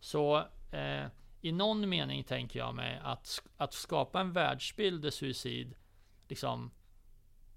Så 0.00 0.38
eh, 0.72 1.06
i 1.40 1.52
någon 1.52 1.88
mening 1.88 2.24
tänker 2.24 2.58
jag 2.58 2.74
mig 2.74 3.00
att, 3.02 3.42
att 3.56 3.72
skapa 3.74 4.20
en 4.20 4.32
världsbild 4.32 5.02
där 5.02 5.10
suicid 5.10 5.74
liksom 6.28 6.70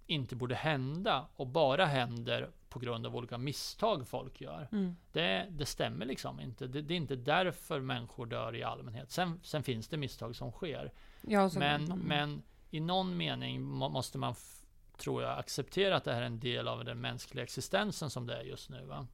inte 0.07 0.35
borde 0.35 0.55
hända 0.55 1.27
och 1.35 1.47
bara 1.47 1.85
händer 1.85 2.49
på 2.69 2.79
grund 2.79 3.05
av 3.05 3.15
olika 3.15 3.37
misstag 3.37 4.07
folk 4.07 4.41
gör. 4.41 4.67
Mm. 4.71 4.95
Det, 5.11 5.47
det 5.49 5.65
stämmer 5.65 6.05
liksom 6.05 6.39
inte. 6.39 6.67
Det, 6.67 6.81
det 6.81 6.93
är 6.93 6.97
inte 6.97 7.15
därför 7.15 7.79
människor 7.79 8.25
dör 8.25 8.55
i 8.55 8.63
allmänhet. 8.63 9.11
Sen, 9.11 9.39
sen 9.43 9.63
finns 9.63 9.87
det 9.87 9.97
misstag 9.97 10.35
som 10.35 10.51
sker. 10.51 10.93
Ja, 11.21 11.49
Men, 11.55 11.85
mm. 11.85 11.99
men 11.99 12.41
i 12.71 12.79
någon 12.79 13.17
mening 13.17 13.61
må, 13.61 13.89
måste 13.89 14.17
man, 14.17 14.35
tror 14.97 15.23
jag, 15.23 15.39
acceptera 15.39 15.95
att 15.95 16.03
det 16.03 16.13
här 16.13 16.21
är 16.21 16.25
en 16.25 16.39
del 16.39 16.67
av 16.67 16.85
den 16.85 17.01
mänskliga 17.01 17.43
existensen 17.43 18.09
som 18.09 18.27
det 18.27 18.37
är 18.37 18.43
just 18.43 18.69
nu. 18.69 18.85
Va? 18.85 19.07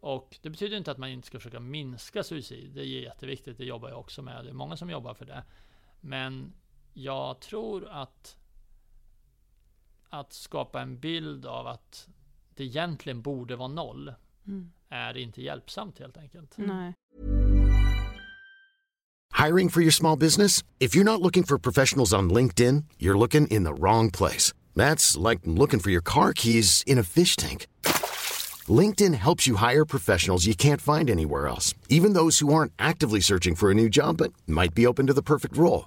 Och 0.00 0.38
det 0.42 0.50
betyder 0.50 0.76
inte 0.76 0.90
att 0.90 0.98
man 0.98 1.08
inte 1.08 1.26
ska 1.26 1.38
försöka 1.38 1.60
minska 1.60 2.22
suicid. 2.22 2.70
Det 2.74 2.80
är 2.80 2.84
jätteviktigt, 2.84 3.58
det 3.58 3.64
jobbar 3.64 3.88
jag 3.88 3.98
också 3.98 4.22
med. 4.22 4.44
Det 4.44 4.50
är 4.50 4.54
många 4.54 4.76
som 4.76 4.90
jobbar 4.90 5.14
för 5.14 5.24
det. 5.24 5.44
Men 6.00 6.52
jag 6.92 7.40
tror 7.40 7.88
att 7.88 8.36
att 10.12 10.32
skapa 10.32 10.80
en 10.80 10.98
bild 10.98 11.46
av 11.46 11.66
att 11.66 12.08
det 12.54 12.64
egentligen 12.64 13.22
borde 13.22 13.56
vara 13.56 13.68
noll 13.68 14.14
Mm. 14.46 14.70
är 14.88 15.16
inte 15.16 15.42
hjälpsamt 15.42 15.98
helt 15.98 16.16
enkelt. 16.16 16.54
Nej. 16.56 16.94
Hiring 19.46 19.70
for 19.70 19.80
your 19.82 19.92
small 19.92 20.18
business? 20.18 20.62
If 20.78 20.94
you're 20.96 21.04
not 21.04 21.20
looking 21.20 21.44
for 21.44 21.58
professionals 21.58 22.12
on 22.12 22.32
LinkedIn, 22.32 22.84
you're 22.98 23.18
looking 23.18 23.46
in 23.46 23.64
the 23.64 23.74
wrong 23.74 24.10
place. 24.10 24.52
That's 24.74 25.28
like 25.28 25.40
looking 25.44 25.80
for 25.80 25.90
your 25.90 26.02
car 26.04 26.32
keys 26.32 26.82
in 26.86 26.98
a 26.98 27.02
fish 27.02 27.36
tank. 27.36 27.66
LinkedIn 28.80 29.14
helps 29.14 29.46
you 29.48 29.56
hire 29.56 29.84
professionals 29.84 30.46
you 30.46 30.54
can't 30.54 30.80
find 30.80 31.10
anywhere 31.10 31.48
else, 31.48 31.74
even 31.88 32.12
those 32.14 32.38
who 32.40 32.52
aren't 32.54 32.72
actively 32.78 33.20
searching 33.20 33.56
for 33.56 33.70
a 33.70 33.74
new 33.74 33.88
job 33.88 34.16
but 34.18 34.32
might 34.46 34.74
be 34.74 34.86
open 34.86 35.06
to 35.06 35.12
the 35.14 35.22
perfect 35.22 35.56
role. 35.56 35.86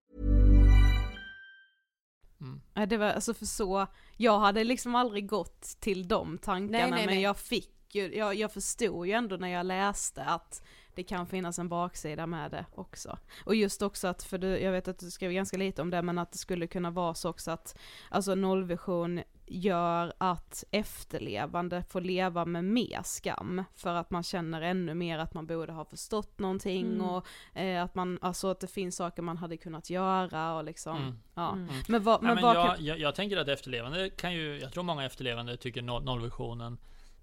Ja, 2.73 2.85
det 2.85 2.97
var 2.97 3.07
alltså 3.07 3.33
för 3.33 3.45
så, 3.45 3.87
jag 4.17 4.39
hade 4.39 4.63
liksom 4.63 4.95
aldrig 4.95 5.27
gått 5.27 5.61
till 5.79 6.07
de 6.07 6.37
tankarna 6.37 6.77
Nej, 6.77 6.91
nej, 6.91 7.05
men 7.05 7.15
nej. 7.15 7.23
jag 7.23 7.37
fick 7.37 7.95
ju, 7.95 8.15
jag, 8.15 8.35
jag 8.35 8.51
förstod 8.51 9.07
ju 9.07 9.13
ändå 9.13 9.35
när 9.35 9.47
jag 9.47 9.65
läste 9.65 10.23
att 10.23 10.63
det 10.95 11.03
kan 11.03 11.27
finnas 11.27 11.59
en 11.59 11.69
baksida 11.69 12.27
med 12.27 12.51
det 12.51 12.65
också. 12.75 13.17
Och 13.45 13.55
just 13.55 13.81
också 13.81 14.07
att, 14.07 14.23
för 14.23 14.37
du, 14.37 14.47
jag 14.47 14.71
vet 14.71 14.87
att 14.87 14.99
du 14.99 15.11
skrev 15.11 15.31
ganska 15.31 15.57
lite 15.57 15.81
om 15.81 15.89
det, 15.89 16.01
men 16.01 16.17
att 16.17 16.31
det 16.31 16.37
skulle 16.37 16.67
kunna 16.67 16.91
vara 16.91 17.13
så 17.13 17.29
också 17.29 17.51
att, 17.51 17.77
alltså 18.09 18.35
nollvision 18.35 19.21
gör 19.51 20.13
att 20.17 20.63
efterlevande 20.71 21.83
får 21.89 22.01
leva 22.01 22.45
med 22.45 22.63
mer 22.63 23.01
skam, 23.03 23.63
för 23.75 23.93
att 23.93 24.09
man 24.11 24.23
känner 24.23 24.61
ännu 24.61 24.93
mer 24.93 25.19
att 25.19 25.33
man 25.33 25.47
borde 25.47 25.73
ha 25.73 25.85
förstått 25.85 26.39
någonting 26.39 26.85
Mm. 26.87 27.01
och 27.09 27.27
eh, 27.53 27.83
att 27.83 27.95
man, 27.95 28.19
alltså 28.21 28.47
att 28.51 28.59
det 28.59 28.67
finns 28.67 28.95
saker 28.95 29.21
man 29.21 29.37
hade 29.37 29.57
kunnat 29.57 29.89
göra 29.89 30.53
och 30.53 30.63
liksom, 30.63 30.97
Mm. 30.97 31.19
ja. 31.35 31.51
Mm. 31.51 31.67
Men 31.87 32.03
vad, 32.03 32.23
Nej, 32.23 32.27
men 32.27 32.35
men 32.35 32.43
vad 32.43 32.55
jag, 32.55 32.75
kan... 32.75 32.85
jag, 32.85 32.99
jag 32.99 33.15
tänker 33.15 33.37
att 33.37 33.47
efterlevande 33.47 34.09
kan 34.09 34.33
ju, 34.33 34.59
jag 34.59 34.73
tror 34.73 34.83
många 34.83 35.05
efterlevande 35.05 35.57
tycker 35.57 35.81
noll, 35.81 36.03
nollvisionen 36.03 36.77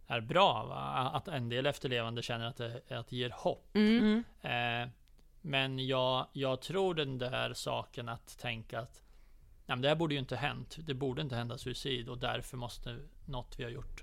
är 0.07 0.21
bra. 0.21 0.65
Va? 0.65 1.11
Att 1.15 1.29
en 1.29 1.49
del 1.49 1.67
efterlevande 1.67 2.23
känner 2.23 2.47
att 2.47 2.57
det, 2.57 2.81
att 2.91 3.09
det 3.09 3.17
ger 3.17 3.31
hopp. 3.31 3.71
Mm. 3.75 4.25
Eh, 4.43 4.89
men 5.41 5.87
jag, 5.87 6.27
jag 6.33 6.61
tror 6.61 6.95
den 6.95 7.19
där 7.19 7.53
saken 7.55 8.09
att 8.09 8.39
tänka 8.39 8.81
att 8.81 9.03
nej, 9.69 9.77
men 9.77 9.83
det 9.83 9.89
här 9.89 9.97
borde 9.97 10.15
ju 10.15 10.21
inte 10.21 10.37
hänt. 10.37 10.77
Det 10.79 10.95
borde 10.95 11.23
inte 11.23 11.37
hända 11.37 11.59
suicid 11.59 12.09
och 12.09 12.19
därför 12.19 12.57
måste 12.57 12.97
något 13.27 13.55
vi 13.59 13.65
har 13.65 13.71
gjort 13.71 14.03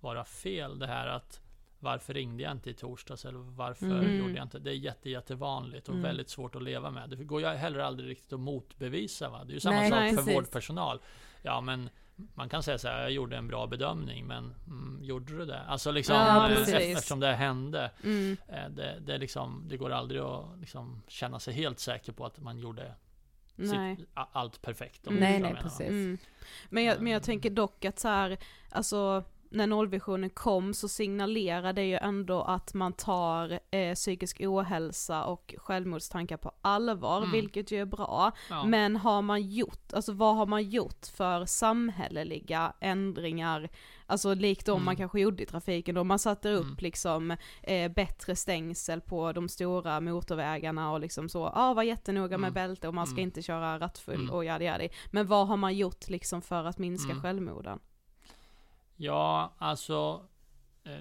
vara 0.00 0.24
fel. 0.24 0.78
Det 0.78 0.86
här 0.86 1.06
att 1.06 1.40
varför 1.78 2.14
ringde 2.14 2.42
jag 2.42 2.52
inte 2.52 2.70
i 2.70 2.74
torsdags 2.74 3.24
eller 3.24 3.38
varför 3.38 3.86
Mm. 3.86 4.18
gjorde 4.18 4.32
jag 4.34 4.42
inte? 4.42 4.58
Det 4.58 4.70
är 4.70 4.74
jätte, 4.74 5.10
jättevanligt 5.10 5.88
och 5.88 5.94
Mm. 5.94 6.02
väldigt 6.02 6.28
svårt 6.28 6.54
att 6.56 6.62
leva 6.62 6.90
med. 6.90 7.10
Det 7.10 7.16
går 7.24 7.40
ju 7.40 7.46
heller 7.46 7.78
aldrig 7.78 8.10
riktigt 8.10 8.32
att 8.32 8.40
motbevisa. 8.40 9.28
Va? 9.30 9.44
Det 9.44 9.52
är 9.52 9.54
ju 9.54 9.60
samma 9.60 9.76
Nej, 9.76 9.90
sak 9.90 9.98
nej, 9.98 10.10
för 10.10 10.16
precis. 10.16 10.34
vårdpersonal. 10.34 11.00
Ja, 11.42 11.60
men 11.60 11.90
man 12.34 12.48
kan 12.48 12.62
säga 12.62 12.78
så 12.78 12.88
här, 12.88 13.00
jag 13.02 13.10
gjorde 13.10 13.36
en 13.36 13.48
bra 13.48 13.66
bedömning, 13.66 14.26
men 14.26 14.54
mm, 14.66 14.98
gjorde 15.02 15.36
du 15.38 15.44
det? 15.46 15.60
Alltså 15.60 15.90
liksom, 15.90 16.16
Ja, 16.16 16.50
eh, 16.50 16.90
eftersom 16.92 17.20
det 17.20 17.32
hände. 17.32 17.90
Mm. 18.04 18.36
Eh, 18.48 18.68
Det, 18.70 18.98
det, 19.00 19.18
liksom, 19.18 19.64
det 19.68 19.76
går 19.76 19.90
aldrig 19.90 20.20
att 20.20 20.44
liksom 20.60 21.02
känna 21.08 21.38
sig 21.40 21.54
helt 21.54 21.78
säker 21.78 22.12
på 22.12 22.26
att 22.26 22.40
man 22.40 22.58
gjorde 22.58 22.94
Nej. 23.56 23.96
sitt, 23.96 24.08
allt 24.14 24.62
perfekt. 24.62 25.06
om 25.06 25.16
Mm. 25.16 25.30
Nej, 25.30 25.40
nej, 25.52 25.62
precis. 25.62 25.88
Mm. 25.88 26.18
Men, 26.70 26.84
jag, 26.84 26.96
men 27.00 27.12
jag 27.12 27.18
Mm. 27.18 27.24
tänker 27.26 27.50
dock 27.50 27.84
att 27.84 27.98
så 27.98 28.08
här, 28.08 28.38
alltså 28.70 29.24
när 29.54 29.66
nollvisionen 29.66 30.30
kom 30.30 30.74
så 30.74 30.88
signalerar 30.88 31.72
det 31.72 31.84
ju 31.84 31.94
ändå 31.96 32.42
att 32.42 32.74
man 32.74 32.92
tar 32.92 33.60
eh, 33.70 33.94
psykisk 33.94 34.40
ohälsa 34.40 35.24
och 35.24 35.54
självmordstankar 35.58 36.36
på 36.36 36.52
allvar, 36.62 37.18
Mm. 37.18 37.30
vilket 37.32 37.70
ju 37.72 37.80
är 37.80 37.84
bra. 37.84 38.32
Ja. 38.50 38.64
Men 38.64 38.96
har 38.96 39.22
man 39.22 39.42
gjort, 39.50 39.92
alltså 39.92 40.12
vad 40.12 40.36
har 40.36 40.46
man 40.46 40.62
gjort 40.70 41.06
för 41.06 41.44
samhälleliga 41.46 42.72
ändringar, 42.80 43.68
alltså 44.06 44.34
likt 44.34 44.66
de 44.66 44.72
man 44.72 44.82
Mm. 44.82 44.96
kanske 44.96 45.20
gjorde 45.20 45.42
i 45.42 45.46
trafiken 45.46 45.94
då 45.94 46.04
man 46.04 46.18
satte 46.18 46.50
upp 46.50 46.64
Mm. 46.64 46.76
liksom 46.78 47.36
eh, 47.62 47.92
bättre 47.92 48.36
stängsel 48.36 49.00
på 49.00 49.32
de 49.32 49.48
stora 49.48 50.00
motorvägarna 50.00 50.92
och 50.92 51.00
liksom 51.00 51.28
så, 51.28 51.38
ja 51.38 51.52
ah, 51.54 51.74
var 51.74 51.82
jättenoga 51.82 52.38
med 52.38 52.48
Mm. 52.48 52.54
bälte 52.54 52.88
och 52.88 52.94
man 52.94 53.06
ska 53.06 53.14
Mm. 53.14 53.22
inte 53.24 53.42
köra 53.42 53.78
rattfull 53.78 54.14
Mm. 54.20 54.30
och 54.30 54.44
jadi 54.44 54.64
jadi. 54.64 54.88
Men 55.10 55.26
vad 55.26 55.48
har 55.48 55.56
man 55.56 55.76
gjort 55.76 56.08
liksom 56.08 56.42
för 56.42 56.64
att 56.64 56.78
minska 56.78 57.14
självmorden? 57.22 57.78
Ja, 58.96 59.54
alltså. 59.58 60.26
Eh, 60.84 61.00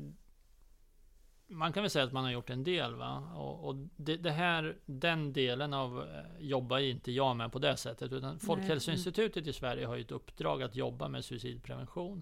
man 1.48 1.74
kan 1.74 1.84
väl 1.84 1.90
säga 1.90 2.06
att 2.06 2.12
man 2.14 2.24
har 2.24 2.32
gjort 2.32 2.50
en 2.50 2.64
del 2.64 2.96
va. 2.96 3.18
Och, 3.36 3.68
och 3.68 3.76
det, 3.96 4.18
det 4.18 4.32
här, 4.32 4.78
den 4.86 5.34
delen 5.34 5.74
av 5.74 6.02
eh, 6.02 6.24
jobbar 6.40 6.80
inte 6.80 7.12
jag 7.12 7.36
med 7.36 7.52
på 7.52 7.60
det 7.60 7.78
sättet. 7.78 8.12
Utan 8.12 8.40
Folkhälsoinstitutet 8.40 9.48
i 9.48 9.54
Sverige 9.54 9.86
har 9.86 9.96
ju 9.96 10.02
ett 10.02 10.12
uppdrag 10.12 10.64
att 10.64 10.76
jobba 10.76 11.08
med 11.08 11.26
suicidprevention. 11.26 12.22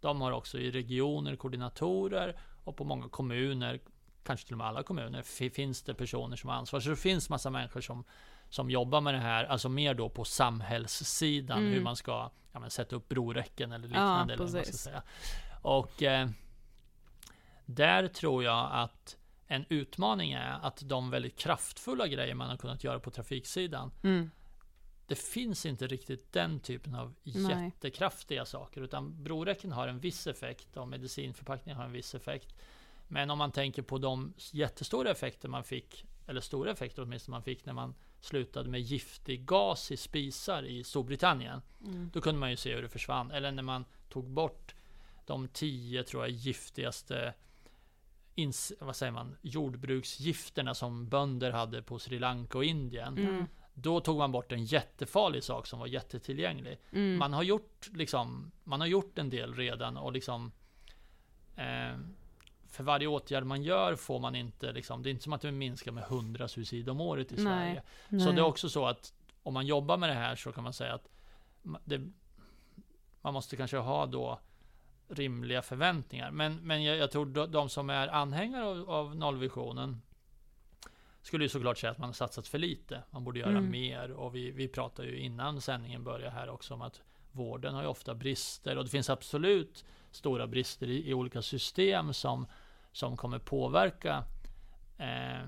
De 0.00 0.20
har 0.20 0.32
också 0.32 0.58
i 0.58 0.70
regioner 0.70 1.36
koordinatorer 1.36 2.36
och 2.64 2.76
på 2.76 2.84
många 2.84 3.08
kommuner, 3.08 3.80
kanske 4.22 4.46
till 4.46 4.54
och 4.54 4.58
med 4.58 4.66
alla 4.66 4.82
kommuner, 4.82 5.22
fi- 5.22 5.50
finns 5.50 5.82
det 5.82 5.94
personer 5.94 6.36
som 6.36 6.50
har 6.50 6.56
ansvar. 6.56 6.80
Så 6.80 6.90
det 6.90 6.96
finns 6.96 7.30
massa 7.30 7.50
människor 7.50 7.80
som, 7.80 8.04
som 8.52 8.70
jobbar 8.70 9.00
med 9.00 9.14
det 9.14 9.20
här, 9.20 9.44
alltså 9.44 9.68
mer 9.68 9.94
då 9.94 10.08
på 10.08 10.24
samhällssidan, 10.24 11.58
Mm. 11.58 11.72
hur 11.72 11.80
man 11.80 11.96
ska 11.96 12.30
ja, 12.52 12.60
men, 12.60 12.70
sätta 12.70 12.96
upp 12.96 13.08
broräcken 13.08 13.72
eller 13.72 13.88
liknande. 13.88 14.34
eller 14.34 14.44
vad 14.44 14.52
man 14.54 14.64
ska 14.64 14.72
säga. 14.72 15.02
Och 15.62 16.02
eh, 16.02 16.28
där 17.66 18.08
tror 18.08 18.44
jag 18.44 18.68
att 18.72 19.16
en 19.46 19.64
utmaning 19.68 20.32
är 20.32 20.58
att 20.62 20.82
de 20.88 21.10
väldigt 21.10 21.38
kraftfulla 21.38 22.06
grejer 22.06 22.34
man 22.34 22.48
har 22.50 22.56
kunnat 22.56 22.84
göra 22.84 23.00
på 23.00 23.10
trafiksidan, 23.10 23.90
Mm. 24.02 24.30
det 25.06 25.14
finns 25.14 25.66
inte 25.66 25.86
riktigt 25.86 26.32
den 26.32 26.60
typen 26.60 26.94
av 26.94 27.14
Nej. 27.22 27.64
jättekraftiga 27.64 28.44
saker. 28.44 28.80
Utan 28.80 29.22
broräcken 29.24 29.72
har 29.72 29.88
en 29.88 29.98
viss 30.00 30.26
effekt 30.26 30.76
och 30.76 30.88
medicinförpackningar 30.88 31.76
har 31.78 31.84
en 31.84 31.92
viss 31.92 32.14
effekt. 32.14 32.54
Men 33.08 33.30
om 33.30 33.38
man 33.38 33.52
tänker 33.52 33.82
på 33.82 33.98
de 33.98 34.34
jättestora 34.52 35.10
effekter 35.10 35.48
man 35.48 35.64
fick, 35.64 36.04
eller 36.26 36.40
stora 36.40 36.70
effekter 36.70 37.02
åtminstone 37.02 37.34
man 37.34 37.42
fick 37.42 37.64
när 37.66 37.72
man 37.72 37.94
slutade 38.22 38.68
med 38.68 38.80
giftig 38.80 39.44
gas 39.44 39.90
i 39.90 39.96
spisar 39.96 40.62
i 40.62 40.84
Storbritannien. 40.84 41.62
Mm. 41.84 42.10
Då 42.14 42.20
kunde 42.20 42.40
man 42.40 42.50
ju 42.50 42.56
se 42.56 42.74
hur 42.74 42.82
det 42.82 42.88
försvann. 42.88 43.30
Eller 43.30 43.52
när 43.52 43.62
man 43.62 43.84
tog 44.08 44.30
bort 44.30 44.74
de 45.26 45.48
tio, 45.48 46.04
tror 46.04 46.22
jag, 46.22 46.30
giftigaste 46.30 47.34
ins, 48.34 48.72
vad 48.80 48.96
säger 48.96 49.12
man, 49.12 49.36
jordbruksgifterna 49.42 50.74
som 50.74 51.08
bönder 51.08 51.50
hade 51.50 51.82
på 51.82 51.98
Sri 51.98 52.18
Lanka 52.18 52.58
och 52.58 52.64
Indien. 52.64 53.18
Mm. 53.18 53.46
Då 53.74 54.00
tog 54.00 54.18
man 54.18 54.32
bort 54.32 54.52
en 54.52 54.64
jättefarlig 54.64 55.44
sak 55.44 55.66
som 55.66 55.78
var 55.78 55.86
jättetillgänglig. 55.86 56.78
Mm. 56.92 57.18
Man 57.18 57.32
har 57.32 57.42
gjort 57.42 57.90
liksom, 57.92 58.52
man 58.64 58.80
har 58.80 58.86
gjort 58.86 59.18
en 59.18 59.30
del 59.30 59.54
redan 59.54 59.96
och 59.96 60.12
liksom 60.12 60.52
eh, 61.56 61.98
för 62.72 62.84
varje 62.84 63.06
åtgärd 63.06 63.44
man 63.44 63.62
gör 63.62 63.96
får 63.96 64.18
man 64.18 64.34
inte 64.34 64.72
liksom, 64.72 65.02
det 65.02 65.08
är 65.08 65.10
inte 65.10 65.22
som 65.22 65.32
att 65.32 65.40
det 65.40 65.52
minskar 65.52 65.92
med 65.92 66.04
100 66.04 66.48
suicid 66.48 66.88
om 66.88 67.00
året 67.00 67.32
i 67.32 67.34
Nej. 67.34 67.44
Sverige. 67.44 68.24
Så 68.24 68.32
det 68.32 68.40
är 68.40 68.44
också 68.44 68.68
så 68.68 68.86
att 68.86 69.12
om 69.42 69.54
man 69.54 69.66
jobbar 69.66 69.96
med 69.96 70.08
det 70.08 70.14
här 70.14 70.36
så 70.36 70.52
kan 70.52 70.64
man 70.64 70.72
säga 70.72 70.94
att 70.94 71.08
det, 71.84 72.00
man 73.22 73.34
måste 73.34 73.56
kanske 73.56 73.76
ha 73.76 74.06
då 74.06 74.38
rimliga 75.08 75.62
förväntningar. 75.62 76.30
Men, 76.30 76.56
men 76.56 76.84
jag, 76.84 76.96
jag 76.96 77.10
tror 77.10 77.26
de, 77.26 77.52
de 77.52 77.68
som 77.68 77.90
är 77.90 78.08
anhängare 78.08 78.64
av, 78.64 78.90
av 78.90 79.16
nollvisionen 79.16 80.02
skulle 81.22 81.44
ju 81.44 81.48
såklart 81.48 81.78
säga 81.78 81.90
att 81.90 81.98
man 81.98 82.08
har 82.08 82.14
satsat 82.14 82.48
för 82.48 82.58
lite. 82.58 83.02
Man 83.10 83.24
borde 83.24 83.38
göra 83.38 83.50
Mm. 83.50 83.70
mer. 83.70 84.10
Och 84.12 84.34
vi, 84.34 84.50
vi 84.50 84.68
pratade 84.68 85.08
ju 85.08 85.18
innan 85.18 85.60
sändningen 85.60 86.04
började 86.04 86.30
här 86.30 86.48
också 86.48 86.74
om 86.74 86.82
att 86.82 87.02
vården 87.32 87.74
har 87.74 87.82
ju 87.82 87.88
ofta 87.88 88.14
brister. 88.14 88.78
Och 88.78 88.84
det 88.84 88.90
finns 88.90 89.10
absolut 89.10 89.84
stora 90.10 90.46
brister 90.46 90.86
i, 90.86 91.10
i 91.10 91.14
olika 91.14 91.42
system 91.42 92.12
som, 92.12 92.46
som 92.92 93.16
kommer 93.16 93.38
påverka 93.38 94.24
eh, 94.98 95.46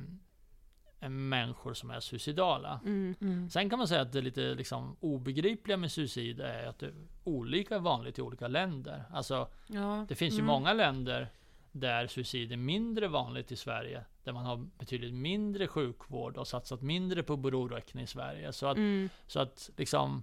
människor 1.09 1.74
som 1.74 1.90
är 1.90 2.01
suicidala. 2.01 2.80
Mm. 2.84 3.14
Mm. 3.20 3.51
Sen 3.51 3.70
kan 3.70 3.78
man 3.78 3.88
säga 3.88 4.01
att 4.03 4.12
det 4.12 4.20
lite 4.20 4.40
liksom 4.55 4.97
obegripliga 5.01 5.76
med 5.76 5.92
suicid 5.92 6.40
är 6.40 6.66
att 6.66 6.78
det 6.78 6.86
är 6.86 6.95
olika 7.24 7.78
vanligt 7.78 8.18
i 8.18 8.22
olika 8.22 8.49
länder. 8.49 9.05
Alltså 9.12 9.49
Ja. 9.66 10.07
det 10.09 10.14
finns 10.14 10.34
ju 10.34 10.38
Mm. 10.38 10.47
många 10.47 10.72
länder 10.72 11.28
där 11.72 12.07
suicid 12.07 12.53
är 12.53 12.57
mindre 12.57 13.09
vanligt 13.09 13.53
i 13.53 13.57
Sverige. 13.57 14.05
Där 14.24 14.32
man 14.32 14.45
har 14.47 14.57
betydligt 14.78 15.14
mindre 15.14 15.66
sjukvård 15.66 16.36
och 16.36 16.49
satsat 16.49 16.82
mindre 16.82 17.22
på 17.22 17.36
broräcken 17.36 18.01
i 18.01 18.07
Sverige. 18.07 18.53
Så 18.53 18.66
att, 18.66 18.76
Mm. 18.76 19.09
så 19.26 19.40
att 19.40 19.70
liksom 19.76 20.22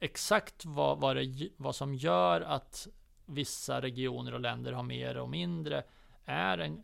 exakt 0.00 0.64
vad, 0.64 1.00
vad, 1.00 1.16
det, 1.16 1.48
vad 1.56 1.74
som 1.76 1.94
gör 1.94 2.40
att 2.40 2.88
vissa 3.26 3.80
regioner 3.80 4.34
och 4.34 4.40
länder 4.40 4.72
har 4.72 4.82
mer 4.82 5.16
och 5.16 5.28
mindre 5.28 5.82
är 6.28 6.58
en, 6.58 6.82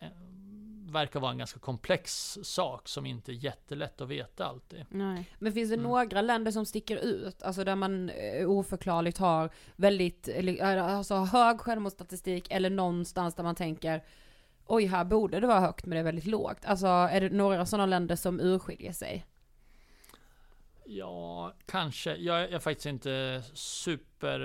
verkar 0.92 1.20
vara 1.20 1.30
en 1.32 1.38
ganska 1.38 1.58
komplex 1.60 2.38
sak 2.42 2.88
som 2.88 3.06
inte 3.06 3.32
är 3.32 3.34
jättelätt 3.34 4.00
att 4.00 4.08
veta 4.08 4.46
alltid. 4.46 4.84
Nej. 4.88 5.30
Men 5.38 5.52
finns 5.52 5.68
det 5.70 5.74
Mm. 5.74 5.84
några 5.90 6.20
länder 6.22 6.50
som 6.52 6.66
sticker 6.66 6.96
ut? 6.96 7.42
Alltså 7.42 7.64
där 7.64 7.76
man 7.76 8.10
eh, 8.10 8.50
oförklarligt 8.50 9.18
har 9.18 9.50
väldigt, 9.76 10.28
eh, 10.28 10.84
alltså 10.96 11.14
hög 11.16 11.60
självmordsstatistik 11.60 12.46
eller 12.50 12.70
någonstans 12.70 13.34
där 13.34 13.42
man 13.44 13.54
tänker 13.54 14.02
Oj, 14.66 14.86
här 14.86 15.04
borde 15.04 15.40
det 15.40 15.46
vara 15.46 15.60
högt 15.60 15.86
men 15.86 15.90
det 15.96 15.98
är 16.00 16.04
väldigt 16.04 16.26
lågt. 16.26 16.64
Alltså 16.64 16.86
är 16.86 17.20
det 17.20 17.30
några 17.30 17.66
sådana 17.66 17.86
länder 17.86 18.16
som 18.16 18.40
urskiljer 18.40 18.92
sig? 18.92 19.24
Ja, 20.86 21.52
kanske. 21.66 22.14
Jag 22.16 22.36
är, 22.36 22.42
jag 22.42 22.52
är 22.52 22.58
faktiskt 22.58 22.86
inte 22.86 23.42
super... 23.54 24.40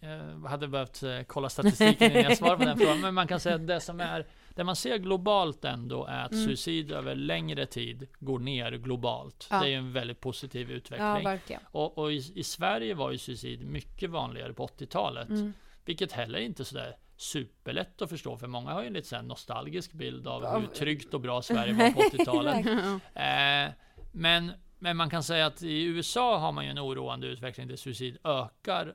eh, 0.00 0.08
Jag 0.42 0.48
hade 0.48 0.68
behövt 0.68 1.02
eh, 1.02 1.20
kolla 1.26 1.48
statistiken 1.48 2.10
innan 2.10 2.22
jag 2.22 2.36
svarar 2.38 2.56
på 2.56 2.64
den 2.64 2.78
frågan. 2.78 3.00
Men 3.00 3.14
man 3.14 3.26
kan 3.26 3.40
säga 3.40 3.54
att 3.54 3.66
det 3.66 3.80
som 3.80 4.00
är... 4.00 4.26
Det 4.54 4.64
man 4.64 4.76
ser 4.76 4.98
globalt 4.98 5.64
ändå 5.64 6.04
är 6.04 6.24
att 6.24 6.32
Mm. 6.32 6.44
suicid 6.44 6.92
över 6.92 7.14
längre 7.14 7.66
tid 7.66 8.06
går 8.18 8.38
ner 8.38 8.72
globalt. 8.72 9.46
Ja. 9.50 9.60
Det 9.60 9.66
är 9.66 9.70
ju 9.70 9.74
en 9.76 9.92
väldigt 9.92 10.20
positiv 10.20 10.70
utveckling. 10.70 11.40
Ja. 11.48 11.58
Och, 11.64 11.98
och 11.98 12.12
i, 12.12 12.32
i 12.34 12.44
Sverige 12.44 12.94
var 12.94 13.10
ju 13.10 13.18
suicid 13.18 13.66
mycket 13.66 14.10
vanligare 14.10 14.52
på 14.52 14.66
80-talet. 14.66 15.28
Mm. 15.28 15.52
Vilket 15.84 16.12
heller 16.12 16.38
inte 16.38 16.62
är 16.62 16.64
sådär 16.64 16.96
superlätt 17.16 18.02
att 18.02 18.10
förstå. 18.10 18.36
För 18.36 18.46
många 18.46 18.72
har 18.72 18.80
ju 18.82 18.86
en 18.86 18.92
lite 18.92 19.22
nostalgisk 19.22 19.92
bild 19.92 20.26
av 20.28 20.60
hur 20.60 20.66
tryggt 20.66 21.14
och 21.14 21.20
bra 21.20 21.42
Sverige 21.42 21.72
var 21.74 21.90
på 21.90 22.00
80-talet. 22.00 22.66
Ja. 23.14 23.22
Eh, 23.22 23.70
men, 24.12 24.52
men 24.78 24.96
man 24.96 25.10
kan 25.10 25.22
säga 25.22 25.46
att 25.46 25.62
i 25.62 25.84
USA 25.84 26.38
har 26.38 26.52
man 26.52 26.64
ju 26.64 26.70
en 26.70 26.78
oroande 26.78 27.26
utveckling 27.26 27.68
där 27.68 27.76
suicid 27.76 28.18
ökar 28.24 28.94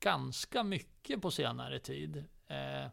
ganska 0.00 0.62
mycket 0.62 1.22
på 1.22 1.30
senare 1.30 1.78
tid. 1.78 2.24
Eh, 2.48 2.90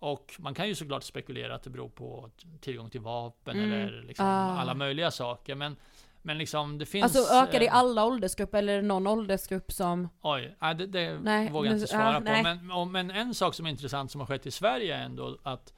och 0.00 0.34
man 0.38 0.54
kan 0.54 0.68
ju 0.68 0.74
såklart 0.74 1.02
spekulera 1.02 1.54
att 1.54 1.62
det 1.62 1.70
beror 1.70 1.88
på 1.88 2.30
tillgång 2.60 2.90
till 2.90 3.00
vapen 3.00 3.58
Mm. 3.58 3.72
eller 3.88 4.02
liksom 4.02 4.26
Ah. 4.26 4.58
alla 4.60 4.74
möjliga 4.74 5.10
saker. 5.10 5.54
Men, 5.54 5.76
men 6.22 6.38
liksom 6.38 6.78
det 6.78 6.86
finns... 6.86 7.04
Alltså 7.16 7.34
ökar 7.34 7.58
det 7.58 7.64
i 7.64 7.68
eh, 7.68 7.74
alla 7.74 8.04
åldersgrupper 8.06 8.58
eller 8.58 8.72
är 8.72 8.76
det 8.82 8.88
någon 8.88 9.06
åldersgrupp 9.06 9.72
som... 9.72 10.08
Oj, 10.22 10.56
nej, 10.60 10.74
det, 10.74 10.86
det 10.86 11.18
Nej, 11.22 11.50
vågar 11.50 11.70
jag 11.70 11.76
inte 11.76 11.86
svara 11.88 12.12
ja, 12.12 12.18
på. 12.20 12.42
Men, 12.42 12.70
och- 12.70 12.86
men 12.88 13.10
en 13.10 13.34
sak 13.34 13.54
som 13.54 13.66
är 13.66 13.70
intressant 13.70 14.10
som 14.10 14.20
har 14.20 14.26
skett 14.26 14.46
i 14.46 14.50
Sverige 14.50 14.96
är 14.96 15.02
ändå 15.02 15.38
att 15.42 15.74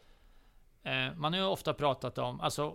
eh, 0.83 1.15
man 1.17 1.33
har 1.33 1.41
ju 1.41 1.47
ofta 1.47 1.75
pratat 1.75 2.19
om, 2.19 2.41
alltså 2.41 2.75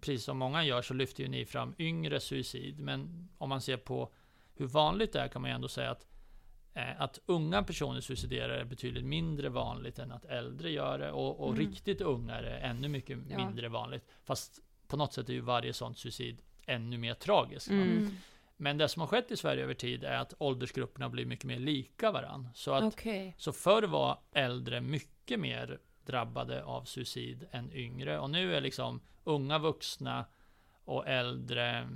precis 0.00 0.24
som 0.24 0.38
många 0.38 0.64
gör 0.64 0.82
så 0.82 0.94
lyfter 0.94 1.22
ju 1.22 1.28
ni 1.28 1.44
fram 1.46 1.74
yngre 1.78 2.20
suicid. 2.20 2.80
Men 2.80 3.28
om 3.38 3.48
man 3.48 3.60
ser 3.60 3.76
på 3.76 4.12
hur 4.54 4.66
vanligt 4.66 5.12
det 5.12 5.20
är 5.20 5.28
kan 5.28 5.42
man 5.42 5.50
ju 5.50 5.54
ändå 5.54 5.68
säga 5.68 5.90
att 5.90 6.06
att 6.98 7.18
unga 7.26 7.62
personer 7.62 8.00
suiciderar 8.00 8.54
är 8.58 8.64
betydligt 8.64 9.04
mindre 9.04 9.48
vanligt 9.48 9.98
än 9.98 10.12
att 10.12 10.24
äldre 10.24 10.70
gör 10.70 10.98
det. 10.98 11.12
Och, 11.12 11.40
och 11.40 11.54
Mm. 11.54 11.58
riktigt 11.70 12.00
unga 12.00 12.34
är 12.34 12.42
det 12.42 12.56
ännu 12.58 12.88
mycket 12.88 13.18
Ja. 13.30 13.36
mindre 13.36 13.68
vanligt. 13.68 14.04
Fast 14.24 14.60
på 14.86 14.96
något 14.96 15.12
sätt 15.12 15.28
är 15.28 15.32
ju 15.32 15.40
varje 15.40 15.72
sånt 15.72 15.98
suicid 15.98 16.38
ännu 16.66 16.98
mer 16.98 17.14
tragiskt. 17.14 17.70
Mm. 17.70 18.10
Men 18.56 18.78
det 18.78 18.88
som 18.88 19.00
har 19.00 19.06
skett 19.06 19.30
i 19.30 19.36
Sverige 19.36 19.62
över 19.64 19.74
tid 19.74 20.04
är 20.04 20.16
att 20.16 20.34
åldersgrupperna 20.38 21.08
blir 21.08 21.26
mycket 21.26 21.44
mer 21.44 21.58
lika 21.58 22.10
varann. 22.12 22.48
Så, 22.54 22.72
att, 22.74 22.84
Okej. 22.84 23.34
så 23.38 23.52
förr 23.52 23.82
var 23.82 24.18
äldre 24.32 24.80
mycket 24.80 25.40
mer 25.40 25.78
drabbade 26.06 26.64
av 26.64 26.84
suicid 26.84 27.46
än 27.50 27.72
yngre. 27.72 28.18
Och 28.18 28.30
nu 28.30 28.54
är 28.54 28.60
liksom 28.60 29.00
unga 29.24 29.58
vuxna 29.58 30.24
och 30.84 31.08
äldre, 31.08 31.88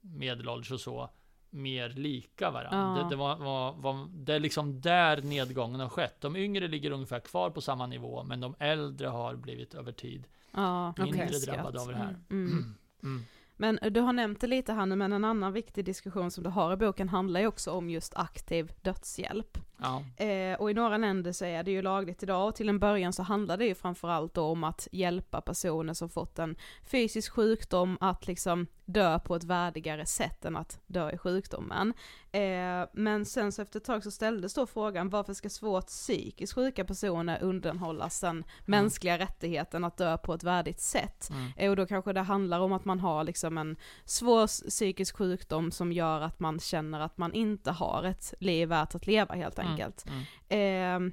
medelålders 0.00 0.70
och 0.72 0.80
så, 0.80 1.10
mer 1.50 1.88
lika 1.88 2.50
varandra. 2.50 2.98
Ja. 2.98 3.02
Det, 3.02 3.10
det, 3.10 3.16
var, 3.16 3.36
var, 3.36 3.72
var, 3.72 4.08
det 4.12 4.34
är 4.34 4.40
liksom 4.40 4.80
där 4.80 5.22
nedgången 5.22 5.80
har 5.80 5.88
skett. 5.88 6.20
De 6.20 6.36
yngre 6.36 6.68
ligger 6.68 6.90
ungefär 6.90 7.20
kvar 7.20 7.50
på 7.50 7.60
samma 7.60 7.86
nivå, 7.86 8.22
men 8.22 8.40
de 8.40 8.54
äldre 8.58 9.06
har 9.06 9.34
blivit 9.34 9.74
över 9.74 9.92
tid 9.92 10.24
Ja, 10.52 10.94
mindre 10.98 11.24
minskat. 11.24 11.54
drabbade 11.54 11.80
av 11.80 11.88
det 11.88 11.96
här. 11.96 12.16
Mm. 12.30 12.74
Mm. 13.02 13.24
Men 13.60 13.78
du 13.90 14.00
har 14.00 14.12
nämnt 14.12 14.40
det 14.40 14.46
lite 14.46 14.72
här 14.72 14.86
nu, 14.86 14.96
men 14.96 15.12
en 15.12 15.24
annan 15.24 15.52
viktig 15.52 15.84
diskussion 15.84 16.30
som 16.30 16.44
du 16.44 16.50
har 16.50 16.72
i 16.72 16.76
boken 16.76 17.08
handlar 17.08 17.40
ju 17.40 17.46
också 17.46 17.70
om 17.70 17.90
just 17.90 18.16
aktiv 18.16 18.72
dödshjälp. 18.82 19.58
Ja. 19.76 20.24
Eh, 20.24 20.60
och 20.60 20.70
i 20.70 20.74
några 20.74 20.96
länder 20.96 21.32
så 21.32 21.44
är 21.44 21.62
det 21.62 21.70
ju 21.70 21.82
lagligt 21.82 22.22
idag 22.22 22.48
och 22.48 22.54
till 22.54 22.68
en 22.68 22.78
början 22.78 23.12
så 23.12 23.22
handlar 23.22 23.56
det 23.56 23.64
ju 23.64 23.74
framförallt 23.74 24.34
då 24.34 24.44
om 24.44 24.64
att 24.64 24.88
hjälpa 24.92 25.40
personer 25.40 25.94
som 25.94 26.08
fått 26.08 26.38
en 26.38 26.56
fysisk 26.82 27.32
sjukdom 27.32 27.98
att 28.00 28.26
liksom 28.26 28.66
dö 28.88 29.18
på 29.18 29.36
ett 29.36 29.44
värdigare 29.44 30.06
sätt 30.06 30.44
än 30.44 30.56
att 30.56 30.80
dö 30.86 31.10
i 31.10 31.18
sjukdomen. 31.18 31.94
Eh, 32.32 32.88
men 32.92 33.24
sen 33.24 33.52
så 33.52 33.62
efter 33.62 33.78
ett 33.80 33.84
tag 33.84 34.02
så 34.02 34.10
ställdes 34.10 34.54
då 34.54 34.66
frågan 34.66 35.08
varför 35.08 35.34
ska 35.34 35.48
svårt 35.50 35.86
psykiskt 35.86 36.52
sjuka 36.52 36.84
personer 36.84 37.42
undanhållas 37.42 38.20
den 38.20 38.44
mänskliga 38.64 39.18
rättigheten 39.18 39.84
att 39.84 39.96
dö 39.96 40.18
på 40.18 40.34
ett 40.34 40.44
värdigt 40.44 40.80
sätt? 40.80 41.28
Mm. 41.30 41.52
Eh, 41.56 41.70
Och 41.70 41.76
då 41.76 41.86
kanske 41.86 42.12
det 42.12 42.20
handlar 42.20 42.60
om 42.60 42.72
att 42.72 42.84
man 42.84 43.00
har 43.00 43.24
liksom 43.24 43.58
en 43.58 43.76
svår 44.04 44.46
psykisk 44.46 45.16
sjukdom 45.16 45.70
som 45.70 45.92
gör 45.92 46.20
att 46.20 46.40
man 46.40 46.58
känner 46.60 47.00
att 47.00 47.18
man 47.18 47.32
inte 47.34 47.70
har 47.70 48.02
ett 48.04 48.34
liv 48.40 48.68
värt 48.68 48.94
att 48.94 49.06
leva 49.06 49.34
helt 49.34 49.58
Mm, 49.58 49.70
enkelt. 49.72 50.04
mm. 50.48 51.12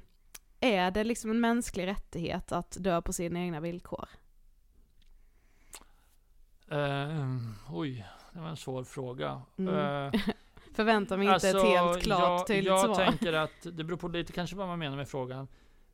är 0.60 0.90
det 0.90 1.04
liksom 1.04 1.30
en 1.30 1.40
mänsklig 1.40 1.86
rättighet 1.86 2.52
att 2.52 2.76
dö 2.80 3.02
på 3.02 3.12
sina 3.12 3.38
egna 3.40 3.60
villkor? 3.60 4.08
Eh, 6.68 7.36
oj, 7.70 8.06
det 8.32 8.40
var 8.40 8.48
en 8.48 8.56
svår 8.56 8.84
fråga. 8.84 9.42
Mm. 9.58 9.74
Eh, 10.14 10.20
Förväntar 10.74 11.16
mig 11.16 11.26
inte 11.34 11.48
ett 11.48 11.62
helt 11.62 12.02
klart 12.02 12.20
jag, 12.20 12.46
tydligt 12.46 12.66
jag 12.66 12.84
svar. 12.84 12.94
tänker 12.94 13.32
att 13.32 13.62
det 13.62 13.84
beror 13.84 13.96
på 13.96 14.08
lite 14.08 14.32
kanske 14.32 14.56
vad 14.56 14.68
man 14.68 14.78
menar 14.78 14.96
med 14.96 15.08
frågan. 15.08 15.48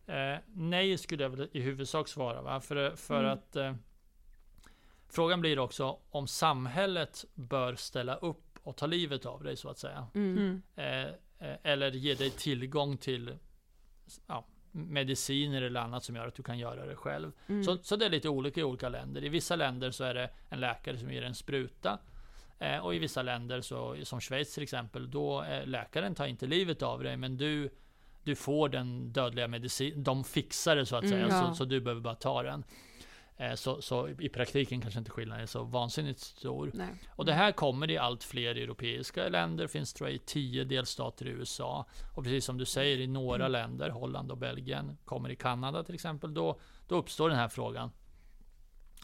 Eh, 0.07 0.37
nej 0.47 0.99
skulle 0.99 1.23
jag 1.23 1.31
väl 1.31 1.49
i 1.53 1.61
huvudsak 1.61 2.09
svara 2.09 2.43
va? 2.43 2.61
För, 2.61 2.97
för 2.97 3.21
Mm. 3.21 3.33
att 3.33 3.57
eh, 3.57 3.75
Frågan 5.09 5.41
blir 5.41 5.59
också 5.59 5.99
om 6.11 6.27
samhället 6.27 7.25
bör 7.35 7.75
ställa 7.75 8.15
upp 8.17 8.59
och 8.63 8.77
ta 8.77 8.87
livet 8.87 9.27
av 9.27 9.43
dig 9.43 9.57
så 9.57 9.69
att 9.69 9.79
säga. 9.79 10.07
Mm. 10.15 10.63
Eh, 10.77 11.07
eller 11.63 11.91
ge 11.91 12.15
dig 12.15 12.31
tillgång 12.31 12.97
till 12.97 13.39
ja, 14.27 14.45
mediciner 14.73 15.63
eller 15.63 15.81
annat 15.81 16.05
som 16.05 16.17
gör 16.17 16.27
att 16.29 16.35
du 16.35 16.43
kan 16.43 16.59
göra 16.59 16.87
det 16.87 16.97
själv. 16.97 17.33
Mm. 17.47 17.65
Så, 17.65 17.77
så 17.83 17.97
det 17.97 18.05
är 18.07 18.11
lite 18.11 18.29
olika 18.29 18.61
i 18.61 18.65
olika 18.65 18.89
länder. 18.89 19.25
I 19.25 19.29
vissa 19.29 19.57
länder 19.57 19.91
så 19.91 20.05
är 20.05 20.15
det 20.15 20.31
en 20.49 20.61
läkare 20.61 20.99
som 20.99 21.13
ger 21.13 21.23
en 21.23 21.35
spruta. 21.35 21.99
Eh, 22.59 22.79
och 22.79 22.95
i 22.95 22.99
vissa 22.99 23.23
länder, 23.23 23.61
så, 23.61 23.97
som 24.03 24.21
Schweiz 24.21 24.55
till 24.55 24.63
exempel, 24.63 25.11
då 25.11 25.43
eh, 25.43 25.67
läkaren 25.67 26.15
tar 26.15 26.27
inte 26.27 26.47
livet 26.47 26.83
av 26.83 27.03
dig, 27.03 27.17
men 27.17 27.37
du, 27.37 27.71
du 28.25 28.35
får 28.35 28.69
den 28.69 29.13
dödliga 29.13 29.49
medicin. 29.49 30.03
De 30.03 30.25
fixar 30.25 30.77
det 30.77 30.87
så 30.87 30.97
att 30.97 31.05
Mm, 31.05 31.13
säga, 31.13 31.29
ja. 31.29 31.49
så, 31.49 31.55
så 31.55 31.65
du 31.65 31.81
behöver 31.81 32.01
bara 32.01 32.15
ta 32.15 32.43
den. 32.43 32.65
Eh, 33.43 33.55
så, 33.55 33.83
så 33.83 34.09
i 34.09 34.29
praktiken 34.29 34.81
kanske 34.81 34.99
inte 34.99 35.11
skillnaden 35.11 35.43
är 35.43 35.47
så 35.47 35.65
vansinnigt 35.65 36.21
stor. 36.21 36.71
Nej. 36.75 36.95
Och 37.11 37.25
det 37.25 37.33
här 37.33 37.53
kommer 37.53 37.91
i 37.91 37.99
allt 37.99 38.25
fler 38.25 38.55
europeiska 38.55 39.29
länder, 39.29 39.67
finns 39.67 39.93
tror 39.93 40.09
jag 40.09 40.17
i 40.17 40.19
tio 40.19 40.65
delstater 40.65 41.27
i 41.27 41.31
USA. 41.31 41.87
Och 42.15 42.25
precis 42.25 42.45
som 42.45 42.59
du 42.59 42.65
säger 42.65 43.01
i 43.01 43.07
några 43.07 43.49
länder, 43.49 43.91
Holland 43.91 44.31
och 44.31 44.39
Belgien, 44.39 44.97
kommer 45.05 45.31
i 45.31 45.37
Kanada 45.37 45.85
till 45.85 45.95
exempel, 45.95 46.35
då, 46.35 46.61
då 46.89 46.97
uppstår 46.97 47.29
den 47.29 47.39
här 47.39 47.49
frågan. 47.49 47.91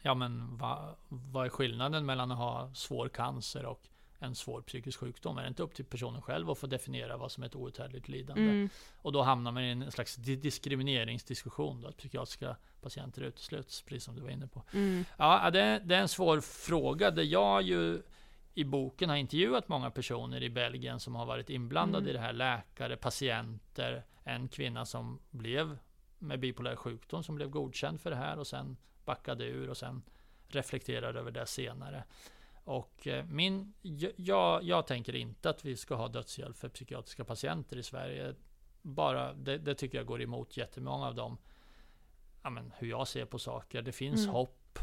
Ja 0.03 0.15
men 0.15 0.57
vad 0.57 0.95
vad 1.09 1.47
är 1.47 1.51
skillnaden 1.51 2.07
mellan 2.07 2.33
att 2.33 2.39
ha 2.39 2.75
svår 2.75 3.09
cancer 3.09 3.67
och 3.67 3.89
en 4.19 4.35
svår 4.35 4.63
psykisk 4.63 4.99
sjukdom? 5.01 5.39
Är 5.39 5.43
det 5.43 5.49
inte 5.49 5.63
upp 5.63 5.75
till 5.75 5.85
personen 5.85 6.23
själv 6.23 6.51
att 6.51 6.59
få 6.59 6.67
definiera 6.67 7.17
vad 7.17 7.33
som 7.33 7.43
är 7.43 7.47
ett 7.47 7.55
outhärdligt 7.57 8.09
lidande? 8.09 8.43
Mm. 8.43 8.69
Och 8.97 9.13
då 9.13 9.23
hamnar 9.23 9.53
man 9.53 9.63
i 9.65 9.69
en 9.71 9.91
slags 9.93 10.17
di- 10.17 10.37
diskrimineringsdiskussion 10.37 11.81
då, 11.81 11.89
att 11.89 11.97
psykiatriska 11.97 12.57
patienter 12.81 13.23
utesluts, 13.23 13.83
precis 13.83 14.05
som 14.05 14.15
du 14.17 14.23
var 14.23 14.31
inne 14.31 14.47
på. 14.47 14.63
Mm. 14.73 15.05
Ja, 15.19 15.51
det, 15.51 15.81
det 15.85 15.97
är 15.97 16.01
en 16.01 16.09
svår 16.09 16.41
fråga 16.41 17.11
där 17.11 17.23
jag 17.23 17.63
ju 17.63 18.03
i 18.55 18.65
boken 18.65 19.09
har 19.09 19.17
intervjuat 19.17 19.69
många 19.69 19.91
personer 19.91 20.43
i 20.43 20.51
Belgien 20.51 21.01
som 21.01 21.15
har 21.15 21.27
varit 21.27 21.51
inblandade 21.51 21.99
Mm. 22.05 22.11
i 22.11 22.13
det 22.13 22.19
här. 22.19 22.33
Läkare, 22.33 22.97
patienter, 22.97 24.05
en 24.25 24.49
kvinna 24.49 24.87
som 24.87 25.19
blev 25.31 25.79
med 26.19 26.41
bipolär 26.41 26.77
sjukdom 26.77 27.23
som 27.23 27.35
blev 27.35 27.49
godkänd 27.51 28.01
för 28.01 28.11
det 28.11 28.17
här 28.17 28.39
och 28.39 28.47
sen 28.47 28.77
backade 29.05 29.45
ur 29.45 29.71
och 29.71 29.77
sen 29.77 30.03
reflekterade 30.49 31.19
över 31.19 31.31
det 31.31 31.47
senare. 31.47 32.05
Och 32.69 33.07
eh, 33.07 33.25
min, 33.25 33.73
jag- 34.17 34.63
jag, 34.63 34.87
tänker 34.87 35.15
inte 35.15 35.51
att 35.51 35.65
vi 35.65 35.77
ska 35.77 35.95
ha 35.95 36.09
dödshjälp 36.09 36.57
för 36.57 36.69
psykiatriska 36.69 37.25
patienter 37.25 37.77
i 37.77 37.83
Sverige. 37.83 38.35
Bara, 38.83 39.33
det, 39.35 39.59
det 39.59 39.75
tycker 39.75 39.99
jag 39.99 40.07
går 40.07 40.23
emot 40.23 40.57
jättemånga 40.57 41.07
av 41.07 41.15
dem. 41.15 41.39
Ja, 42.43 42.51
men, 42.51 42.73
hur 42.79 42.89
jag 42.89 43.09
ser 43.09 43.25
på 43.25 43.39
saker. 43.39 43.83
Det 43.83 43.93
finns 43.93 44.21
Mm. 44.23 44.35
hopp. 44.35 44.79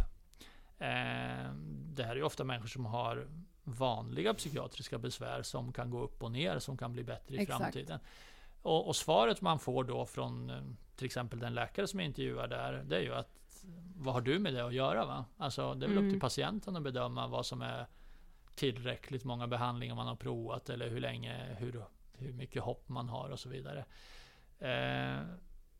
Eh, 0.79 1.51
det 1.95 2.03
här 2.03 2.15
är 2.15 2.23
ofta 2.23 2.43
människor 2.43 2.67
som 2.67 2.85
har 2.85 3.27
vanliga 3.63 4.33
psykiatriska 4.33 4.97
besvär 4.97 5.41
som 5.41 5.73
kan 5.73 5.89
gå 5.89 6.01
upp 6.01 6.23
och 6.23 6.31
ner, 6.31 6.59
som 6.59 6.77
kan 6.77 6.93
bli 6.93 7.03
bättre 7.03 7.35
i 7.35 7.39
Exakt. 7.41 7.61
framtiden. 7.61 7.99
Och, 8.61 8.87
och 8.87 8.95
svaret 8.95 9.41
man 9.41 9.59
får 9.59 9.83
då 9.83 10.05
från 10.05 10.49
eh, 10.49 10.61
till 10.95 11.05
exempel 11.05 11.39
den 11.39 11.53
läkare 11.53 11.87
som 11.87 11.99
jag 11.99 12.07
intervjuar 12.07 12.47
där, 12.47 12.83
det 12.85 12.95
är 12.97 13.01
ju 13.01 13.13
att 13.13 13.39
vad 13.95 14.13
har 14.13 14.21
du 14.21 14.39
med 14.39 14.53
det 14.53 14.65
att 14.65 14.73
göra? 14.73 15.05
Va? 15.05 15.25
Alltså, 15.37 15.73
det 15.73 15.85
är 15.85 15.87
väl 15.87 15.97
upp 15.97 16.01
Mm. 16.01 16.11
till 16.11 16.19
patienten 16.19 16.75
att 16.75 16.83
bedöma 16.83 17.27
vad 17.27 17.45
som 17.45 17.61
är 17.61 17.85
tillräckligt 18.55 19.23
många 19.23 19.47
behandlingar 19.47 19.95
man 19.95 20.07
har 20.07 20.15
provat 20.15 20.69
eller 20.69 20.89
hur 20.89 20.99
länge, 20.99 21.55
hur, 21.59 21.83
hur 22.13 22.33
mycket 22.33 22.63
hopp 22.63 22.89
man 22.89 23.09
har 23.09 23.29
och 23.29 23.39
så 23.39 23.49
vidare. 23.49 23.85
Eh, 24.59 25.21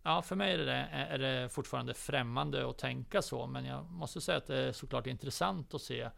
ja, 0.03 0.21
för 0.21 0.35
mig 0.35 0.53
är 0.53 0.57
det, 0.57 0.73
är 0.91 1.17
det 1.17 1.49
fortfarande 1.49 1.93
främmande 1.93 2.69
att 2.69 2.77
tänka 2.77 3.21
så, 3.21 3.47
men 3.47 3.65
jag 3.65 3.85
måste 3.91 4.21
säga 4.21 4.37
att 4.37 4.47
det 4.47 4.57
är 4.59 4.71
såklart 4.71 5.07
intressant 5.07 5.73
att 5.73 5.81
se 5.81 6.09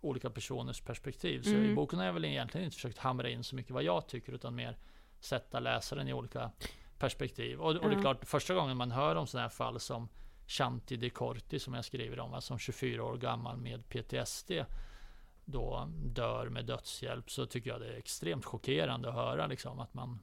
olika 0.00 0.30
personers 0.30 0.80
perspektiv. 0.80 1.42
Så 1.42 1.50
i 1.50 1.54
Mm. 1.54 1.74
boken 1.74 1.98
har 1.98 2.06
jag 2.06 2.12
väl 2.12 2.24
egentligen 2.24 2.64
inte 2.64 2.74
försökt 2.74 2.98
hamra 2.98 3.28
in 3.28 3.44
så 3.44 3.56
mycket 3.56 3.72
vad 3.72 3.82
jag 3.82 4.06
tycker, 4.08 4.32
utan 4.32 4.54
mer 4.54 4.76
sätta 5.20 5.60
läsaren 5.60 6.08
i 6.08 6.12
olika 6.12 6.50
perspektiv. 6.98 7.60
Och, 7.60 7.76
och 7.76 7.90
det 7.90 7.96
är 7.96 8.00
klart, 8.00 8.24
första 8.24 8.54
gången 8.54 8.76
man 8.76 8.90
hör 8.90 9.16
om 9.16 9.26
sådana 9.26 9.42
här 9.44 9.50
fall 9.50 9.80
som 9.80 10.08
Shanti 10.52 10.96
De 10.96 11.10
Corti 11.10 11.58
som 11.58 11.74
jag 11.74 11.84
skriver 11.84 12.20
om, 12.20 12.42
som 12.42 12.58
24 12.58 13.04
år 13.04 13.16
gammal 13.16 13.56
med 13.56 13.88
PTSD. 13.88 14.50
då 15.44 15.88
dör 16.04 16.48
med 16.48 16.64
dödshjälp 16.66 17.30
så 17.30 17.46
tycker 17.46 17.70
jag 17.70 17.80
det 17.80 17.88
är 17.88 17.98
extremt 17.98 18.44
chockerande 18.44 19.08
att 19.08 19.14
höra 19.14 19.46
liksom 19.46 19.80
att 19.80 19.94
man 19.94 20.18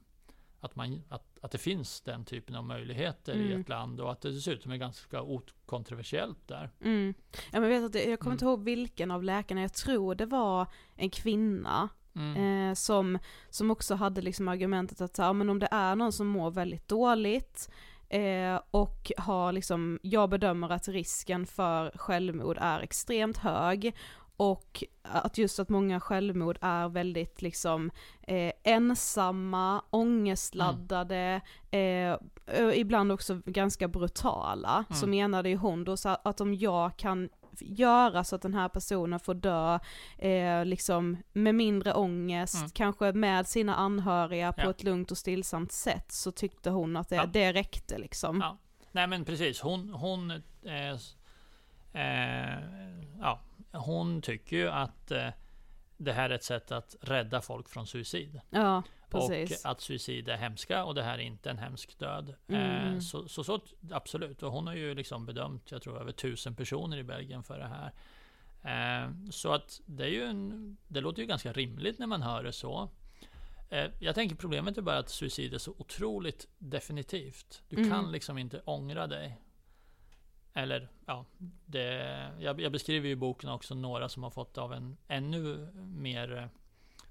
att, 0.61 0.75
man, 0.75 1.01
att, 1.09 1.23
att 1.41 1.51
det 1.51 1.57
finns 1.57 2.01
den 2.01 2.25
typen 2.25 2.55
av 2.55 2.63
möjligheter 2.65 3.33
i 3.33 3.45
Mm. 3.47 3.61
ett 3.61 3.69
land 3.69 3.99
och 4.01 4.11
att 4.11 4.21
det 4.21 4.31
dessutom 4.31 4.71
är 4.71 4.77
ganska 4.77 5.21
okontroversiellt 5.21 6.47
där. 6.47 6.69
Mm. 6.83 7.13
Ja, 7.51 7.59
men 7.59 7.69
vet 7.69 7.83
att, 7.83 7.95
jag 7.95 8.19
kommer 8.19 8.31
Mm. 8.31 8.31
inte 8.35 8.45
ihåg 8.45 8.63
vilken 8.63 9.11
av 9.11 9.23
läkarna, 9.23 9.61
jag 9.61 9.73
tror 9.73 10.15
det 10.15 10.25
var 10.25 10.67
en 10.95 11.09
kvinna 11.09 11.89
Mm. 12.15 12.69
eh, 12.69 12.73
som, 12.73 13.19
som 13.49 13.71
också 13.71 13.95
hade 13.95 14.21
liksom 14.21 14.47
argumentet 14.47 15.01
att 15.01 15.15
så 15.15 15.21
ja, 15.21 15.33
men 15.33 15.49
om 15.49 15.59
det 15.59 15.67
är 15.71 15.95
någon 15.95 16.11
som 16.13 16.27
mår 16.27 16.51
väldigt 16.51 16.87
dåligt 16.87 17.69
eh, 18.09 18.59
och 18.71 19.11
har 19.17 19.51
liksom, 19.51 19.99
jag 20.03 20.29
bedömer 20.29 20.69
att 20.71 20.87
risken 20.87 21.45
för 21.45 21.91
självmord 21.95 22.57
är 22.61 22.79
extremt 22.79 23.37
hög 23.37 23.95
och 24.37 24.83
att 25.01 25.37
just 25.37 25.59
att 25.59 25.69
många 25.69 25.99
självmord 25.99 26.57
är 26.61 26.89
väldigt 26.89 27.41
liksom 27.41 27.91
eh, 28.21 28.51
ensamma, 28.63 29.81
ångestladdade, 29.89 31.41
eh, 31.71 32.17
ö- 32.47 32.73
ibland 32.75 33.11
också 33.11 33.41
ganska 33.45 33.87
brutala. 33.87 34.85
Så 34.89 35.05
Mm. 35.05 35.09
menade 35.17 35.49
ju 35.49 35.55
hon 35.55 35.83
då 35.83 35.97
så 35.97 36.09
att 36.23 36.41
om 36.41 36.53
jag 36.53 36.97
kan 36.97 37.29
göra 37.61 38.23
så 38.23 38.35
att 38.35 38.41
den 38.41 38.53
här 38.53 38.69
personen 38.69 39.19
får 39.19 39.33
dö 39.33 39.79
eh, 40.17 40.65
liksom 40.65 41.17
med 41.33 41.55
mindre 41.55 41.93
ångest, 41.93 42.55
Mm. 42.57 42.69
kanske 42.69 43.11
med 43.13 43.47
sina 43.47 43.75
anhöriga 43.75 44.53
på 44.53 44.61
Ja. 44.61 44.69
ett 44.69 44.83
lugnt 44.83 45.11
och 45.11 45.17
stillsamt 45.17 45.71
sätt 45.71 46.11
så 46.11 46.31
tyckte 46.31 46.69
hon 46.69 46.97
att 46.97 47.09
det, 47.09 47.15
Ja. 47.15 47.25
det 47.25 47.53
räckte 47.53 47.97
liksom. 47.97 48.39
Ja. 48.41 48.57
Nej 48.91 49.07
men 49.07 49.25
precis, 49.25 49.61
hon, 49.61 49.89
hon, 49.89 50.31
eh, 50.65 50.91
eh, 51.93 52.59
ja, 53.19 53.39
hon 53.71 54.21
tycker 54.21 54.55
ju 54.57 54.69
att 54.69 55.11
eh, 55.11 55.27
det 55.99 56.13
här 56.13 56.29
är 56.29 56.35
ett 56.35 56.43
sätt 56.43 56.71
att 56.71 56.95
rädda 57.01 57.41
folk 57.41 57.69
från 57.69 57.87
suicid. 57.87 58.41
Ja, 58.49 58.83
precis. 59.09 59.65
Och 59.65 59.71
att 59.71 59.81
suicid 59.81 60.29
är 60.29 60.37
hemska 60.37 60.83
och 60.83 60.95
det 60.95 61.03
här 61.03 61.13
är 61.13 61.21
inte 61.21 61.49
en 61.49 61.57
hemsk 61.57 61.99
död. 61.99 62.35
Mm. 62.47 62.93
Eh, 62.93 62.99
så, 62.99 63.27
så, 63.27 63.43
så 63.43 63.59
absolut. 63.91 64.43
Och 64.43 64.51
hon 64.51 64.67
har 64.67 64.73
ju 64.75 64.95
liksom 64.95 65.25
bedömt, 65.25 65.71
jag 65.71 65.81
tror 65.81 66.01
över 66.01 66.11
tusen 66.11 66.55
personer 66.55 66.97
i 66.97 67.03
Belgien 67.03 67.43
för 67.43 67.59
det 67.59 67.67
här. 67.67 67.91
Eh, 68.63 69.11
så 69.31 69.53
att 69.53 69.81
det 69.85 70.03
är 70.03 70.09
ju 70.09 70.23
en, 70.23 70.77
det 70.87 71.01
låter 71.01 71.21
ju 71.21 71.27
ganska 71.27 71.53
rimligt 71.53 71.99
när 71.99 72.07
man 72.07 72.21
hör 72.21 72.43
det 72.43 72.51
så. 72.51 72.89
Eh, 73.69 73.91
jag 73.99 74.15
tänker 74.15 74.35
problemet 74.35 74.77
är 74.77 74.81
bara 74.81 74.97
att 74.97 75.09
suicid 75.09 75.53
är 75.53 75.57
så 75.57 75.71
otroligt 75.77 76.47
definitivt. 76.57 77.63
Du 77.69 77.77
Mm. 77.77 77.89
kan 77.89 78.11
liksom 78.11 78.37
inte 78.37 78.61
ångra 78.65 79.07
dig. 79.07 79.41
Eller 80.59 80.89
ja, 81.05 81.25
det, 81.65 81.85
jag, 82.39 82.61
jag 82.61 82.71
beskriver 82.71 83.07
ju 83.07 83.13
i 83.13 83.15
boken 83.15 83.49
också 83.49 83.75
några 83.75 84.09
som 84.09 84.23
har 84.23 84.29
fått 84.29 84.57
av 84.57 84.73
en 84.73 84.97
ännu 85.07 85.71
mer 85.75 86.37
eh, 86.37 86.45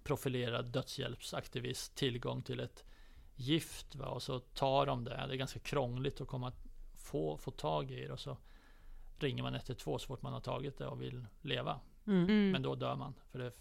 profilerad 0.05 0.67
dödshjälpsaktivist 0.67 1.95
tillgång 1.95 2.43
till 2.43 2.61
ett 2.61 2.85
gift. 3.37 3.95
Va? 3.95 4.07
Och 4.07 4.23
så 4.23 4.39
tar 4.39 4.87
de 4.87 5.05
det. 5.05 5.11
Det 5.11 5.35
är 5.35 5.37
ganska 5.37 5.61
krångligt 5.61 6.21
att 6.21 6.29
komma 6.29 6.53
få, 6.97 7.39
få 7.39 7.51
tag 7.51 7.91
i 7.91 8.07
det. 8.07 8.13
Och 8.13 8.21
så 8.21 8.37
ringer 9.19 9.43
man 9.43 9.55
112 9.55 9.99
så 9.99 10.07
fort 10.07 10.23
man 10.23 10.33
har 10.33 10.41
tagit 10.41 10.79
det 10.79 10.87
och 10.87 11.03
vill 11.03 11.27
leva. 11.43 11.81
Mm. 12.07 12.51
Men 12.51 12.63
då 12.63 12.75
dör 12.75 12.97
man. 12.97 13.15
För 13.31 13.39
det, 13.39 13.53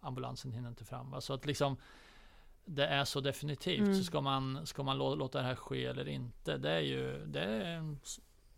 ambulansen 0.00 0.52
hinner 0.52 0.68
inte 0.68 0.84
fram. 0.84 1.10
Va? 1.10 1.20
Så 1.20 1.34
att 1.34 1.46
liksom 1.46 1.76
det 2.64 2.86
är 2.86 3.04
så 3.04 3.20
definitivt. 3.20 3.80
Mm. 3.80 3.94
Så 3.94 4.04
ska 4.04 4.20
man, 4.20 4.66
ska 4.66 4.82
man 4.82 4.98
lå- 4.98 5.16
låta 5.16 5.38
det 5.38 5.44
här 5.44 5.54
ske 5.54 5.84
eller 5.84 6.08
inte? 6.08 6.56
Det 6.56 6.70
är 6.70 6.80
ju 6.80 7.26
det 7.26 7.40
är 7.40 7.64
en 7.64 8.00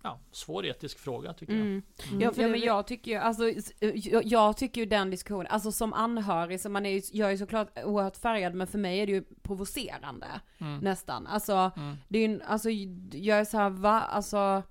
ja, 0.02 0.20
svår 0.32 0.66
etisk 0.66 0.98
fråga 0.98 1.32
tycker 1.32 1.52
jag. 1.52 1.60
Mm. 1.62 1.82
Mm. 2.08 2.20
Ja, 2.20 2.32
för 2.32 2.48
men 2.48 2.60
jag 2.60 2.86
tycker 2.86 3.10
ju, 3.10 3.16
alltså, 3.16 3.48
s- 3.48 3.72
jag, 3.80 4.24
jag 4.26 4.56
tycker 4.56 4.80
ju 4.80 4.86
den 4.86 5.10
diskussionen, 5.10 5.46
alltså 5.46 5.72
som 5.72 5.92
anhörig, 5.92 6.60
så 6.60 6.68
man 6.68 6.86
är 6.86 6.90
ju, 6.90 7.02
jag 7.12 7.26
är 7.28 7.32
ju 7.32 7.38
såklart 7.38 7.78
oerhört 7.84 8.16
färgad, 8.16 8.54
men 8.54 8.66
för 8.66 8.78
mig 8.78 8.98
är 9.00 9.06
det 9.06 9.12
ju 9.12 9.24
provocerande, 9.42 10.26
Mm. 10.58 10.78
nästan. 10.78 11.26
Alltså, 11.26 11.70
Mm. 11.76 11.96
det 12.08 12.18
är 12.18 12.28
ju, 12.28 12.42
alltså, 12.42 12.70
jag 13.12 13.38
är 13.38 13.44
så 13.44 13.56
här, 13.58 13.70
va, 13.70 14.00
alltså, 14.00 14.62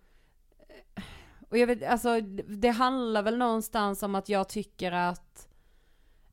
och 1.50 1.58
jag 1.58 1.68
vet, 1.68 1.84
alltså, 1.84 2.22
det 2.48 2.70
handlar 2.70 3.24
väl 3.24 3.38
någonstans 3.38 4.04
om 4.04 4.16
att 4.16 4.30
jag 4.30 4.50
tycker 4.50 4.92
att, 4.92 5.48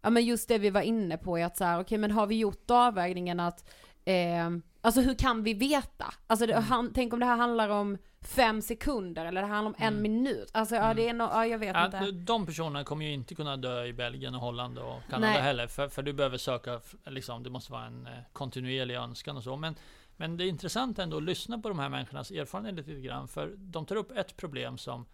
ja 0.02 0.10
men 0.10 0.24
just 0.24 0.48
det 0.48 0.58
vi 0.58 0.70
var 0.70 0.80
inne 0.80 1.18
på 1.18 1.38
är 1.38 1.44
att 1.44 1.56
så 1.56 1.64
här, 1.64 1.80
okej 1.80 1.98
men 1.98 2.10
har 2.10 2.26
vi 2.26 2.38
gjort 2.38 2.70
avvägningen 2.70 3.40
att, 3.40 3.70
eh, 4.04 4.50
alltså 4.84 5.00
hur 5.00 5.14
kan 5.14 5.42
vi 5.42 5.54
veta? 5.54 6.14
Alltså 6.26 6.46
det, 6.46 6.54
han, 6.60 6.92
tänk 6.94 7.12
om 7.12 7.20
det 7.20 7.26
här 7.26 7.36
handlar 7.36 7.68
om 7.68 7.98
fem 8.20 8.62
sekunder 8.62 9.26
eller 9.26 9.40
det 9.40 9.46
handlar 9.46 9.68
om 9.70 9.74
en 9.78 9.88
Mm. 9.92 10.02
minut. 10.02 10.50
Alltså 10.54 10.74
ja 10.74 10.94
det 10.94 11.08
är 11.08 11.14
no, 11.14 11.22
ja 11.22 11.46
jag 11.46 11.58
vet 11.58 11.74
Ja, 11.76 11.84
inte. 11.84 12.10
de- 12.10 12.46
personerna 12.46 12.84
kommer 12.84 13.04
ju 13.06 13.12
inte 13.12 13.34
kunna 13.34 13.56
dö 13.56 13.84
i 13.84 13.92
Belgien 13.92 14.34
och 14.34 14.40
Holland 14.40 14.78
och 14.78 15.00
Kanada 15.10 15.32
Nej. 15.32 15.42
heller. 15.42 15.66
För, 15.66 15.88
för 15.88 16.02
du 16.02 16.12
behöver 16.12 16.38
söka, 16.38 16.80
liksom, 17.06 17.42
det 17.42 17.50
måste 17.50 17.72
vara 17.72 17.84
en 17.86 18.06
eh, 18.06 18.12
kontinuerlig 18.32 18.94
önskan 18.94 19.36
och 19.36 19.42
så. 19.42 19.56
Men, 19.56 19.74
men 20.16 20.36
det 20.36 20.44
är 20.44 20.48
intressant 20.48 20.98
ändå 20.98 21.16
att 21.16 21.22
lyssna 21.22 21.58
på 21.58 21.68
de 21.68 21.78
här 21.78 21.88
människornas 21.88 22.30
erfarenhet 22.30 22.74
lite 22.74 23.00
grann. 23.00 23.28
För 23.28 23.54
de 23.56 23.86
tar 23.86 23.96
upp 23.96 24.10
ett 24.16 24.36
problem 24.36 24.78
som, 24.78 25.06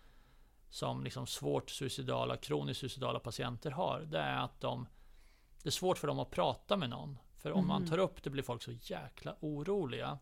som 0.70 1.04
liksom 1.04 1.26
svårt 1.26 1.70
suicidala, 1.70 2.36
kroniskt 2.36 2.80
suicidala 2.80 3.18
patienter 3.18 3.70
har. 3.70 4.00
Det 4.00 4.18
är 4.18 4.36
att 4.44 4.60
de, 4.60 4.86
det 5.62 5.68
är 5.68 5.70
svårt 5.72 5.98
för 5.98 6.06
dem 6.08 6.18
att 6.18 6.30
prata 6.30 6.76
med 6.76 6.90
någon. 6.90 7.18
För 7.42 7.52
om 7.52 7.66
man 7.66 7.82
Mhm. 7.82 7.90
tar 7.90 7.98
upp 7.98 8.22
det 8.22 8.30
blir 8.30 8.42
folk 8.42 8.62
så 8.62 8.72
jäkla 8.80 9.36
oroliga. 9.40 10.18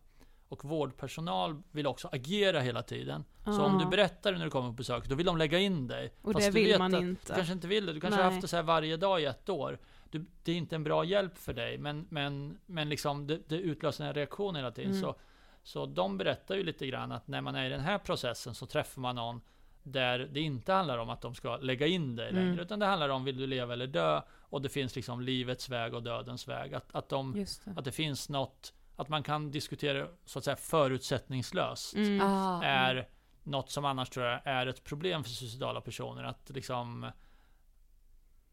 Och 0.48 0.64
vårdpersonal 0.64 1.62
vill 1.72 1.86
också 1.86 2.08
agera 2.12 2.60
hela 2.60 2.82
tiden. 2.82 3.24
Så 3.44 3.64
om 3.64 3.78
du 3.78 3.86
berättar 3.86 4.32
när 4.32 4.44
du 4.44 4.50
kommer 4.50 4.68
på 4.68 4.72
besök, 4.72 5.08
då 5.08 5.14
vill 5.14 5.26
de 5.26 5.36
lägga 5.36 5.58
in 5.58 5.86
dig. 5.86 6.14
Och 6.22 6.32
Fast 6.32 6.46
det 6.46 6.50
du 6.52 6.60
vill 6.60 6.68
vet 6.68 6.78
man 6.78 6.94
att 6.94 7.00
inte. 7.02 7.32
Du 7.32 7.34
kanske 7.36 7.52
inte 7.52 7.68
vill 7.68 7.86
det. 7.86 7.92
Du 7.92 8.00
kanske 8.00 8.22
har 8.22 8.30
haft 8.30 8.42
det 8.42 8.48
så 8.48 8.56
här 8.56 8.62
varje 8.62 8.96
dag 8.96 9.22
i 9.22 9.24
ett 9.24 9.48
år. 9.48 9.78
Du, 10.10 10.24
det 10.44 10.52
är 10.52 10.56
inte 10.56 10.74
en 10.74 10.84
bra 10.84 11.04
hjälp 11.04 11.38
för 11.38 11.52
dig, 11.52 11.78
men, 11.78 12.06
men, 12.10 12.58
men 12.66 12.88
liksom 12.88 13.26
det, 13.26 13.40
det 13.48 13.56
utlöser 13.56 14.04
en 14.04 14.14
reaktion 14.14 14.56
hela 14.56 14.70
tiden. 14.70 14.90
Mm. 14.90 15.02
Så, 15.02 15.14
så 15.62 15.86
de 15.86 16.18
berättar 16.18 16.54
ju 16.54 16.62
lite 16.62 16.86
grann 16.86 17.12
att 17.12 17.28
när 17.28 17.40
man 17.40 17.54
är 17.54 17.66
i 17.66 17.68
den 17.68 17.80
här 17.80 17.98
processen 17.98 18.54
så 18.54 18.66
träffar 18.66 19.00
man 19.00 19.16
någon 19.16 19.40
där 19.82 20.18
det 20.18 20.40
inte 20.40 20.72
handlar 20.72 20.98
om 20.98 21.10
att 21.10 21.20
de 21.20 21.34
ska 21.34 21.56
lägga 21.56 21.86
in 21.86 22.16
dig 22.16 22.28
Mm. 22.30 22.44
längre, 22.46 22.62
utan 22.62 22.78
det 22.78 22.86
handlar 22.86 23.08
om 23.08 23.24
vill 23.24 23.36
du 23.36 23.46
leva 23.46 23.72
eller 23.72 23.86
dö? 23.86 24.22
Och 24.50 24.62
det 24.62 24.68
finns 24.68 24.96
liksom 24.96 25.20
livets 25.20 25.68
väg 25.68 25.94
och 25.94 26.02
dödens 26.02 26.48
väg. 26.48 26.74
Att, 26.74 26.94
att, 26.94 27.08
de, 27.08 27.32
det. 27.32 27.78
att 27.78 27.84
det 27.84 27.92
finns 27.92 28.28
något, 28.28 28.72
att 28.96 29.08
man 29.08 29.22
kan 29.22 29.50
diskutera 29.50 30.08
så 30.24 30.38
att 30.38 30.44
säga 30.44 30.56
förutsättningslöst 30.56 31.94
Mm. 31.94 32.20
Ah, 32.20 32.62
är 32.62 33.08
något 33.42 33.70
som 33.70 33.84
annars 33.84 34.10
tror 34.10 34.26
jag 34.26 34.40
är 34.44 34.66
ett 34.66 34.84
problem 34.84 35.24
för 35.24 35.30
suicidala 35.30 35.80
personer. 35.80 36.24
Att 36.24 36.50
liksom, 36.50 37.10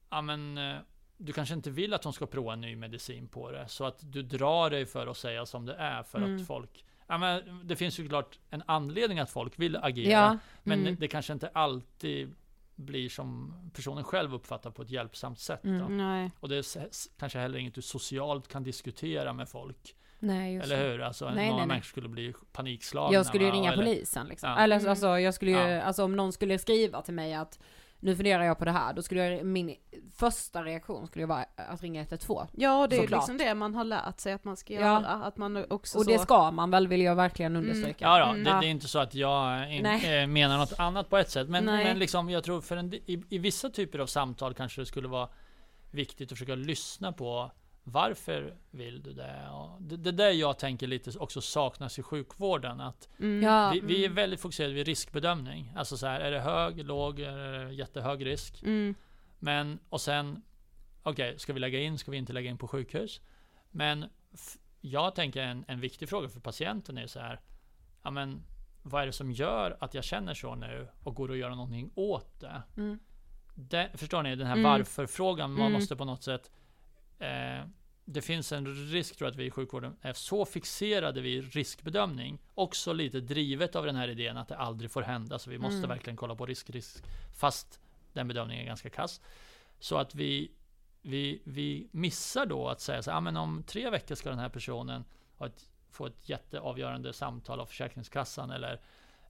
ja 0.10 0.22
men, 0.22 0.58
eh, 0.58 0.78
du 1.18 1.34
kanske 1.34 1.56
inte 1.56 1.70
vill 1.70 1.94
att 1.94 2.02
de 2.02 2.14
ska 2.14 2.26
prova 2.26 2.54
en 2.54 2.62
ny 2.62 2.76
medicin 2.76 3.28
på 3.28 3.52
det. 3.52 3.68
Så 3.68 3.86
att 3.86 3.98
du 4.12 4.24
drar 4.24 4.70
dig 4.70 4.86
för 4.86 5.08
att 5.08 5.18
säga 5.18 5.46
som 5.46 5.66
det 5.66 5.76
är 5.76 6.04
för 6.04 6.18
Mm. 6.18 6.36
att 6.36 6.48
folk, 6.48 6.86
ja 7.08 7.18
men 7.18 7.62
det 7.68 7.76
finns 7.76 8.00
ju 8.00 8.08
klart 8.10 8.40
en 8.50 8.64
anledning 8.66 9.20
att 9.20 9.30
folk 9.30 9.60
vill 9.60 9.76
agera. 9.76 10.12
Ja. 10.12 10.38
Men 10.64 10.80
mm. 10.80 10.96
det 11.00 11.08
kanske 11.08 11.34
inte 11.34 11.48
alltid 11.54 12.36
blir 12.76 13.10
som 13.10 13.54
personen 13.74 14.04
själv 14.04 14.34
uppfattar 14.34 14.72
på 14.72 14.82
ett 14.82 14.90
hjälpsamt 14.90 15.40
sätt. 15.40 15.60
Då. 15.64 15.70
Mm. 15.70 15.98
Nej. 15.98 16.32
Och 16.40 16.50
det 16.50 16.56
är 16.58 16.66
kanske 17.20 17.40
heller 17.40 17.58
inget 17.60 17.76
du 17.76 17.82
socialt 17.82 18.48
kan 18.48 18.64
diskutera 18.64 19.34
med 19.34 19.50
folk. 19.50 19.96
Nej 20.20 20.54
just 20.54 20.66
Eller 20.72 20.92
hur? 20.92 21.02
Alltså, 21.02 21.26
Nej, 21.26 21.34
många 21.36 21.46
nej, 21.50 21.58
nej. 21.58 21.68
människor 21.68 21.86
skulle 21.88 22.10
bli 22.10 22.34
panikslagna. 22.52 23.14
Jag 23.14 23.26
skulle 23.26 23.44
ju 23.44 23.50
va? 23.50 23.56
ringa 23.58 23.74
Eller- 23.74 23.84
polisen 23.84 24.28
liksom. 24.28 24.50
Ja. 24.50 24.58
Eller 24.60 24.90
alltså 24.90 25.20
jag 25.20 25.34
skulle 25.34 25.52
ju, 25.52 25.58
Ja. 25.58 25.82
alltså 25.82 26.04
om 26.04 26.16
någon 26.16 26.34
skulle 26.34 26.60
skriva 26.60 27.02
till 27.02 27.14
mig 27.14 27.34
att 27.34 27.60
nu 28.06 28.16
funderar 28.16 28.44
jag 28.44 28.60
på 28.60 28.66
det 28.66 28.72
här, 28.72 28.94
då 28.94 29.02
skulle 29.02 29.26
jag, 29.30 29.46
min 29.46 29.76
första 30.16 30.64
reaktion 30.64 31.08
skulle 31.08 31.26
vara 31.26 31.46
att 31.56 31.82
ringa 31.82 32.02
112. 32.02 32.48
Ja, 32.52 32.88
det 32.88 32.96
är 32.96 33.02
Såklart. 33.02 33.20
liksom 33.22 33.38
det 33.38 33.56
man 33.56 33.76
har 33.76 33.84
lärt 33.84 34.20
sig 34.20 34.34
att 34.34 34.44
man 34.44 34.58
ska 34.58 34.74
Ja. 34.74 34.80
göra. 34.80 35.08
Att 35.08 35.38
man 35.38 35.58
också 35.70 35.98
Och 35.98 36.04
så... 36.06 36.12
det 36.12 36.20
ska 36.20 36.52
man 36.52 36.72
väl, 36.72 36.88
vill 36.88 37.02
jag 37.02 37.16
verkligen 37.16 37.56
understryka. 37.56 38.06
Ja, 38.06 38.20
då, 38.20 38.32
Mm. 38.32 38.44
det, 38.44 38.50
Ja. 38.50 38.60
det 38.62 38.68
är 38.68 38.70
inte 38.70 38.88
så 38.88 39.00
att 39.00 39.16
jag 39.16 39.74
in, 39.74 39.86
eh, 39.86 40.28
menar 40.28 40.58
något 40.58 40.80
annat 40.80 41.10
på 41.10 41.18
ett 41.18 41.30
sätt. 41.32 41.50
Men, 41.50 41.66
Nej. 41.66 41.84
men 41.84 42.00
liksom, 42.00 42.30
jag 42.30 42.44
tror 42.44 42.62
för 42.62 42.78
en, 42.78 42.94
i, 42.94 43.24
i 43.30 43.38
vissa 43.38 43.70
typer 43.70 44.00
av 44.00 44.08
samtal 44.08 44.54
kanske 44.54 44.82
det 44.82 44.86
skulle 44.86 45.08
vara 45.08 45.30
viktigt 45.92 46.32
att 46.32 46.38
försöka 46.38 46.56
lyssna 46.56 47.12
på 47.12 47.52
varför 47.88 48.56
vill 48.72 49.04
du 49.04 49.14
det? 49.14 49.50
Och 49.50 49.82
det, 49.82 49.98
det 49.98 50.12
där 50.12 50.30
jag 50.32 50.60
tänker 50.60 50.88
lite 50.88 51.20
också 51.20 51.42
saknas 51.42 52.00
i 52.00 52.04
sjukvården. 52.04 52.82
Att 52.82 53.10
Mm. 53.20 53.44
Ja. 53.44 53.72
vi, 53.74 53.80
vi 53.80 54.06
är 54.06 54.10
väldigt 54.10 54.42
fokuserade 54.42 54.74
vid 54.74 54.88
riskbedömning. 54.88 55.74
Alltså 55.76 55.98
så 55.98 56.08
här, 56.08 56.20
är 56.20 56.32
det 56.32 56.40
hög, 56.40 56.86
låg, 56.86 57.20
är 57.20 57.38
det 57.66 57.74
jättehög 57.74 58.26
risk? 58.26 58.64
Mm. 58.64 58.96
Men, 59.40 59.80
och 59.90 60.02
sen, 60.02 60.42
okej, 61.04 61.40
ska 61.40 61.54
vi 61.54 61.60
lägga 61.60 61.80
in, 61.80 61.98
ska 61.98 62.12
vi 62.12 62.18
inte 62.18 62.34
lägga 62.34 62.50
in 62.50 62.58
på 62.58 62.68
sjukhus? 62.68 63.22
Men 63.72 64.06
jag 64.82 65.16
tänker 65.16 65.42
en, 65.42 65.66
en 65.68 65.80
viktig 65.80 66.10
fråga 66.10 66.30
för 66.30 66.40
patienten 66.40 66.98
är 66.98 67.08
så 67.08 67.20
här, 67.20 67.40
ja 68.04 68.12
men 68.12 68.42
vad 68.84 69.02
är 69.02 69.06
det 69.06 69.14
som 69.14 69.32
gör 69.32 69.78
att 69.80 69.94
jag 69.94 70.04
känner 70.04 70.34
så 70.34 70.56
nu 70.56 70.88
och 71.04 71.16
går 71.16 71.32
att 71.32 71.38
göra 71.38 71.56
någonting 71.56 71.92
åt 71.96 72.40
det? 72.40 72.62
Mm. 72.78 73.00
det 73.56 73.90
förstår 73.94 74.24
ni, 74.24 74.36
den 74.36 74.48
här 74.48 74.54
Mm. 74.58 74.64
varför-frågan, 74.72 75.52
man 75.52 75.62
Mm. 75.62 75.74
måste 75.74 75.96
på 75.96 76.06
något 76.06 76.24
sätt 76.24 76.52
eh, 77.20 77.66
det 78.06 78.22
finns 78.22 78.52
en 78.52 78.66
risk 78.92 79.16
tror 79.18 79.26
jag 79.28 79.32
att 79.32 79.40
vi 79.40 79.46
i 79.46 79.52
sjukvården 79.52 79.96
är 80.02 80.14
så 80.14 80.46
fixerade 80.46 81.22
vid 81.22 81.54
riskbedömning. 81.54 82.40
Också 82.56 82.94
lite 82.94 83.20
drivet 83.20 83.76
av 83.76 83.86
den 83.86 83.96
här 83.96 84.08
idén 84.08 84.38
att 84.38 84.48
det 84.48 84.58
aldrig 84.58 84.92
får 84.92 85.02
hända. 85.02 85.40
Så 85.40 85.50
vi 85.50 85.58
måste 85.58 85.78
Mm. 85.78 85.90
verkligen 85.90 86.18
kolla 86.18 86.36
på 86.36 86.46
risk, 86.46 86.70
risk. 86.70 87.04
Fast 87.40 87.80
den 88.14 88.28
bedömningen 88.28 88.64
är 88.64 88.68
ganska 88.68 88.90
kass. 88.90 89.22
Så 89.80 89.98
att 89.98 90.16
vi, 90.16 90.52
vi, 91.02 91.42
vi 91.44 91.88
missar 91.92 92.46
då 92.46 92.68
att 92.68 92.82
säga 92.82 93.02
så 93.04 93.12
här, 93.12 93.18
ah, 93.18 93.22
men 93.22 93.38
om 93.38 93.64
tre 93.64 93.90
veckor 93.90 94.16
ska 94.16 94.30
den 94.30 94.40
här 94.40 94.50
personen 94.50 95.06
ett, 95.46 95.70
få 95.92 96.06
ett 96.06 96.30
jätteavgörande 96.30 97.14
samtal 97.14 97.60
av 97.60 97.66
Försäkringskassan 97.66 98.52
eller 98.52 98.82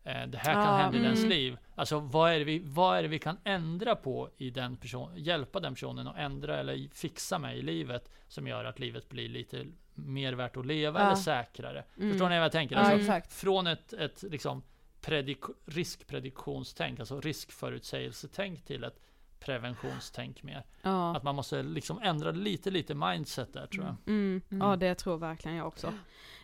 det 0.05 0.37
här 0.37 0.53
kan 0.53 0.63
Ja, 0.63 0.77
hända 0.77 0.97
i 0.97 1.01
dens 1.01 1.19
mm. 1.19 1.29
liv. 1.29 1.57
Alltså 1.75 1.99
vad 1.99 2.31
är, 2.31 2.39
det 2.39 2.45
vi, 2.45 2.59
vad 2.65 2.97
är 2.97 3.01
det 3.01 3.07
vi 3.07 3.19
kan 3.19 3.37
ändra 3.43 3.95
på 3.95 4.29
i 4.37 4.49
den 4.49 4.77
personen, 4.77 5.23
hjälpa 5.23 5.59
den 5.59 5.73
personen 5.73 6.07
att 6.07 6.17
ändra 6.17 6.57
eller 6.59 6.87
fixa 6.95 7.39
med 7.39 7.57
i 7.57 7.61
livet 7.61 8.09
som 8.27 8.47
gör 8.47 8.65
att 8.65 8.79
livet 8.79 9.09
blir 9.09 9.29
lite 9.29 9.65
mer 9.93 10.33
värt 10.33 10.57
att 10.57 10.65
leva 10.65 10.99
Ja. 10.99 11.05
eller 11.05 11.15
säkrare. 11.15 11.83
Mm. 11.97 12.09
Förstår 12.11 12.29
ni 12.29 12.35
vad 12.35 12.45
jag 12.45 12.51
tänker? 12.51 12.75
Alltså, 12.75 12.93
exakt. 12.99 13.33
från 13.33 13.67
ett, 13.67 13.93
ett 13.93 14.23
liksom 14.23 14.63
predik- 15.01 15.55
riskprediktionstänk, 15.65 16.99
alltså 16.99 17.21
riskförutsägelsetänk 17.21 18.65
till 18.65 18.83
ett 18.83 18.99
preventionstänk 19.39 20.43
mer. 20.43 20.63
Att 20.81 21.23
man 21.23 21.35
måste 21.35 21.63
liksom 21.63 21.99
ändra 22.03 22.31
lite, 22.31 22.71
lite 22.71 22.93
mindset 22.95 23.53
där 23.53 23.67
tror 23.67 23.85
jag. 23.85 23.95
Mm, 24.07 24.41
Mm. 24.49 24.67
Ja 24.67 24.75
det 24.75 24.95
tror 24.95 25.17
verkligen 25.17 25.57
jag 25.57 25.67
också. 25.67 25.87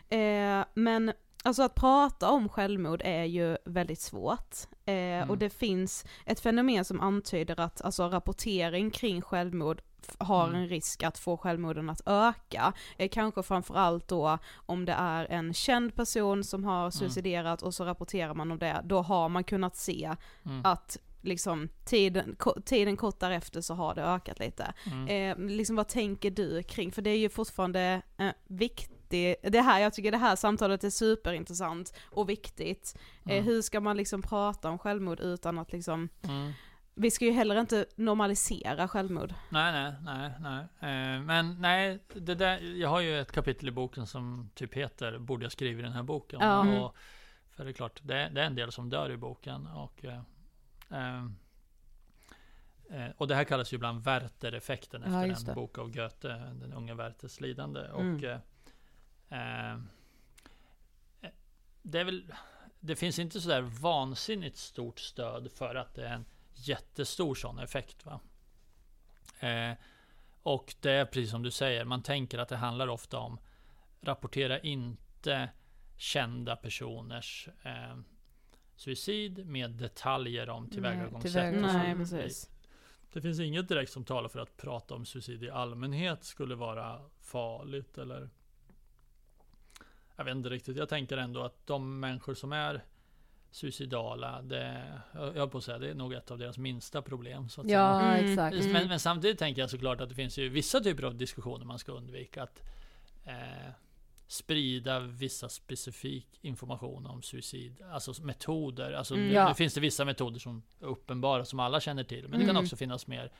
Eh, 0.09 0.65
men 0.73 1.13
alltså 1.43 1.63
att 1.63 1.75
prata 1.75 2.29
om 2.29 2.49
självmord 2.49 3.01
är 3.05 3.23
ju 3.23 3.57
väldigt 3.65 3.99
svårt. 3.99 4.55
Eh, 4.85 4.93
Mm. 4.93 5.29
Och 5.29 5.37
det 5.37 5.49
finns 5.49 6.05
ett 6.25 6.39
fenomen 6.39 6.85
som 6.85 6.99
antyder 7.01 7.59
att 7.59 7.81
alltså, 7.81 8.03
rapportering 8.09 8.91
kring 8.91 9.21
självmord 9.21 9.81
har 10.17 10.47
Mm. 10.47 10.55
en 10.61 10.67
risk 10.67 11.03
att 11.03 11.17
få 11.17 11.37
självmorden 11.37 11.89
att 11.89 12.01
öka. 12.05 12.73
Eh, 12.97 13.09
kanske 13.09 13.43
framförallt 13.43 14.07
då 14.07 14.37
om 14.53 14.85
det 14.85 14.93
är 14.93 15.25
en 15.25 15.53
känd 15.53 15.95
person 15.95 16.43
som 16.43 16.59
Mm. 16.63 16.69
har 16.73 16.91
suiciderat 16.91 17.61
och 17.61 17.73
så 17.73 17.85
rapporterar 17.85 18.33
man 18.33 18.51
om 18.51 18.59
det, 18.59 18.81
då 18.83 19.01
har 19.01 19.29
man 19.29 19.43
kunnat 19.43 19.75
se 19.75 20.15
Mm. 20.45 20.61
att 20.63 20.97
liksom 21.21 21.69
tiden, 21.85 22.35
tiden 22.65 22.97
kort 22.97 23.19
därefter 23.19 23.61
så 23.61 23.73
har 23.73 23.95
det 23.95 24.03
ökat 24.03 24.39
lite. 24.39 24.73
Mm. 24.91 25.07
Eh, 25.39 25.45
liksom 25.55 25.75
vad 25.75 25.87
tänker 25.87 26.31
du 26.31 26.63
kring, 26.63 26.91
för 26.91 27.01
det 27.01 27.09
är 27.09 27.17
ju 27.17 27.29
fortfarande 27.29 28.01
eh, 28.17 28.31
viktigt, 28.47 28.97
det 29.41 29.61
här, 29.61 29.79
jag 29.79 29.93
tycker 29.93 30.11
det 30.11 30.17
här 30.17 30.35
samtalet 30.35 30.83
är 30.83 30.89
superintressant 30.89 31.93
och 32.11 32.29
viktigt. 32.29 32.95
Eh, 33.25 33.31
Mm. 33.31 33.43
hur 33.45 33.61
ska 33.61 33.79
man 33.79 33.97
liksom 33.97 34.21
prata 34.21 34.69
om 34.69 34.77
självmord 34.79 35.19
utan 35.19 35.59
att 35.59 35.71
liksom, 35.71 36.09
Mm. 36.23 36.51
vi 36.95 37.11
ska 37.11 37.25
ju 37.25 37.31
heller 37.31 37.59
inte 37.59 37.85
normalisera 37.95 38.87
självmord. 38.87 39.33
Nej, 39.49 39.71
nej, 39.73 39.93
nej, 40.03 40.31
nej. 40.39 40.59
Eh, 41.15 41.21
men 41.21 41.61
nej, 41.61 41.99
det 42.13 42.35
där, 42.35 42.59
jag 42.79 42.89
har 42.89 42.99
ju 42.99 43.19
ett 43.19 43.31
kapitel 43.31 43.67
i 43.67 43.71
boken 43.71 44.07
som 44.07 44.49
typ 44.55 44.73
heter 44.73 45.17
Borde 45.17 45.45
jag 45.45 45.51
skriva 45.51 45.79
i 45.79 45.83
den 45.83 45.91
här 45.93 46.03
boken? 46.03 46.39
Ja. 46.41 46.61
Mm. 46.61 46.81
Och, 46.81 46.95
för 47.49 47.63
det 47.63 47.69
är 47.71 47.73
klart, 47.73 47.99
det, 48.03 48.15
är- 48.17 48.29
det 48.29 48.41
är 48.41 48.45
en 48.45 48.55
del 48.55 48.71
som 48.71 48.89
dör 48.89 49.11
i 49.11 49.17
boken. 49.17 49.67
Och, 49.67 50.05
eh, 50.05 50.21
ehm, 50.89 51.35
eh, 52.89 53.07
och 53.17 53.27
det 53.27 53.35
här 53.35 53.43
kallas 53.43 53.73
ju 53.73 53.75
ibland 53.75 54.03
Werther-effekten 54.03 55.01
Ja, 55.01 55.07
efter 55.07 55.25
just 55.25 55.47
en 55.47 55.55
bok 55.55 55.77
av 55.77 55.91
Goethe, 55.91 56.27
den 56.53 56.73
unge 56.73 56.93
Werthers 56.93 57.39
lidande. 57.41 57.79
Mm. 57.85 58.15
Och, 58.17 58.23
eh, 58.23 58.29
eh, 58.31 58.35
eh, 58.35 58.39
det 61.81 61.99
är 61.99 62.03
väl, 62.03 62.33
det 62.79 62.95
finns 62.95 63.19
inte 63.19 63.41
sådär 63.41 63.61
vansinnigt 63.61 64.57
stort 64.57 64.99
stöd 64.99 65.51
för 65.51 65.75
att 65.75 65.95
det 65.95 66.07
är 66.07 66.13
en 66.13 66.25
jättestor 66.53 67.35
sån 67.35 67.59
effekt. 67.59 68.05
Va? 68.05 68.19
Eh, 69.39 69.73
och 70.43 70.75
det 70.79 70.91
är 70.91 71.05
precis 71.05 71.31
som 71.31 71.43
du 71.43 71.51
säger, 71.51 71.85
man 71.85 72.03
tänker 72.03 72.39
att 72.39 72.49
det 72.49 72.57
handlar 72.57 72.87
ofta 72.87 73.17
om 73.17 73.39
rapportera 74.01 74.59
inte 74.59 75.49
kända 75.97 76.55
personers 76.55 77.49
eh, 77.63 77.97
suicid 78.75 79.45
med 79.45 79.71
detaljer 79.71 80.49
om 80.49 80.69
tillvägagångssätt. 80.69 81.63
och 81.63 81.69
så. 81.69 81.77
Nej 81.77 81.95
precis. 81.95 82.49
Det 83.13 83.21
finns 83.21 83.39
inget 83.39 83.67
direkt 83.67 83.91
som 83.91 84.05
talar 84.05 84.29
för 84.29 84.39
att 84.39 84.57
prata 84.57 84.95
om 84.95 85.05
suicid 85.05 85.43
i 85.43 85.49
allmänhet 85.49 86.23
skulle 86.23 86.55
vara 86.55 87.01
farligt 87.19 87.97
eller 87.97 88.29
Jag 90.21 90.25
vet 90.25 90.35
inte 90.35 90.49
riktigt. 90.49 90.77
Jag 90.77 90.89
tänker 90.89 91.17
ändå 91.17 91.41
att 91.43 91.67
de 91.67 91.99
människor 91.99 92.33
som 92.33 92.51
är 92.53 92.83
suicidala, 93.51 94.41
det, 94.41 94.83
jag 95.13 95.31
höll 95.33 95.49
på 95.49 95.57
att 95.57 95.63
säga, 95.63 95.77
det 95.79 95.89
är 95.89 95.93
nog 95.93 96.13
ett 96.13 96.31
av 96.31 96.37
deras 96.37 96.57
minsta 96.57 97.01
problem. 97.01 97.49
Så 97.49 97.61
att 97.61 97.67
säga. 97.67 97.79
Ja, 97.79 98.01
Mm. 98.01 98.25
exakt. 98.31 98.55
Mm. 98.55 98.71
Men, 98.71 98.87
men 98.87 98.99
samtidigt 98.99 99.39
tänker 99.39 99.61
jag 99.61 99.69
såklart 99.69 100.01
att 100.01 100.09
det 100.09 100.15
finns 100.15 100.37
ju 100.37 100.49
vissa 100.49 100.79
typer 100.81 101.03
av 101.03 101.15
diskussioner 101.15 101.65
man 101.65 101.79
ska 101.79 101.91
undvika. 101.91 102.43
Att 102.43 102.61
eh, 103.25 103.71
sprida 104.27 104.99
vissa 104.99 105.49
specifik 105.49 106.27
information 106.41 107.05
om 107.05 107.21
suicid. 107.21 107.81
Alltså 107.91 108.23
metoder. 108.23 108.91
Alltså 108.93 109.13
Mm. 109.13 109.27
nu, 109.27 109.33
Ja. 109.33 109.47
nu 109.49 109.53
finns 109.55 109.73
det 109.73 109.81
vissa 109.81 110.05
metoder 110.05 110.39
som 110.39 110.63
är 110.81 110.85
uppenbara 110.85 111.45
som 111.45 111.59
alla 111.59 111.79
känner 111.79 112.03
till. 112.03 112.21
Men 112.27 112.31
det 112.39 112.45
kan 112.45 112.49
Mm. 112.55 112.63
också 112.63 112.75
finnas 112.75 113.07
mer 113.07 113.31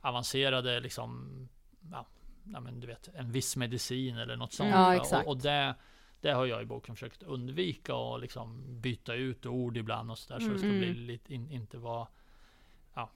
avancerade 0.00 0.80
liksom, 0.80 1.28
ja, 1.92 2.06
ja 2.44 2.60
men 2.60 2.80
du 2.80 2.86
vet, 2.86 3.08
en 3.14 3.32
viss 3.32 3.56
medicin 3.56 4.16
eller 4.16 4.36
något 4.36 4.52
sånt. 4.52 4.70
Ja, 4.70 4.94
exakt. 4.96 5.26
Och, 5.26 5.32
och 5.32 5.38
det, 5.42 5.74
det 6.20 6.30
har 6.32 6.46
jag 6.46 6.62
i 6.62 6.64
boken 6.64 6.96
försökt 6.96 7.22
undvika 7.22 7.94
och 7.94 8.20
liksom 8.20 8.64
byta 8.80 9.14
ut 9.14 9.46
ord 9.46 9.76
ibland 9.76 10.10
och 10.10 10.18
sådär. 10.18 10.40
Så 10.40 10.48
det 10.48 10.58
ska 10.58 10.68
Mm. 10.68 10.80
bli 10.80 10.94
lite, 10.94 11.34
in, 11.34 11.50
inte 11.50 11.78
vara 11.78 12.08
ja, 12.94 13.10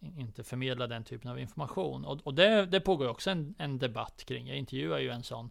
in- 0.00 0.18
inte 0.18 0.44
förmedla 0.44 0.86
den 0.86 1.04
typen 1.04 1.30
av 1.30 1.38
information. 1.38 2.04
Och, 2.04 2.20
och 2.26 2.34
det, 2.34 2.66
det 2.66 2.80
pågår 2.80 3.08
också 3.08 3.30
en, 3.30 3.54
en 3.58 3.78
debatt 3.78 4.24
kring. 4.26 4.48
Jag 4.48 4.56
intervjuar 4.56 4.98
ju 4.98 5.10
en 5.10 5.22
sån 5.22 5.50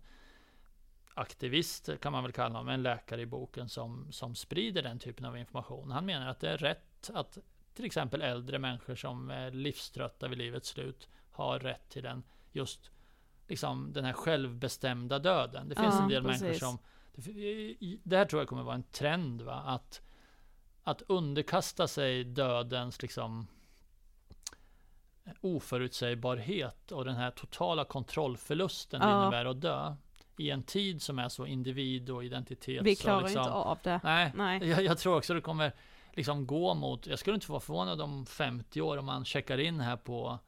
aktivist, 1.13 1.89
kan 2.01 2.11
man 2.11 2.23
väl 2.23 2.31
kalla 2.31 2.55
honom, 2.55 2.69
en 2.73 2.83
läkare 2.83 3.21
i 3.21 3.25
boken 3.25 3.69
som, 3.69 4.07
som 4.11 4.35
sprider 4.35 4.81
den 4.81 4.99
typen 4.99 5.25
av 5.25 5.37
information. 5.37 5.91
Han 5.91 6.05
menar 6.05 6.27
att 6.27 6.39
det 6.39 6.49
är 6.49 6.57
rätt 6.57 7.09
att 7.13 7.37
till 7.73 7.85
exempel 7.85 8.21
äldre 8.21 8.59
människor 8.59 8.95
som 8.95 9.29
är 9.29 9.51
livströtta 9.51 10.27
vid 10.27 10.37
livets 10.37 10.69
slut 10.69 11.07
har 11.31 11.59
rätt 11.59 11.89
till 11.89 12.03
den 12.03 12.23
just 12.51 12.91
liksom 13.47 13.93
den 13.93 14.05
här 14.05 14.13
självbestämda 14.13 15.19
döden. 15.19 15.69
Det 15.69 15.75
finns 15.75 15.95
Ja, 15.95 16.01
en 16.03 16.09
del 16.09 16.23
precis. 16.23 16.41
människor 16.41 16.59
som 16.59 16.77
det, 18.03 18.17
här 18.17 18.25
tror 18.25 18.41
jag 18.41 18.49
kommer 18.49 18.63
vara 18.63 18.75
en 18.75 18.83
trend 18.83 19.41
va? 19.41 19.53
Att, 19.65 20.01
att 20.83 21.01
underkasta 21.01 21.87
sig 21.87 22.23
dödens 22.23 23.01
liksom 23.01 23.47
oförutsägbarhet 25.41 26.91
och 26.91 27.05
den 27.05 27.15
här 27.15 27.31
totala 27.31 27.85
kontrollförlusten 27.85 29.01
Ja. 29.01 29.21
innebär 29.21 29.45
att 29.45 29.61
dö. 29.61 29.95
I 30.37 30.49
en 30.49 30.63
tid 30.63 31.01
som 31.01 31.19
är 31.19 31.29
så 31.29 31.45
individ 31.45 32.09
och 32.09 32.23
identitet. 32.25 32.83
Vi 32.85 32.95
klarar 32.95 33.21
liksom, 33.21 33.39
inte 33.41 33.51
av 33.51 33.77
det. 33.83 33.99
Nej, 34.03 34.31
Nej. 34.35 34.67
Jag, 34.69 34.83
jag 34.83 34.97
tror 34.97 35.17
också 35.17 35.33
det 35.33 35.41
kommer 35.41 35.71
liksom 36.13 36.47
gå 36.47 36.73
mot, 36.73 37.07
jag 37.07 37.19
skulle 37.19 37.35
inte 37.35 37.51
vara 37.51 37.59
förvånad 37.59 38.01
om 38.01 38.25
50 38.25 38.81
år 38.81 38.97
om 38.97 39.05
man 39.05 39.25
checkar 39.25 39.57
in 39.57 39.79
här 39.79 39.97
på 39.97 40.39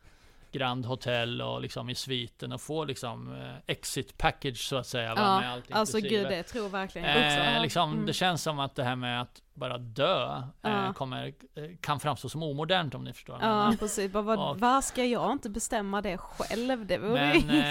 Grand 0.52 0.86
Hotel 0.86 1.42
och 1.42 1.62
liksom 1.62 1.90
i 1.90 1.96
sviten 1.96 2.52
och 2.52 2.62
får 2.62 2.86
liksom 2.86 3.36
eh, 3.42 3.56
exit 3.68 4.18
package 4.18 4.58
så 4.58 4.76
att 4.78 4.88
säga. 4.88 5.14
Ja, 5.16 5.40
med 5.40 5.52
allt 5.54 5.72
alltså 5.72 5.98
inklusive. 5.98 6.22
gud 6.22 6.32
det 6.32 6.44
tror 6.44 6.70
verkligen 6.70 7.08
jag 7.10 7.18
också. 7.18 7.40
Eh, 7.40 7.62
liksom, 7.62 7.92
Mm. 7.94 8.06
Det 8.06 8.14
känns 8.14 8.44
som 8.44 8.60
att 8.60 8.76
det 8.76 8.84
här 8.84 8.96
med 8.96 9.22
att 9.22 9.42
bara 9.54 9.78
dö 9.78 10.36
eh, 10.38 10.44
Ja. 10.62 10.94
kommer, 10.94 11.34
kan 11.82 12.00
framstå 12.00 12.30
som 12.30 12.44
omodernt 12.44 12.96
om 12.96 13.04
ni 13.04 13.14
förstår. 13.14 13.38
Ja 13.42 13.74
precis, 13.80 14.12
bara, 14.12 14.24
vad, 14.24 14.40
Och- 14.50 14.60
var 14.60 14.82
ska 14.82 15.06
jag 15.06 15.32
inte 15.32 15.50
bestämma 15.50 16.02
det 16.02 16.18
själv? 16.18 16.86
Det 16.86 16.98
vore 16.98 17.42
Men, 17.46 17.50
eh. 17.50 17.70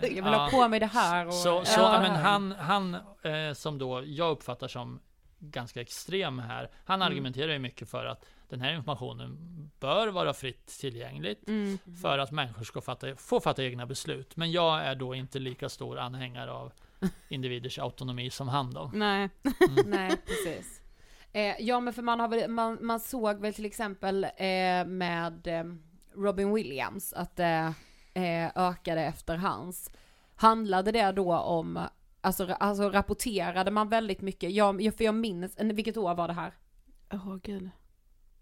vill 0.00 0.16
Ja. 0.16 0.36
ha 0.38 0.48
på 0.50 0.68
mig 0.68 0.80
det 0.80 0.86
här 0.86 1.26
och... 1.26 1.34
Så, 1.34 1.64
så 1.64 1.80
Ja. 1.80 2.00
men 2.02 2.10
han, 2.16 2.52
han 2.52 2.96
som 3.54 3.78
då 3.78 4.02
jag 4.04 4.30
uppfattar 4.30 4.68
som 4.68 5.00
ganska 5.38 5.80
extrem 5.80 6.38
här. 6.38 6.70
Han 6.84 7.02
Mm. 7.02 7.12
argumenterar 7.12 7.52
ju 7.52 7.58
mycket 7.58 7.88
för 7.90 8.04
att 8.06 8.24
den 8.52 8.60
här 8.60 8.74
informationen 8.74 9.38
bör 9.80 10.08
vara 10.08 10.34
fritt 10.34 10.66
tillgängligt. 10.66 11.48
Mm. 11.48 11.78
För 12.02 12.18
att 12.18 12.30
människor 12.30 12.64
ska 12.64 12.80
fatta, 12.80 13.16
få 13.16 13.40
fatta 13.40 13.64
egna 13.64 13.86
beslut. 13.86 14.36
Men 14.36 14.52
jag 14.52 14.82
är 14.84 14.94
då 14.94 15.14
inte 15.14 15.38
lika 15.38 15.68
stor 15.68 15.98
anhängare 15.98 16.52
av 16.52 16.72
individers 17.28 17.78
autonomi 17.78 18.30
som 18.30 18.48
han 18.48 18.70
då. 18.70 18.90
Nej. 18.94 19.30
Nej, 19.86 20.16
precis. 20.26 20.80
Eh, 21.32 21.54
ja, 21.60 21.80
men 21.80 21.94
för 21.94 22.02
man, 22.02 22.20
har 22.20 22.28
väl, 22.28 22.50
man, 22.50 22.78
man 22.80 23.00
såg 23.00 23.40
väl 23.40 23.54
till 23.54 23.66
exempel 23.66 24.24
eh, 24.24 24.84
med 24.86 25.46
eh, 25.46 25.64
Robin 26.14 26.54
Williams 26.54 27.12
att 27.12 27.36
det 27.36 27.74
eh, 28.14 28.50
ökade 28.54 29.00
efter 29.00 29.36
hans. 29.36 29.90
Handlade 30.34 30.92
det 30.92 31.12
då 31.12 31.34
om, 31.34 31.80
alltså, 32.20 32.46
alltså 32.60 32.90
rapporterade 32.90 33.70
man 33.70 33.88
väldigt 33.88 34.20
mycket, 34.20 34.52
jag, 34.52 34.94
för 34.96 35.04
jag 35.04 35.14
minns, 35.14 35.56
eh, 35.56 35.66
vilket 35.66 35.96
år 35.96 36.14
var 36.14 36.28
det 36.28 36.34
här? 36.34 36.52
Åh 37.12 37.36
gud. 37.42 37.70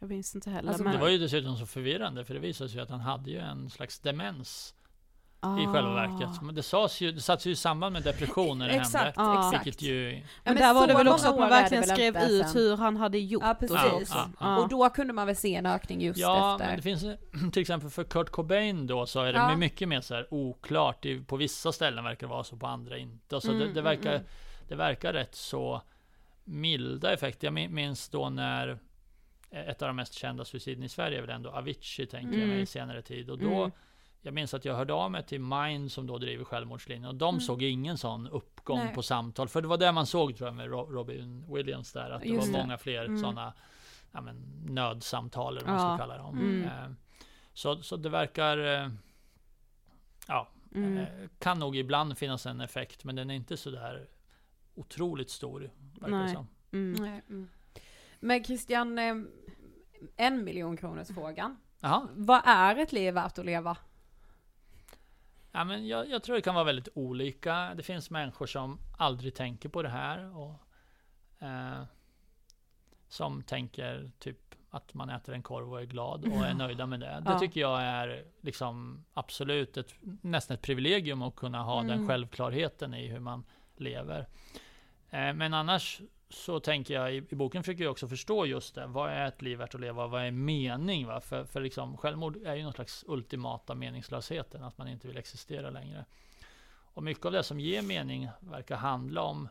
Jag 0.00 0.08
minns 0.08 0.34
inte 0.34 0.50
heller. 0.50 0.68
Alltså, 0.68 0.84
men... 0.84 0.92
Det 0.92 0.98
var 0.98 1.08
ju 1.08 1.18
dessutom 1.18 1.56
så 1.56 1.66
förvirrande 1.66 2.24
för 2.24 2.34
det 2.34 2.40
visade 2.40 2.70
sig 2.70 2.76
ju 2.78 2.82
att 2.82 2.90
han 2.90 3.00
hade 3.00 3.30
ju 3.30 3.38
en 3.38 3.70
slags 3.70 3.98
demens 3.98 4.74
i 5.42 5.42
Ah. 5.42 5.72
själva 5.72 5.94
verket. 5.94 6.42
Men 6.42 6.54
det 6.54 6.62
sades 6.62 7.00
ju, 7.00 7.12
det 7.12 7.20
sattes 7.20 7.46
ju 7.46 7.50
i 7.50 7.56
samband 7.56 7.92
med 7.92 8.02
depression 8.02 8.58
när 8.58 8.66
det 8.66 8.72
hände. 8.72 8.86
Exakt, 8.86 9.12
Ja. 9.16 9.48
exakt. 9.48 9.66
Vilket 9.66 9.82
ju... 9.82 10.12
Men, 10.12 10.22
men 10.44 10.56
där 10.56 10.74
var 10.74 10.86
det 10.86 10.94
väl 10.94 11.08
också 11.08 11.28
att 11.28 11.38
man 11.38 11.48
verkligen 11.48 11.84
skrev 11.84 12.16
ut 12.16 12.54
hur 12.54 12.76
han 12.76 12.96
hade 12.96 13.18
gjort 13.18 13.42
Ja, 13.42 13.50
och 13.52 13.58
precis. 13.58 14.08
så. 14.08 14.14
Ja, 14.16 14.28
Ja. 14.40 14.58
Och 14.58 14.68
då 14.68 14.90
kunde 14.90 15.12
man 15.12 15.26
väl 15.26 15.36
se 15.36 15.54
en 15.54 15.66
ökning 15.66 16.00
just 16.00 16.18
Ja, 16.20 16.52
efter. 16.54 16.66
men 16.66 16.76
det 16.76 16.82
finns 16.82 17.04
till 17.52 17.60
exempel 17.62 17.90
för 17.90 18.04
Kurt 18.04 18.30
Cobain 18.30 18.86
då 18.86 19.06
så 19.06 19.20
är 19.22 19.32
det 19.32 19.38
Ja. 19.38 19.56
mycket 19.56 19.88
mer 19.88 20.00
så 20.00 20.14
här 20.14 20.34
oklart. 20.34 21.04
I- 21.04 21.20
På 21.24 21.36
vissa 21.36 21.72
ställen 21.72 22.04
verkar 22.04 22.26
det 22.26 22.30
vara 22.30 22.44
så, 22.44 22.56
på 22.56 22.66
andra 22.66 22.98
inte. 22.98 23.36
Och 23.36 23.42
så 23.42 23.48
Mm, 23.48 23.58
det, 23.60 23.64
det, 23.66 23.80
mm, 23.80 23.84
verkar, 23.84 24.10
mm. 24.14 24.26
det 24.68 24.74
verkar 24.74 25.12
rätt 25.12 25.34
så 25.34 25.82
milda 26.44 27.12
effekter. 27.12 27.46
Jag 27.46 27.54
min- 27.54 27.74
minns 27.74 28.08
då 28.08 28.28
när 28.30 28.78
ett 29.50 29.82
av 29.82 29.88
de 29.88 29.96
mest 29.96 30.12
kända 30.14 30.44
suiciden 30.44 30.82
i 30.84 30.88
Sverige 30.88 31.18
är 31.18 31.20
väl 31.20 31.30
ändå 31.30 31.50
Avicii, 31.50 32.06
tänker 32.06 32.32
jag 32.32 32.42
Mm. 32.42 32.48
mig, 32.48 32.60
i 32.60 32.66
senare 32.66 33.02
tid. 33.02 33.30
Och 33.30 33.38
då, 33.38 33.54
Mm. 33.54 33.70
jag 34.22 34.34
minns 34.34 34.54
att 34.54 34.64
jag 34.64 34.74
hörde 34.74 34.92
av 34.92 35.10
mig 35.10 35.22
till 35.26 35.40
Mind 35.40 35.92
som 35.92 36.06
då 36.06 36.18
driver 36.18 36.44
självmordslinjen 36.44 37.08
och 37.08 37.14
de 37.14 37.40
såg 37.40 37.62
ingen 37.62 37.98
sån 37.98 38.28
uppgång 38.28 38.76
Mm. 38.76 38.86
Nej. 38.86 38.94
på 38.94 39.02
samtal. 39.02 39.48
För 39.48 39.62
det 39.62 39.68
var 39.68 39.76
det 39.78 39.92
man 39.92 40.06
såg 40.06 40.36
tror 40.36 40.48
jag 40.48 40.56
med 40.56 40.66
Ro- 40.70 40.90
Robin 40.90 41.44
Williams 41.54 41.92
där, 41.92 42.10
att 42.10 42.22
det 42.22 42.28
Just 42.28 42.48
var 42.48 42.56
det. 42.58 42.62
många 42.62 42.78
fler 42.78 43.04
Mm. 43.04 43.18
sådana 43.20 43.52
ja, 44.12 44.20
men, 44.20 44.36
nödsamtal 44.68 45.56
eller 45.56 45.66
vad 45.66 45.76
man 45.76 45.90
Ja. 45.90 45.96
ska 45.96 46.02
kalla 46.06 46.18
dem. 46.22 46.38
Mm. 46.38 46.62
Eh, 46.64 46.90
så, 47.52 47.82
så 47.82 47.96
det 47.96 48.08
verkar, 48.08 48.58
eh, 48.58 48.88
ja, 50.28 50.48
Mm. 50.74 50.98
eh, 50.98 51.06
kan 51.38 51.58
nog 51.58 51.76
ibland 51.76 52.18
finnas 52.18 52.46
en 52.46 52.60
effekt, 52.60 53.04
men 53.04 53.16
den 53.16 53.30
är 53.30 53.34
inte 53.34 53.56
så 53.56 53.70
där 53.70 54.06
otroligt 54.74 55.30
stor. 55.30 55.70
Verkar 56.00 56.16
det 56.16 56.24
Nej. 56.24 56.34
som. 56.34 56.46
Mm. 56.72 56.92
Nej, 57.02 57.22
mm. 57.28 57.48
Men 58.20 58.44
Christian, 58.44 58.98
eh, 58.98 59.14
en 60.16 60.44
miljon 60.44 60.76
kronors 60.76 61.08
frågan. 61.08 61.56
Jaha. 61.80 62.08
Vad 62.14 62.40
är 62.44 62.76
ett 62.76 62.92
liv 62.92 63.14
värt 63.14 63.38
att 63.38 63.44
leva? 63.46 63.76
Ja, 65.52 65.64
men 65.64 65.86
jag, 65.88 66.08
jag 66.10 66.22
tror 66.22 66.36
det 66.36 66.42
kan 66.42 66.54
vara 66.54 66.64
väldigt 66.64 66.88
olika. 66.94 67.72
Det 67.76 67.82
finns 67.82 68.10
människor 68.10 68.46
som 68.46 68.78
aldrig 68.98 69.34
tänker 69.34 69.68
på 69.68 69.82
det 69.82 69.88
här. 69.88 70.36
Och, 70.36 70.54
eh, 71.46 71.82
som 73.08 73.42
tänker 73.42 74.10
typ 74.18 74.54
att 74.70 74.94
man 74.94 75.10
äter 75.10 75.34
en 75.34 75.42
korv 75.42 75.72
och 75.72 75.80
är 75.80 75.84
glad 75.84 76.24
och 76.24 76.46
är 76.46 76.54
nöjda 76.58 76.86
med 76.86 77.00
det. 77.00 77.22
Det 77.26 77.32
Ja. 77.32 77.38
tycker 77.38 77.60
jag 77.60 77.82
är 77.82 78.24
liksom 78.40 79.04
absolut 79.14 79.76
ett, 79.76 79.94
nästan 80.20 80.54
ett 80.54 80.62
privilegium 80.62 81.22
att 81.22 81.36
kunna 81.36 81.62
ha 81.62 81.76
den 81.82 81.90
Mm. 81.90 82.08
självklarheten 82.08 82.94
i 82.94 83.08
hur 83.08 83.20
man 83.20 83.44
lever. 83.76 84.28
Eh, 85.10 85.32
men 85.32 85.54
annars 85.54 86.00
så 86.30 86.60
tänker 86.60 86.94
jag, 86.94 87.14
i, 87.14 87.16
i 87.16 87.34
boken 87.34 87.62
försöker 87.62 87.84
jag 87.84 87.90
också 87.90 88.08
förstå 88.08 88.46
just 88.46 88.74
det. 88.74 88.86
Vad 88.86 89.10
är 89.10 89.26
ett 89.26 89.42
liv 89.42 89.58
värt 89.58 89.74
att 89.74 89.80
leva? 89.80 90.06
Vad 90.06 90.22
är 90.22 90.30
mening? 90.30 91.06
Va? 91.06 91.20
För, 91.20 91.44
för 91.44 91.60
liksom, 91.60 91.96
självmord 91.96 92.36
är 92.44 92.54
ju 92.54 92.62
någon 92.62 92.72
slags 92.72 93.04
ultimata 93.08 93.74
meningslösheten, 93.74 94.64
att 94.64 94.78
man 94.78 94.88
inte 94.88 95.08
vill 95.08 95.16
existera 95.16 95.70
längre. 95.70 96.04
Och 96.94 97.02
mycket 97.02 97.26
av 97.26 97.32
det 97.32 97.42
som 97.42 97.60
ger 97.60 97.82
mening 97.82 98.28
verkar 98.40 98.76
handla 98.76 99.22
om 99.22 99.48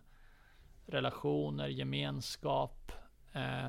relationer, 0.86 1.68
gemenskap, 1.68 2.92
eh, 3.34 3.68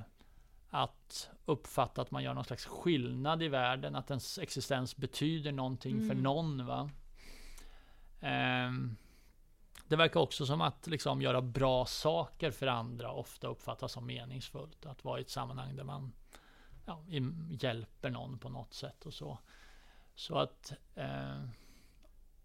att 0.71 1.31
uppfatta 1.45 2.03
att 2.03 2.11
man 2.11 2.23
gör 2.23 2.35
någon 2.35 2.45
slags 2.45 2.67
skillnad 2.67 3.43
i 3.43 3.49
världen, 3.49 3.97
att 3.97 4.11
ens 4.11 4.39
existens 4.39 4.97
betyder 4.97 5.53
någonting 5.53 5.97
för 5.97 6.13
Mm. 6.15 6.23
någon. 6.23 6.67
Va? 6.67 6.91
Ehm, 8.21 8.97
det 9.91 9.97
verkar 9.97 10.21
också 10.21 10.47
som 10.47 10.61
att 10.61 10.87
liksom 10.87 11.23
göra 11.23 11.43
bra 11.43 11.87
saker 11.87 12.51
för 12.51 12.67
andra 12.67 13.13
ofta 13.13 13.49
uppfattas 13.49 13.93
som 13.93 14.07
meningsfullt. 14.07 14.87
Att 14.87 15.05
vara 15.05 15.19
i 15.19 15.23
ett 15.23 15.31
sammanhang 15.31 15.77
där 15.77 15.85
man 15.85 16.13
ja, 16.87 17.05
hjälper 17.51 18.11
någon 18.11 18.39
på 18.39 18.49
något 18.49 18.75
sätt 18.75 19.07
och 19.07 19.15
så. 19.15 19.39
Så 20.15 20.39
att 20.39 20.73
eh, 20.95 21.43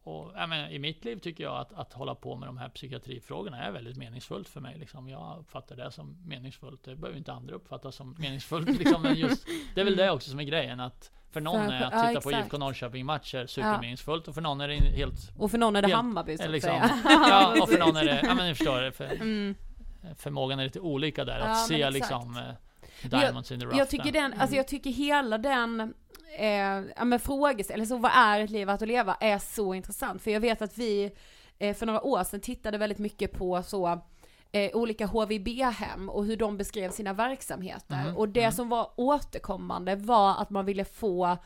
och, 0.06 0.32
jag 0.36 0.50
menar, 0.50 0.70
I 0.70 0.80
mitt 0.80 1.06
liv 1.06 1.20
tycker 1.20 1.44
jag 1.44 1.58
att, 1.58 1.74
att 1.74 1.94
hålla 1.94 2.16
på 2.16 2.36
med 2.36 2.50
de 2.50 2.58
här 2.58 2.70
psykiatrifrågorna 2.70 3.64
är 3.64 3.72
väldigt 3.72 3.98
meningsfullt 3.98 4.50
för 4.50 4.62
mig. 4.62 4.78
Liksom. 4.78 5.10
Jag 5.10 5.38
uppfattar 5.40 5.76
det 5.76 5.92
som 5.92 6.18
meningsfullt. 6.26 6.84
Det 6.84 6.96
behöver 6.96 7.18
inte 7.18 7.34
andra 7.34 7.56
uppfatta 7.56 7.92
som 7.92 8.16
meningsfullt. 8.20 8.80
Liksom. 8.80 9.02
Men 9.02 9.16
just, 9.16 9.48
det 9.76 9.82
är 9.82 9.86
väl 9.86 9.96
det 9.96 10.12
också 10.12 10.30
som 10.30 10.40
är 10.40 10.44
grejen. 10.44 10.80
Att 10.80 11.12
för 11.32 11.42
någon 11.42 11.62
är 11.70 11.84
att 11.84 11.94
ja, 11.94 12.08
titta 12.08 12.22
på 12.22 12.30
exakt. 12.30 12.46
IFK 12.46 12.58
Norrköping-matcher 12.58 13.46
supermeningsfullt. 13.48 14.28
Och 14.28 14.34
för 14.34 14.42
någon 14.42 14.62
är 14.62 14.68
det 14.68 14.76
helt 14.76 15.32
Och 15.38 15.52
för 15.52 15.58
någon 15.58 15.76
är 15.76 15.82
det 15.82 15.88
Helt- 15.88 15.96
Hammarby 15.96 16.38
så 16.38 16.44
att 16.44 16.52
liksom, 16.52 16.70
säga. 16.70 17.00
ja, 17.06 17.62
och 17.62 17.70
för 17.70 17.78
någon 17.80 17.96
är 17.96 18.06
det, 18.06 18.22
ja 18.24 18.34
men 18.36 18.48
ni 18.48 18.56
förstår 18.56 18.82
det. 18.82 18.92
För, 18.92 19.06
Mm. 19.06 19.56
förmågan 20.18 20.60
är 20.60 20.64
lite 20.64 20.80
olika 20.80 21.26
där. 21.26 21.40
Ja, 21.40 21.44
att 21.46 21.70
men 21.70 21.80
se 21.80 21.90
liksom 21.90 22.38
eh, 22.38 23.10
Diamonds 23.10 23.52
in 23.52 23.60
the 23.60 23.66
rough. 23.66 23.78
Jag 23.78 23.90
tycker 23.90 24.12
den, 24.12 24.34
alltså 24.34 24.56
jag 24.56 24.68
tycker 24.68 24.90
hela 24.90 25.38
den 25.38 25.94
eh, 26.36 26.84
ja, 26.98 27.06
men 27.06 27.20
frågeställningen, 27.20 27.88
eller 27.92 27.98
så 27.98 28.02
vad 28.02 28.12
är 28.16 28.40
ett 28.40 28.50
liv 28.50 28.70
att 28.70 28.82
leva, 28.82 29.16
är 29.20 29.38
så 29.38 29.74
intressant. 29.74 30.22
För 30.22 30.32
jag 30.32 30.40
vet 30.40 30.62
att 30.62 30.78
vi 30.78 31.12
eh, 31.60 31.76
för 31.76 31.86
några 31.86 32.02
år 32.02 32.24
sedan 32.24 32.40
tittade 32.40 32.78
väldigt 32.78 32.98
mycket 33.00 33.32
på 33.32 33.64
så 33.64 34.00
eh, 34.52 34.72
olika 34.74 35.06
HVB-hem 35.06 36.10
och 36.10 36.26
hur 36.26 36.38
de 36.38 36.58
beskrev 36.58 36.92
sina 36.92 37.14
verksamheter. 37.14 38.04
Mhm, 38.04 38.18
Och 38.18 38.30
det 38.30 38.40
mm. 38.44 38.52
som 38.52 38.70
var 38.70 38.92
återkommande 38.96 39.96
var 39.96 40.42
att 40.42 40.50
man 40.50 40.66
ville 40.66 40.86
få 40.86 41.38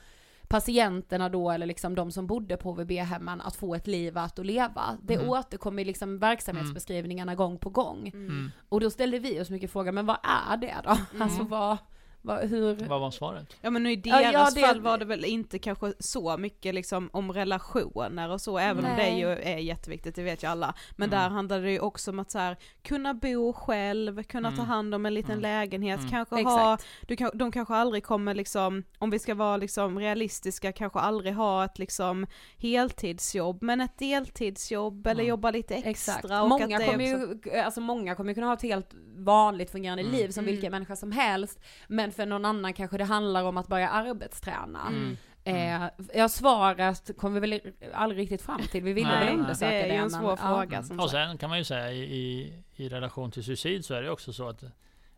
patienterna 0.48 1.30
då, 1.30 1.52
eller 1.52 1.66
liksom 1.66 1.96
de 1.96 2.12
som 2.12 2.28
bodde 2.28 2.58
på 2.58 2.72
HVB-hemmen, 2.72 3.42
att 3.42 3.56
få 3.56 3.76
ett 3.76 3.88
liv 3.88 4.18
att 4.18 4.38
leva. 4.38 4.98
Det 5.02 5.16
Mm. 5.16 5.30
återkom 5.30 5.80
i 5.80 5.86
liksom 5.86 6.20
verksamhetsbeskrivningarna 6.20 7.36
gång 7.36 7.58
på 7.58 7.70
gång. 7.70 8.08
Mm. 8.14 8.52
Och 8.70 8.80
då 8.80 8.90
ställde 8.90 9.20
vi 9.20 9.42
oss 9.42 9.50
mycket 9.50 9.72
frågan, 9.72 9.96
men 9.96 10.06
vad 10.06 10.18
är 10.24 10.58
det 10.58 10.76
då? 10.84 10.98
Alltså 11.24 11.44
vad, 11.44 11.78
vad 12.22 12.39
hur... 12.49 12.76
Vad 12.88 13.01
var 13.01 13.11
svaret? 13.11 13.55
Ja 13.61 13.70
men 13.70 13.86
i 13.88 14.01
Ja, 14.05 14.17
deras 14.20 14.34
ja, 14.34 14.49
det- 14.55 14.67
fall 14.67 14.82
var 14.82 14.97
det 14.97 15.05
väl 15.05 15.26
inte 15.26 15.59
kanske 15.59 15.93
så 15.99 16.38
mycket 16.38 16.76
liksom 16.76 17.09
om 17.13 17.32
relationer 17.34 18.30
och 18.30 18.41
så, 18.41 18.57
även 18.57 18.86
om 18.86 18.91
det 18.91 18.97
Nej. 18.97 19.20
ju 19.20 19.28
är 19.30 19.57
jätteviktigt, 19.57 20.15
det 20.15 20.24
vet 20.24 20.43
ju 20.43 20.47
alla. 20.47 20.74
Men 20.95 21.09
Mm. 21.09 21.20
där 21.20 21.30
handlade 21.30 21.63
det 21.63 21.72
ju 21.72 21.80
också 21.80 22.11
om 22.11 22.20
att 22.20 22.32
så 22.32 22.39
här, 22.39 22.57
kunna 22.84 23.13
bo 23.13 23.53
själv, 23.53 24.24
kunna 24.24 24.49
ta 24.49 24.55
Mm. 24.55 24.65
hand 24.67 24.95
om 24.95 25.05
en 25.05 25.13
liten 25.13 25.32
Mm. 25.32 25.41
lägenhet, 25.41 25.99
Mm. 25.99 26.11
kanske 26.11 26.43
ha, 26.43 26.78
du 27.07 27.15
kan, 27.15 27.32
de 27.34 27.51
kanske 27.51 27.74
aldrig 27.76 28.03
kommer 28.03 28.34
liksom, 28.36 28.84
om 28.97 29.09
vi 29.09 29.20
ska 29.20 29.36
vara 29.36 29.57
liksom 29.57 29.99
realistiska, 29.99 30.72
kanske 30.72 30.99
aldrig 30.99 31.34
ha 31.34 31.65
ett 31.65 31.80
liksom 31.80 32.26
heltidsjobb, 32.57 33.61
men 33.61 33.82
ett 33.82 33.97
deltidsjobb 33.97 35.07
eller 35.07 35.22
Mm. 35.22 35.30
jobba 35.30 35.51
lite 35.51 35.76
extra. 35.76 35.91
Exakt. 35.91 36.26
och 36.26 36.49
Många 36.49 36.63
att 36.63 36.70
det 36.70 36.76
är 36.76 36.91
kommer, 36.91 37.15
också- 37.36 37.49
ju, 37.49 37.57
alltså 37.59 37.82
många 37.82 38.15
kommer 38.15 38.30
ju 38.32 38.34
kunna 38.36 38.47
ha 38.47 38.53
ett 38.53 38.61
helt 38.61 38.89
vanligt 39.17 39.72
fungerande 39.72 40.03
Mm. 40.03 40.15
liv 40.15 40.30
som 40.30 40.43
Mm. 40.43 40.51
vilken 40.51 40.72
människa 40.72 40.95
som 40.95 41.11
helst. 41.11 41.59
Men 41.88 42.09
för 42.12 42.26
någon 42.26 42.45
annan 42.45 42.74
kanske 42.74 42.97
det 42.97 43.03
handlar 43.03 43.43
om 43.43 43.57
att 43.57 43.68
börja 43.68 43.89
arbetsträna. 43.89 44.88
Mm. 44.88 45.18
Eh, 45.43 45.89
ja, 46.14 46.30
svaret 46.30 47.12
kom 47.18 47.34
vi 47.34 47.39
väl 47.39 47.62
aldrig 47.93 48.22
riktigt 48.22 48.41
fram 48.41 48.62
till. 48.62 48.84
Vi 48.84 48.93
ville 48.93 49.07
Nej, 49.10 49.26
väl 49.26 49.39
undersöka 49.39 49.72
Det 49.72 49.78
det. 49.78 49.82
är 49.84 49.88
ju 49.88 49.93
en 49.93 50.01
men- 50.01 50.10
svår 50.12 50.30
ja. 50.32 50.38
fråga 50.38 50.78
Mm. 50.78 50.84
som 50.84 50.99
Och 50.99 51.10
sen 51.12 51.38
kan 51.38 51.49
man 51.49 51.57
ju 51.57 51.64
säga 51.64 51.91
i, 51.91 51.99
i, 52.03 52.53
i 52.76 52.89
relation 52.89 53.32
till 53.32 53.43
suicid 53.43 53.86
så 53.86 53.93
är 53.93 54.01
det 54.01 54.10
också 54.12 54.34
så 54.34 54.49
att 54.49 54.64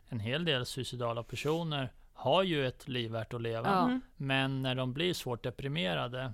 en 0.09 0.19
hel 0.19 0.45
del 0.45 0.65
suicidala 0.65 1.23
personer 1.23 1.91
har 2.13 2.43
ju 2.43 2.67
ett 2.67 2.87
liv 2.87 3.11
värt 3.11 3.33
att 3.33 3.41
leva. 3.41 3.67
Ja. 3.69 3.83
Mm. 3.85 4.01
Men 4.17 4.61
när 4.61 4.75
de 4.75 4.93
blir 4.93 5.13
svårt 5.13 5.43
deprimerade, 5.43 6.33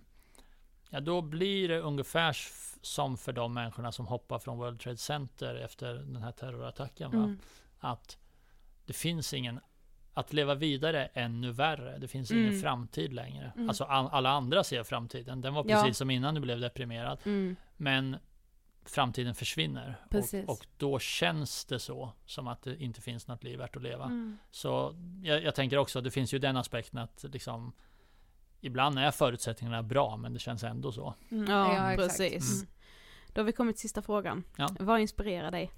ja 0.90 1.00
då 1.00 1.22
blir 1.22 1.68
det 1.68 1.80
ungefär 1.80 2.38
som 2.82 3.18
för 3.18 3.34
de 3.34 3.54
människorna 3.54 3.92
som 3.92 4.08
hoppar 4.08 4.40
från 4.40 4.58
World 4.58 4.80
Trade 4.80 4.98
Center 4.98 5.56
efter 5.56 5.94
den 5.94 6.24
här 6.24 6.32
terrorattacken. 6.32 7.12
Va? 7.12 7.18
Mm. 7.18 7.40
Att 7.80 8.18
det 8.86 8.94
finns 8.94 9.34
ingen, 9.34 9.60
att 10.20 10.34
leva 10.34 10.56
vidare 10.56 11.10
är 11.14 11.24
ännu 11.24 11.52
värre. 11.52 11.98
Det 11.98 12.08
finns 12.08 12.32
Mm. 12.32 12.46
ingen 12.46 12.62
framtid 12.62 13.14
längre. 13.14 13.52
Mm. 13.56 13.70
Alltså 13.70 13.84
all, 13.84 14.08
alla 14.08 14.30
andra 14.30 14.64
ser 14.64 14.84
framtiden. 14.84 15.42
Den 15.42 15.54
var 15.54 15.66
Ja. 15.68 15.82
precis 15.82 15.98
som 15.98 16.10
innan 16.10 16.36
du 16.36 16.42
blev 16.42 16.60
deprimerad. 16.60 17.20
Mm. 17.26 17.56
Men 17.78 18.18
framtiden 18.86 19.36
försvinner. 19.36 19.96
Precis. 20.10 20.46
Och, 20.48 20.54
och 20.54 20.66
då 20.78 21.00
känns 21.00 21.66
det 21.66 21.80
så 21.80 22.12
som 22.26 22.48
att 22.48 22.62
det 22.62 22.84
inte 22.84 23.02
finns 23.02 23.28
något 23.28 23.44
liv 23.44 23.58
värt 23.60 23.76
att 23.76 23.84
leva. 23.84 24.06
Mm. 24.06 24.38
Så 24.52 24.96
jag, 25.24 25.44
jag 25.44 25.56
tänker 25.56 25.78
också, 25.78 26.02
det 26.02 26.12
finns 26.12 26.34
ju 26.34 26.40
den 26.40 26.58
aspekten 26.58 27.00
att 27.00 27.26
liksom 27.34 27.74
Ibland 28.62 29.00
är 29.00 29.12
förutsättningarna 29.12 29.84
bra 29.84 30.18
men 30.18 30.34
det 30.34 30.40
känns 30.40 30.64
ändå 30.64 30.92
så. 30.92 31.14
Mm. 31.32 31.46
Ja, 31.52 31.92
exakt. 31.94 31.98
precis. 32.18 32.62
Mm. 32.62 32.68
Då 33.34 33.42
har 33.42 33.46
vi 33.46 33.52
kommit 33.52 33.76
till 33.76 33.82
sista 33.82 34.02
frågan. 34.02 34.44
Ja. 34.58 34.70
Vad 34.80 35.00
inspirerar 35.00 35.52
dig? 35.52 35.72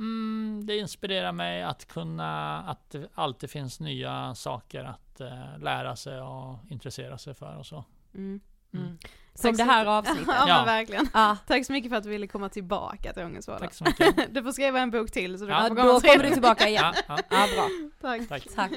Mm, 0.00 0.62
det 0.66 0.78
inspirerar 0.78 1.32
mig 1.32 1.62
att 1.62 1.88
kunna, 1.88 2.58
att 2.62 2.90
det 2.90 3.08
alltid 3.14 3.50
finns 3.50 3.80
nya 3.80 4.34
saker 4.34 4.84
att 4.84 5.20
eh, 5.20 5.58
lära 5.58 5.96
sig 5.96 6.20
och 6.20 6.56
intressera 6.70 7.18
sig 7.18 7.34
för 7.34 7.56
och 7.58 7.66
så. 7.66 7.84
Mm. 8.14 8.40
Mm. 8.74 8.98
Tack 8.98 9.10
Som 9.34 9.54
så 9.54 9.64
det 9.64 9.70
här 9.72 9.86
avsnittet. 9.86 10.24
ja, 10.28 10.44
Ja. 10.48 10.64
verkligen. 10.64 11.08
Ja. 11.14 11.36
Tack 11.46 11.66
så 11.66 11.72
mycket 11.72 11.90
för 11.90 11.96
att 11.96 12.04
du 12.04 12.10
ville 12.10 12.26
komma 12.26 12.48
tillbaka 12.48 13.12
till 13.12 13.22
Ångestvardag. 13.22 13.60
Tack 13.62 13.74
så 13.74 13.84
mycket. 13.84 14.34
Du 14.34 14.42
får 14.42 14.52
skriva 14.52 14.80
en 14.80 14.90
bok 14.90 15.10
till 15.10 15.38
så 15.38 15.44
du 15.44 15.50
Ja, 15.50 15.58
kan 15.58 15.76
Ja, 15.76 15.82
få 15.82 15.88
då 15.92 16.00
komma 16.00 16.12
kommer 16.12 16.24
du 16.24 16.30
tillbaka 16.30 16.68
igen. 16.68 16.94
Ja, 16.94 17.02
ja, 17.08 17.18
Ja, 17.30 17.46
bra. 17.54 17.68
Tack. 18.00 18.28
tack. 18.28 18.48
Tack. 18.54 18.72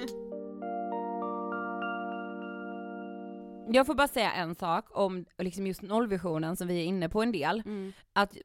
Jag 3.67 3.86
får 3.86 3.95
bara 3.95 4.07
säga 4.07 4.32
en 4.34 4.55
sak 4.55 4.86
om 4.91 5.26
liksom 5.38 5.67
just 5.67 5.82
nollvisionen 5.82 6.55
som 6.55 6.67
vi 6.67 6.80
är 6.82 6.84
inne 6.86 7.09
på 7.09 7.21
en 7.24 7.32
del. 7.32 7.59
Mm. 7.65 7.93
Att, 8.13 8.38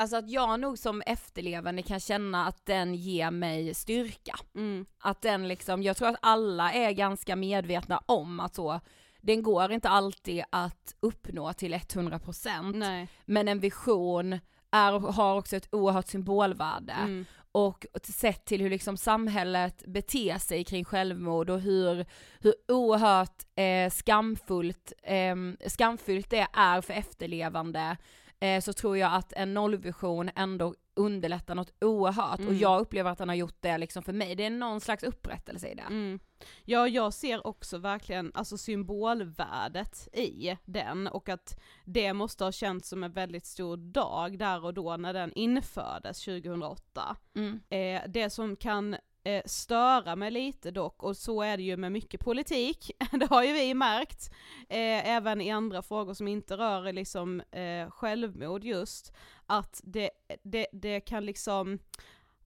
alltså 0.00 0.16
att 0.16 0.30
jag 0.30 0.60
nog 0.60 0.78
som 0.78 1.02
efterlevande 1.06 1.82
kan 1.82 2.00
känna 2.00 2.46
att 2.46 2.66
den 2.66 2.94
ger 2.94 3.30
mig 3.30 3.74
styrka. 3.74 4.36
Mm. 4.54 4.86
Att 4.98 5.22
den 5.22 5.48
liksom, 5.48 5.82
jag 5.82 5.96
tror 5.96 6.08
att 6.08 6.18
alla 6.22 6.72
är 6.72 6.92
ganska 6.92 7.36
medvetna 7.36 8.02
om 8.06 8.40
att 8.40 8.54
så, 8.54 8.80
den 9.20 9.42
går 9.42 9.72
inte 9.72 9.88
alltid 9.88 10.44
att 10.50 10.94
uppnå 11.00 11.52
till 11.52 11.74
100% 11.74 12.76
Nej. 12.76 13.08
men 13.24 13.48
en 13.48 13.60
vision 13.60 14.32
är, 14.70 15.12
har 15.12 15.38
också 15.38 15.56
ett 15.56 15.68
oerhört 15.72 16.08
symbolvärde. 16.08 16.92
Mm. 16.92 17.24
och 17.52 17.86
sett 18.02 18.44
till 18.44 18.60
hur 18.60 18.70
liksom 18.70 18.96
samhället 18.96 19.82
beter 19.86 20.38
sig 20.38 20.64
kring 20.64 20.84
självmord 20.84 21.50
och 21.50 21.60
hur, 21.60 22.06
hur 22.40 22.54
oerhört 22.68 23.46
eh, 23.54 23.90
skamfullt, 23.90 24.92
eh, 25.02 25.36
skamfullt 25.66 26.30
det 26.30 26.46
är 26.52 26.80
för 26.80 26.94
efterlevande 26.94 27.96
eh, 28.40 28.60
så 28.60 28.72
tror 28.72 28.98
jag 28.98 29.14
att 29.14 29.32
en 29.32 29.54
nollvision 29.54 30.30
ändå 30.36 30.74
underlättar 30.94 31.54
något 31.54 31.72
oerhört 31.84 32.38
och 32.40 32.44
Mm. 32.46 32.58
jag 32.58 32.80
upplever 32.80 33.10
att 33.10 33.18
den 33.18 33.28
har 33.28 33.36
gjort 33.36 33.56
det 33.60 33.78
liksom 33.78 34.02
för 34.02 34.12
mig. 34.12 34.34
Det 34.34 34.44
är 34.44 34.50
någon 34.50 34.80
slags 34.80 35.02
upprättelse 35.04 35.68
i 35.68 35.74
det. 35.74 35.82
Mm. 35.82 36.18
Ja, 36.64 36.88
jag 36.88 37.14
ser 37.14 37.46
också 37.46 37.78
verkligen 37.78 38.30
alltså 38.34 38.58
symbolvärdet 38.58 40.08
i 40.12 40.56
den 40.64 41.06
och 41.06 41.28
att 41.28 41.60
det 41.84 42.12
måste 42.12 42.44
ha 42.44 42.52
känts 42.52 42.88
som 42.88 43.04
en 43.04 43.12
väldigt 43.12 43.46
stor 43.46 43.76
dag 43.76 44.38
där 44.38 44.64
och 44.64 44.74
då 44.74 44.96
när 44.96 45.12
den 45.12 45.32
infördes 45.32 46.24
2008. 46.24 47.16
Mm. 47.36 47.60
Eh, 47.68 48.02
det 48.08 48.30
som 48.30 48.56
kan 48.56 48.96
eh, 49.24 49.42
störa 49.44 50.16
mig 50.16 50.30
lite 50.30 50.70
dock, 50.70 51.02
och 51.02 51.16
så 51.16 51.42
är 51.42 51.56
det 51.56 51.62
ju 51.62 51.76
med 51.76 51.92
mycket 51.92 52.20
politik, 52.20 52.90
det 53.12 53.26
har 53.30 53.42
ju 53.42 53.52
vi 53.52 53.74
märkt, 53.74 54.30
eh, 54.68 55.08
även 55.08 55.40
i 55.40 55.50
andra 55.50 55.82
frågor 55.82 56.14
som 56.14 56.28
inte 56.28 56.56
rör 56.56 56.92
liksom 56.92 57.40
eh, 57.40 57.90
självmord 57.90 58.64
just, 58.64 59.12
att 59.46 59.80
det, 59.84 60.10
det, 60.42 60.66
det 60.72 61.00
kan 61.00 61.26
liksom 61.26 61.78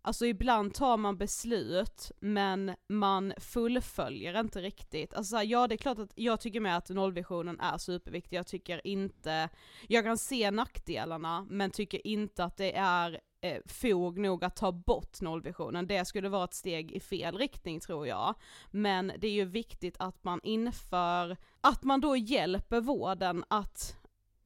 Alltså 0.06 0.26
ibland 0.26 0.74
tar 0.74 0.96
man 0.96 1.16
beslut 1.16 2.12
men 2.20 2.74
man 2.88 3.32
fullföljer 3.38 4.40
inte 4.40 4.60
riktigt. 4.60 5.14
Alltså 5.14 5.36
här, 5.36 5.44
ja 5.44 5.66
det 5.66 5.74
är 5.74 5.76
klart 5.76 5.98
att 5.98 6.12
jag 6.14 6.40
tycker 6.40 6.60
med 6.60 6.76
att 6.76 6.88
nollvisionen 6.88 7.60
är 7.60 7.78
superviktig, 7.78 8.36
jag 8.36 8.46
tycker 8.46 8.86
inte, 8.86 9.48
jag 9.88 10.04
kan 10.04 10.18
se 10.18 10.50
nackdelarna 10.50 11.46
men 11.50 11.70
tycker 11.70 12.06
inte 12.06 12.44
att 12.44 12.56
det 12.56 12.76
är 12.76 13.20
eh, 13.44 13.60
fog 13.66 14.18
nog 14.18 14.44
att 14.44 14.56
ta 14.56 14.72
bort 14.72 15.20
nollvisionen. 15.20 15.86
Det 15.86 16.04
skulle 16.04 16.28
vara 16.28 16.44
ett 16.44 16.54
steg 16.54 16.92
i 16.92 17.00
fel 17.00 17.38
riktning 17.38 17.80
tror 17.80 18.06
jag. 18.06 18.34
Men 18.70 19.12
det 19.18 19.26
är 19.26 19.32
ju 19.32 19.44
viktigt 19.44 19.96
att 19.98 20.24
man 20.24 20.40
inför, 20.42 21.36
att 21.60 21.82
man 21.82 22.00
då 22.00 22.16
hjälper 22.16 22.80
vården 22.80 23.44
att, 23.48 23.96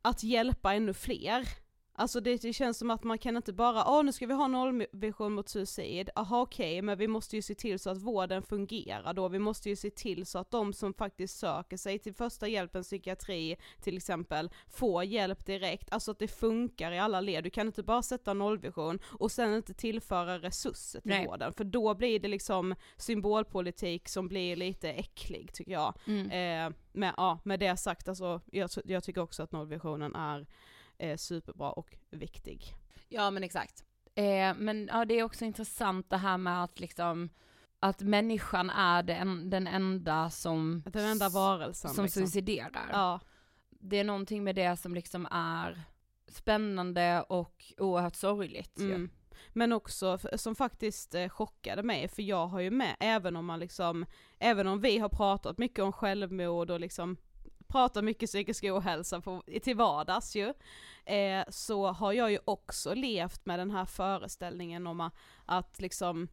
att 0.02 0.22
hjälpa 0.22 0.74
ännu 0.74 0.94
fler. 0.94 1.48
Alltså 1.98 2.20
det, 2.20 2.42
det 2.42 2.52
känns 2.52 2.78
som 2.78 2.90
att 2.90 3.04
man 3.04 3.18
kan 3.18 3.36
inte 3.36 3.52
bara, 3.52 3.84
åh 3.86 4.04
nu 4.04 4.12
ska 4.12 4.26
vi 4.26 4.34
ha 4.34 4.48
nollvision 4.48 5.32
mot 5.32 5.48
suicid, 5.48 6.10
aha 6.16 6.40
okej, 6.40 6.82
men 6.82 6.98
vi 6.98 7.08
måste 7.08 7.36
ju 7.36 7.42
se 7.42 7.54
till 7.54 7.78
så 7.78 7.90
att 7.90 7.98
vården 7.98 8.42
fungerar 8.42 9.14
då, 9.14 9.28
vi 9.28 9.38
måste 9.38 9.68
ju 9.68 9.76
se 9.76 9.90
till 9.90 10.26
så 10.26 10.38
att 10.38 10.50
de 10.50 10.72
som 10.72 10.94
faktiskt 10.94 11.38
söker 11.38 11.76
sig 11.76 11.98
till 11.98 12.14
första 12.14 12.48
hjälpen 12.48 12.82
psykiatri 12.82 13.56
till 13.80 13.96
exempel, 13.96 14.50
får 14.68 15.04
hjälp 15.04 15.46
direkt, 15.46 15.92
alltså 15.92 16.10
att 16.10 16.18
det 16.18 16.28
funkar 16.28 16.92
i 16.92 16.98
alla 16.98 17.20
led, 17.20 17.44
du 17.44 17.50
kan 17.50 17.66
inte 17.66 17.82
bara 17.82 18.02
sätta 18.02 18.34
nollvision 18.34 18.98
och 19.04 19.32
sen 19.32 19.54
inte 19.54 19.74
tillföra 19.74 20.38
resurser 20.38 21.00
till 21.00 21.10
Nej. 21.10 21.26
vården, 21.26 21.52
för 21.52 21.64
då 21.64 21.94
blir 21.94 22.20
det 22.20 22.28
liksom 22.28 22.74
symbolpolitik 22.96 24.08
som 24.08 24.28
blir 24.28 24.56
lite 24.56 24.90
äcklig 24.92 25.52
tycker 25.52 25.72
jag. 25.72 25.94
Mm. 26.06 26.30
Eh, 26.30 26.76
med, 26.92 27.14
ja, 27.16 27.38
med 27.44 27.60
det 27.60 27.76
sagt, 27.76 28.08
alltså, 28.08 28.40
jag, 28.46 28.70
jag 28.84 29.04
tycker 29.04 29.20
också 29.20 29.42
att 29.42 29.52
nollvisionen 29.52 30.14
är 30.14 30.46
eh, 30.98 31.16
superbra 31.16 31.70
och 31.70 31.96
viktig. 32.10 32.74
Ja 33.08 33.30
men 33.30 33.44
exakt. 33.44 33.84
Eh, 34.14 34.54
men 34.56 34.88
ja, 34.92 35.04
det 35.04 35.18
är 35.18 35.22
också 35.22 35.44
intressant 35.44 36.10
det 36.10 36.16
här 36.16 36.38
med 36.38 36.64
att 36.64 36.80
liksom 36.80 37.30
att 37.80 38.00
människan 38.00 38.70
är 38.70 39.02
den, 39.02 39.50
den 39.50 39.66
enda 39.66 40.30
som, 40.30 40.82
Den 40.86 41.04
enda 41.04 41.28
varelsen 41.28 41.90
som 41.90 42.04
liksom. 42.04 42.22
suiciderar. 42.22 42.88
Ja. 42.92 43.20
Det 43.70 43.96
är 43.96 44.04
någonting 44.04 44.44
med 44.44 44.54
det 44.54 44.76
som 44.76 44.94
liksom 44.94 45.28
är 45.30 45.82
spännande 46.28 47.24
och 47.28 47.72
oerhört 47.78 48.16
sorgligt 48.16 48.80
ju. 48.80 48.94
Mm. 48.94 49.10
Men 49.48 49.72
också 49.72 50.18
som 50.36 50.54
faktiskt 50.54 51.14
eh, 51.14 51.28
chockade 51.28 51.82
mig, 51.82 52.08
för 52.08 52.22
jag 52.22 52.46
har 52.46 52.60
ju 52.60 52.70
med, 52.70 52.96
även 53.00 53.36
om 53.36 53.46
man 53.46 53.60
liksom, 53.60 54.06
även 54.38 54.66
om 54.66 54.80
vi 54.80 54.98
har 54.98 55.08
pratat 55.08 55.58
mycket 55.58 55.84
om 55.84 55.92
självmord 55.92 56.70
och 56.70 56.80
liksom 56.80 57.16
pratar 57.68 58.02
mycket 58.02 58.30
psykisk 58.30 58.64
ohälsa 58.64 59.20
på, 59.20 59.42
till 59.62 59.76
vardags 59.76 60.36
ju, 60.36 60.54
eh, 61.04 61.44
så 61.48 61.86
har 61.86 62.12
jag 62.12 62.30
ju 62.30 62.38
också 62.44 62.94
levt 62.94 63.46
med 63.46 63.58
den 63.58 63.70
här 63.70 63.84
föreställningen 63.84 64.86
om 64.86 65.00
att, 65.00 65.14
att 65.44 65.80
liksom 65.80 66.28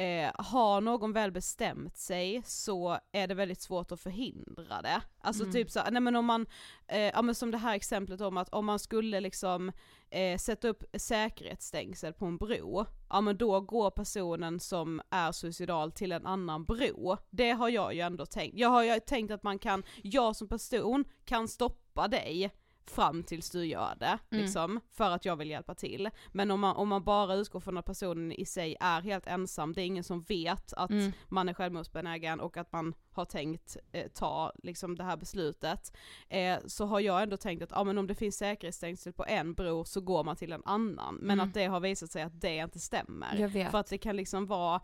Eh, 0.00 0.30
har 0.34 0.80
någon 0.80 1.12
väl 1.12 1.32
bestämt 1.32 1.96
sig 1.96 2.42
så 2.44 2.98
är 3.12 3.26
det 3.26 3.34
väldigt 3.34 3.60
svårt 3.60 3.92
att 3.92 4.00
förhindra 4.00 4.82
det. 4.82 5.02
Alltså 5.20 5.42
Mm. 5.42 5.52
typ 5.52 5.70
så, 5.70 5.80
nej 5.90 6.00
men 6.02 6.16
om 6.16 6.24
man, 6.24 6.46
eh, 6.88 7.00
ja 7.00 7.22
men 7.22 7.34
som 7.34 7.50
det 7.50 7.58
här 7.58 7.74
exemplet 7.74 8.20
om 8.20 8.36
att 8.36 8.48
om 8.48 8.66
man 8.66 8.78
skulle 8.78 9.20
liksom 9.20 9.72
eh, 10.10 10.38
sätta 10.38 10.68
upp 10.68 10.84
säkerhetsstängsel 10.94 12.12
på 12.12 12.26
en 12.26 12.36
bro, 12.36 12.86
ja 13.10 13.20
men 13.20 13.36
då 13.36 13.60
går 13.60 13.90
personen 13.90 14.60
som 14.60 15.00
är 15.10 15.32
suicidal 15.32 15.92
till 15.92 16.12
en 16.12 16.26
annan 16.26 16.64
bro. 16.64 17.16
Det 17.30 17.50
har 17.50 17.68
jag 17.68 17.94
ju 17.94 18.00
ändå 18.00 18.26
tänkt. 18.26 18.58
Jag 18.58 18.68
har 18.68 18.82
ju 18.82 19.00
tänkt 19.00 19.30
att 19.30 19.42
man 19.42 19.58
kan, 19.58 19.82
jag 20.02 20.36
som 20.36 20.48
person 20.48 21.04
kan 21.24 21.48
stoppa 21.48 22.08
dig 22.08 22.50
fram 22.90 23.22
tills 23.22 23.50
du 23.50 23.64
gör 23.66 23.94
det, 24.00 24.18
Mm. 24.30 24.42
liksom, 24.44 24.80
för 24.90 25.10
att 25.10 25.24
jag 25.24 25.36
vill 25.36 25.50
hjälpa 25.50 25.74
till. 25.74 26.10
Men 26.32 26.50
om 26.50 26.60
man, 26.60 26.76
om 26.76 26.88
man 26.88 27.04
bara 27.04 27.34
utgår 27.34 27.60
från 27.60 27.78
att 27.78 27.84
personen 27.84 28.32
i 28.32 28.44
sig 28.46 28.76
är 28.80 29.00
helt 29.00 29.26
ensam, 29.26 29.72
det 29.72 29.82
är 29.82 29.86
ingen 29.86 30.04
som 30.04 30.22
vet 30.22 30.72
att 30.72 30.90
Mm. 30.90 31.12
man 31.28 31.48
är 31.48 31.54
självmordsbenägen 31.54 32.40
och 32.40 32.56
att 32.56 32.72
man 32.72 32.94
har 33.12 33.24
tänkt 33.24 33.76
eh, 33.92 34.08
ta 34.14 34.52
liksom 34.62 34.96
det 34.96 35.04
här 35.04 35.16
beslutet, 35.16 35.96
eh, 36.28 36.58
så 36.66 36.86
har 36.86 37.00
jag 37.00 37.22
ändå 37.22 37.36
tänkt 37.36 37.62
att 37.62 37.70
ja, 37.70 37.84
men 37.84 37.98
om 37.98 38.06
det 38.06 38.14
finns 38.14 38.36
säkerhetsstängsel 38.36 39.12
på 39.12 39.24
en 39.28 39.54
bro 39.54 39.84
så 39.84 40.00
går 40.00 40.24
man 40.24 40.36
till 40.36 40.52
en 40.52 40.62
annan, 40.64 41.14
men 41.14 41.30
Mm. 41.40 41.48
att 41.48 41.54
det 41.54 41.66
har 41.66 41.80
visat 41.80 42.10
sig 42.10 42.22
att 42.22 42.40
det 42.40 42.56
inte 42.56 42.78
stämmer. 42.80 43.70
För 43.70 43.78
att 43.78 43.86
det 43.86 43.98
kan 43.98 44.16
liksom 44.16 44.46
vara 44.46 44.80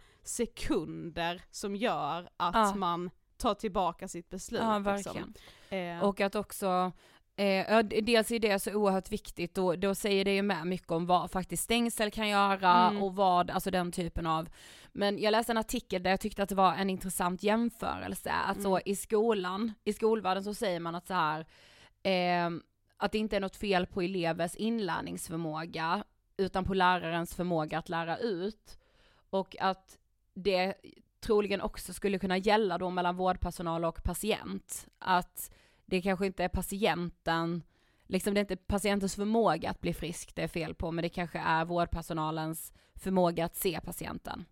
sekunder 0.56 1.42
som 1.50 1.76
gör 1.76 2.28
att 2.36 2.54
Ja. 2.54 2.74
man 2.74 3.10
tar 3.36 3.54
tillbaka 3.54 4.08
sitt 4.08 4.30
beslut. 4.30 4.60
Ja, 4.62 4.78
liksom. 4.78 4.92
verkligen. 5.14 5.34
Eh, 5.98 6.04
Och 6.08 6.20
att 6.20 6.34
också, 6.34 6.92
eh, 7.36 7.78
dels 7.78 8.30
är 8.30 8.38
det 8.38 8.58
så 8.58 8.72
oerhört 8.74 9.12
viktigt 9.12 9.58
och 9.58 9.78
då 9.78 9.94
säger 9.94 10.24
det 10.24 10.34
ju 10.34 10.42
med 10.42 10.66
mycket 10.66 10.90
om 10.90 11.06
vad 11.06 11.30
faktiskt 11.30 11.62
stängsel 11.64 12.10
kan 12.10 12.28
göra 12.28 12.88
Mm. 12.88 13.02
och 13.02 13.14
vad, 13.16 13.50
alltså 13.50 13.70
den 13.70 13.92
typen 13.92 14.26
av, 14.26 14.48
men 14.92 15.18
jag 15.18 15.32
läste 15.32 15.52
en 15.52 15.58
artikel 15.58 16.02
där 16.02 16.10
jag 16.10 16.20
tyckte 16.20 16.42
att 16.42 16.48
det 16.48 16.54
var 16.54 16.74
en 16.74 16.90
intressant 16.90 17.42
jämförelse, 17.42 18.30
att 18.30 18.62
så 18.62 18.70
Mm. 18.76 18.82
i 18.84 18.96
skolan, 18.96 19.72
i 19.84 19.92
skolvärlden 19.92 20.44
så 20.44 20.54
säger 20.54 20.80
man 20.80 20.94
att 20.94 21.06
så 21.06 21.14
här, 21.14 21.46
eh, 22.02 22.50
att 22.96 23.12
det 23.12 23.18
inte 23.18 23.36
är 23.36 23.40
något 23.40 23.56
fel 23.56 23.86
på 23.86 24.00
elevers 24.02 24.54
inlärningsförmåga, 24.56 26.04
utan 26.36 26.64
på 26.64 26.74
lärarens 26.74 27.34
förmåga 27.34 27.78
att 27.78 27.88
lära 27.88 28.18
ut. 28.18 28.78
Och 29.30 29.56
att 29.60 29.98
det 30.34 30.74
troligen 31.20 31.60
också 31.60 31.92
skulle 31.92 32.18
kunna 32.18 32.38
gälla 32.38 32.78
då 32.78 32.90
mellan 32.90 33.16
vårdpersonal 33.16 33.84
och 33.84 34.02
patient. 34.04 34.86
Att 34.98 35.50
det 35.86 36.02
kanske 36.02 36.26
inte 36.26 36.44
är 36.44 36.48
patienten, 36.48 37.62
liksom 38.06 38.34
det 38.34 38.40
är 38.40 38.42
inte 38.42 38.56
patientens 38.56 39.14
förmåga 39.14 39.70
att 39.70 39.80
bli 39.80 39.94
frisk 39.94 40.34
det 40.34 40.42
är 40.42 40.48
fel 40.48 40.74
på, 40.74 40.92
men 40.92 41.02
det 41.02 41.08
kanske 41.08 41.38
är 41.38 41.64
vårdpersonalens 41.64 42.72
förmåga 42.94 43.44
att 43.44 43.56
se 43.56 43.80
patienten. 43.80 44.44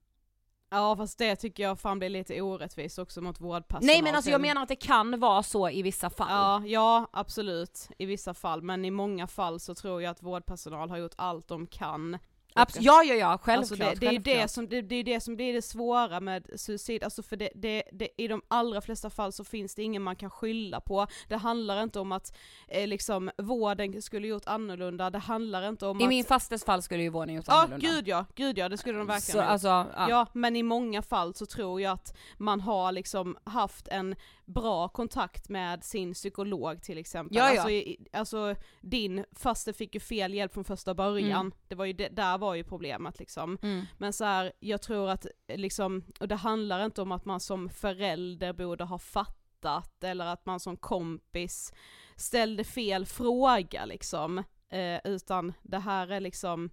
Ja 0.70 0.96
fast 0.96 1.18
det 1.18 1.36
tycker 1.36 1.62
jag 1.62 1.80
fan 1.80 1.98
blir 1.98 2.08
lite 2.08 2.42
orättvist 2.42 2.98
också 2.98 3.20
mot 3.20 3.40
vårdpersonal. 3.40 3.86
Nej 3.86 4.02
men 4.02 4.14
alltså 4.14 4.30
jag 4.30 4.40
menar 4.40 4.62
att 4.62 4.68
det 4.68 4.76
kan 4.76 5.20
vara 5.20 5.42
så 5.42 5.70
i 5.70 5.82
vissa 5.82 6.10
fall. 6.10 6.30
Ja, 6.30 6.62
ja 6.66 7.08
absolut 7.12 7.88
i 7.98 8.06
vissa 8.06 8.34
fall 8.34 8.62
men 8.62 8.84
i 8.84 8.90
många 8.90 9.26
fall 9.26 9.60
så 9.60 9.74
tror 9.74 10.02
jag 10.02 10.10
att 10.10 10.22
vårdpersonal 10.22 10.90
har 10.90 10.96
gjort 10.96 11.14
allt 11.16 11.48
de 11.48 11.66
kan. 11.66 12.18
Abs- 12.56 12.76
ja 12.80 13.02
ja 13.04 13.14
ja, 13.14 13.38
självklart. 13.42 13.58
Alltså 13.58 13.74
det, 13.74 13.94
det 14.00 14.06
är 14.06 14.12
ju 14.12 14.18
det 14.18 14.30
självklart. 14.30 14.50
som, 14.50 14.68
det, 14.68 14.82
det 14.82 14.94
är 14.94 15.04
det 15.04 15.20
som 15.20 15.36
blir 15.36 15.52
det 15.52 15.62
svåra 15.62 16.20
med 16.20 16.46
suicid, 16.56 17.04
alltså 17.04 17.22
för 17.22 17.36
det, 17.36 17.50
det, 17.54 17.82
det, 17.92 18.08
i 18.16 18.28
de 18.28 18.42
allra 18.48 18.80
flesta 18.80 19.10
fall 19.10 19.32
så 19.32 19.44
finns 19.44 19.74
det 19.74 19.82
ingen 19.82 20.02
man 20.02 20.16
kan 20.16 20.30
skylla 20.30 20.80
på. 20.80 21.06
Det 21.28 21.36
handlar 21.36 21.82
inte 21.82 22.00
om 22.00 22.12
att 22.12 22.36
eh, 22.68 22.86
liksom 22.86 23.30
vården 23.38 24.02
skulle 24.02 24.26
gjort 24.28 24.46
annorlunda, 24.46 25.10
det 25.10 25.18
handlar 25.18 25.68
inte 25.68 25.86
om 25.86 26.00
I 26.00 26.04
att... 26.04 26.08
min 26.08 26.24
fastes 26.24 26.64
fall 26.64 26.82
skulle 26.82 27.02
ju 27.02 27.08
vården 27.08 27.34
gjort 27.34 27.44
Ja 27.48 27.54
annorlunda. 27.62 27.88
gud 27.88 28.08
ja, 28.08 28.26
gud 28.34 28.58
ja 28.58 28.68
det 28.68 28.78
skulle 28.78 28.98
de 28.98 29.06
verkligen 29.06 29.44
Så, 29.44 29.50
alltså, 29.50 29.68
ja. 29.68 30.06
Ja 30.10 30.26
men 30.32 30.56
i 30.56 30.62
många 30.62 31.02
fall 31.02 31.34
så 31.34 31.46
tror 31.46 31.80
jag 31.80 31.92
att 31.92 32.16
man 32.38 32.60
har 32.60 32.92
liksom 32.92 33.36
haft 33.44 33.88
en 33.88 34.16
bra 34.46 34.88
kontakt 34.88 35.48
med 35.48 35.84
sin 35.84 36.12
psykolog 36.14 36.82
till 36.82 36.98
exempel. 36.98 37.36
Ja, 37.36 37.44
ja. 37.44 37.50
Alltså, 37.50 37.70
i, 37.70 38.06
alltså 38.12 38.54
din 38.80 39.24
faste 39.32 39.72
fick 39.72 39.94
ju 39.94 40.00
fel 40.00 40.34
hjälp 40.34 40.54
från 40.54 40.64
första 40.64 40.94
början, 40.94 41.40
Mm. 41.46 41.52
det 41.68 41.74
var 41.74 41.84
ju 41.84 41.92
det, 41.92 42.08
där 42.08 42.38
var 42.38 42.54
ju 42.54 42.64
problemet 42.64 43.18
liksom. 43.18 43.58
Mm. 43.62 43.84
Men 43.98 44.12
så 44.12 44.24
här, 44.24 44.52
jag 44.60 44.82
tror 44.82 45.10
att 45.10 45.26
liksom, 45.48 46.04
och 46.20 46.28
det 46.28 46.34
handlar 46.34 46.84
inte 46.84 47.02
om 47.02 47.12
att 47.12 47.24
man 47.24 47.40
som 47.40 47.68
förälder 47.68 48.52
borde 48.52 48.84
ha 48.84 48.98
fattat 48.98 50.04
eller 50.04 50.26
att 50.26 50.46
man 50.46 50.60
som 50.60 50.76
kompis 50.76 51.72
ställde 52.16 52.64
fel 52.64 53.06
fråga 53.06 53.84
liksom. 53.84 54.38
Eh, 54.68 55.00
utan 55.04 55.52
det 55.62 55.78
här 55.78 56.08
är 56.08 56.20
liksom, 56.20 56.70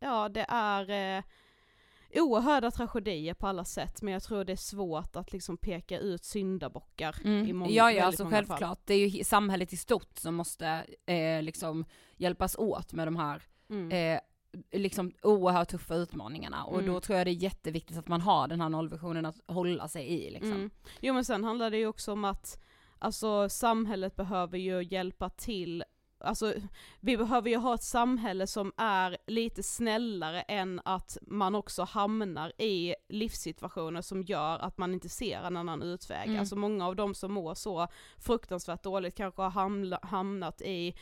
ja 0.00 0.28
det 0.28 0.46
är 0.48 1.16
eh, 1.18 1.22
oerhörda 2.14 2.70
tragedier 2.70 3.34
på 3.34 3.46
alla 3.46 3.64
sätt 3.64 4.02
men 4.02 4.12
jag 4.12 4.22
tror 4.22 4.44
det 4.44 4.52
är 4.52 4.56
svårt 4.56 5.16
att 5.16 5.32
liksom 5.32 5.56
peka 5.56 5.98
ut 5.98 6.24
syndabockar 6.24 7.16
i 7.24 7.28
Mm. 7.28 7.56
många, 7.56 7.70
ja, 7.72 7.92
ja, 7.92 8.04
alltså 8.04 8.24
många 8.24 8.36
självklart. 8.36 8.60
fall. 8.60 8.76
Det 8.84 8.94
är 8.94 9.08
ju 9.08 9.24
samhället 9.24 9.72
i 9.72 9.76
stort 9.76 10.18
som 10.18 10.34
måste 10.34 10.66
eh, 11.06 11.42
liksom 11.42 11.84
hjälpas 12.16 12.56
åt 12.58 12.92
med 12.92 13.06
de 13.06 13.16
här 13.16 13.42
Mm. 13.70 13.90
eh, 14.14 14.20
liksom 14.80 15.12
oerhört 15.22 15.68
tuffa 15.68 15.94
utmaningarna 15.94 16.64
och 16.64 16.80
Mm. 16.80 16.92
då 16.94 17.00
tror 17.00 17.18
jag 17.18 17.26
det 17.26 17.30
är 17.30 17.42
jätteviktigt 17.42 17.98
att 17.98 18.08
man 18.08 18.20
har 18.20 18.48
den 18.48 18.60
här 18.60 18.68
nollvisionen 18.68 19.26
att 19.26 19.36
hålla 19.46 19.88
sig 19.88 20.06
i 20.08 20.30
liksom. 20.30 20.52
Mm. 20.52 20.70
Jo 21.00 21.14
men 21.14 21.24
sen 21.24 21.44
handlar 21.44 21.70
det 21.70 21.76
ju 21.78 21.86
också 21.86 22.12
om 22.12 22.24
att 22.24 22.62
alltså 22.98 23.48
samhället 23.48 24.16
behöver 24.16 24.58
ju 24.58 24.82
hjälpa 24.84 25.28
till 25.30 25.84
alltså 26.24 26.54
vi 27.00 27.16
behöver 27.16 27.50
ju 27.50 27.56
ha 27.56 27.74
ett 27.74 27.82
samhälle 27.82 28.46
som 28.46 28.72
är 28.76 29.16
lite 29.26 29.62
snällare 29.62 30.40
än 30.40 30.80
att 30.84 31.18
man 31.22 31.54
också 31.54 31.82
hamnar 31.82 32.52
i 32.60 32.94
livssituationer 33.08 34.02
som 34.02 34.22
gör 34.22 34.58
att 34.58 34.78
man 34.78 34.94
inte 34.94 35.08
ser 35.08 35.42
en 35.42 35.56
annan 35.56 35.82
utväg. 35.82 36.28
Mm. 36.28 36.40
Alltså 36.40 36.56
många 36.56 36.86
av 36.86 36.96
de 36.96 37.14
som 37.14 37.32
mår 37.32 37.54
så 37.54 37.88
fruktansvärt 38.18 38.82
dåligt 38.82 39.16
kanske 39.16 39.42
har 39.42 40.06
hamnat 40.06 40.62
i 40.62 40.94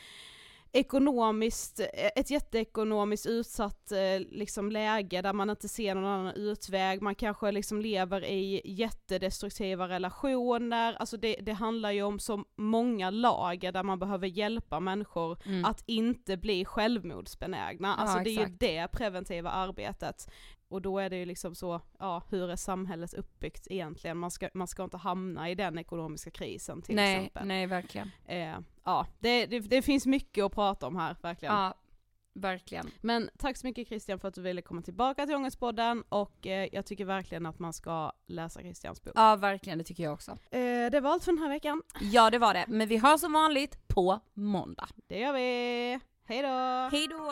ekonomiskt, 0.73 1.79
ett 1.93 2.29
jätteekonomiskt 2.29 3.25
utsatt 3.25 3.91
eh, 3.91 4.19
liksom 4.19 4.71
läge 4.71 5.21
där 5.21 5.33
man 5.33 5.49
inte 5.49 5.67
ser 5.67 5.95
någon 5.95 6.05
annan 6.05 6.35
utväg, 6.35 7.01
man 7.01 7.15
kanske 7.15 7.51
liksom 7.51 7.81
lever 7.81 8.25
i 8.25 8.61
jättedestruktiva 8.65 9.87
relationer, 9.87 10.93
alltså 10.93 11.17
det, 11.17 11.35
det 11.35 11.53
handlar 11.53 11.91
ju 11.91 12.03
om 12.03 12.19
så 12.19 12.43
många 12.55 13.09
lager 13.09 13.71
där 13.71 13.83
man 13.83 13.99
behöver 13.99 14.27
hjälpa 14.27 14.79
människor 14.79 15.37
Mm. 15.45 15.65
att 15.65 15.83
inte 15.85 16.37
bli 16.37 16.65
självmordsbenägna, 16.65 17.95
alltså 17.95 18.19
det 18.23 18.29
är 18.29 18.47
ju 18.47 18.55
det 18.59 18.87
preventiva 18.91 19.49
arbetet. 19.51 20.31
Och 20.71 20.81
då 20.81 20.99
är 20.99 21.09
det 21.09 21.17
ju 21.17 21.25
liksom 21.25 21.55
så, 21.55 21.81
ja 21.99 22.23
hur 22.29 22.49
är 22.49 22.55
samhället 22.55 23.13
uppbyggt 23.13 23.67
egentligen? 23.69 24.17
Man 24.17 24.31
ska, 24.31 24.49
man 24.53 24.67
ska 24.67 24.83
inte 24.83 24.97
hamna 24.97 25.49
i 25.49 25.55
den 25.55 25.77
ekonomiska 25.77 26.31
krisen 26.31 26.81
till 26.81 26.95
nej, 26.95 27.15
exempel. 27.15 27.47
nej 27.47 27.67
verkligen. 27.67 28.11
Eh, 28.25 28.57
ja, 28.83 29.07
det, 29.19 29.45
det, 29.45 29.59
det 29.59 29.81
finns 29.81 30.05
mycket 30.05 30.43
att 30.43 30.51
prata 30.51 30.87
om 30.87 30.95
här, 30.95 31.15
verkligen. 31.21 31.55
Ja, 31.55 31.73
verkligen. 32.33 32.91
Men 33.01 33.29
tack 33.37 33.57
så 33.57 33.67
mycket 33.67 33.87
Christian 33.87 34.19
för 34.19 34.27
att 34.27 34.33
du 34.33 34.41
ville 34.41 34.61
komma 34.61 34.81
tillbaka 34.81 35.25
till 35.25 35.35
Ångestpodden 35.35 36.03
och 36.09 36.47
eh, 36.47 36.69
jag 36.71 36.85
tycker 36.85 37.05
verkligen 37.05 37.45
att 37.45 37.59
man 37.59 37.73
ska 37.73 38.11
läsa 38.27 38.59
Christians 38.59 39.03
bok. 39.03 39.13
Ja 39.15 39.35
verkligen, 39.35 39.77
det 39.77 39.83
tycker 39.83 40.03
jag 40.03 40.13
också. 40.13 40.31
Eh, 40.31 40.91
det 40.91 40.99
var 41.01 41.11
allt 41.11 41.23
för 41.23 41.31
den 41.31 41.41
här 41.41 41.49
veckan. 41.49 41.81
Ja 42.01 42.29
det 42.29 42.39
var 42.39 42.53
det, 42.53 42.65
men 42.67 42.87
vi 42.87 42.97
hörs 42.97 43.19
som 43.19 43.33
vanligt 43.33 43.87
på 43.87 44.19
måndag. 44.33 44.87
Det 45.07 45.19
gör 45.19 45.33
vi. 45.33 45.99
Hej 46.25 46.41
då! 46.41 46.89
Hej 46.91 47.07
då! 47.07 47.31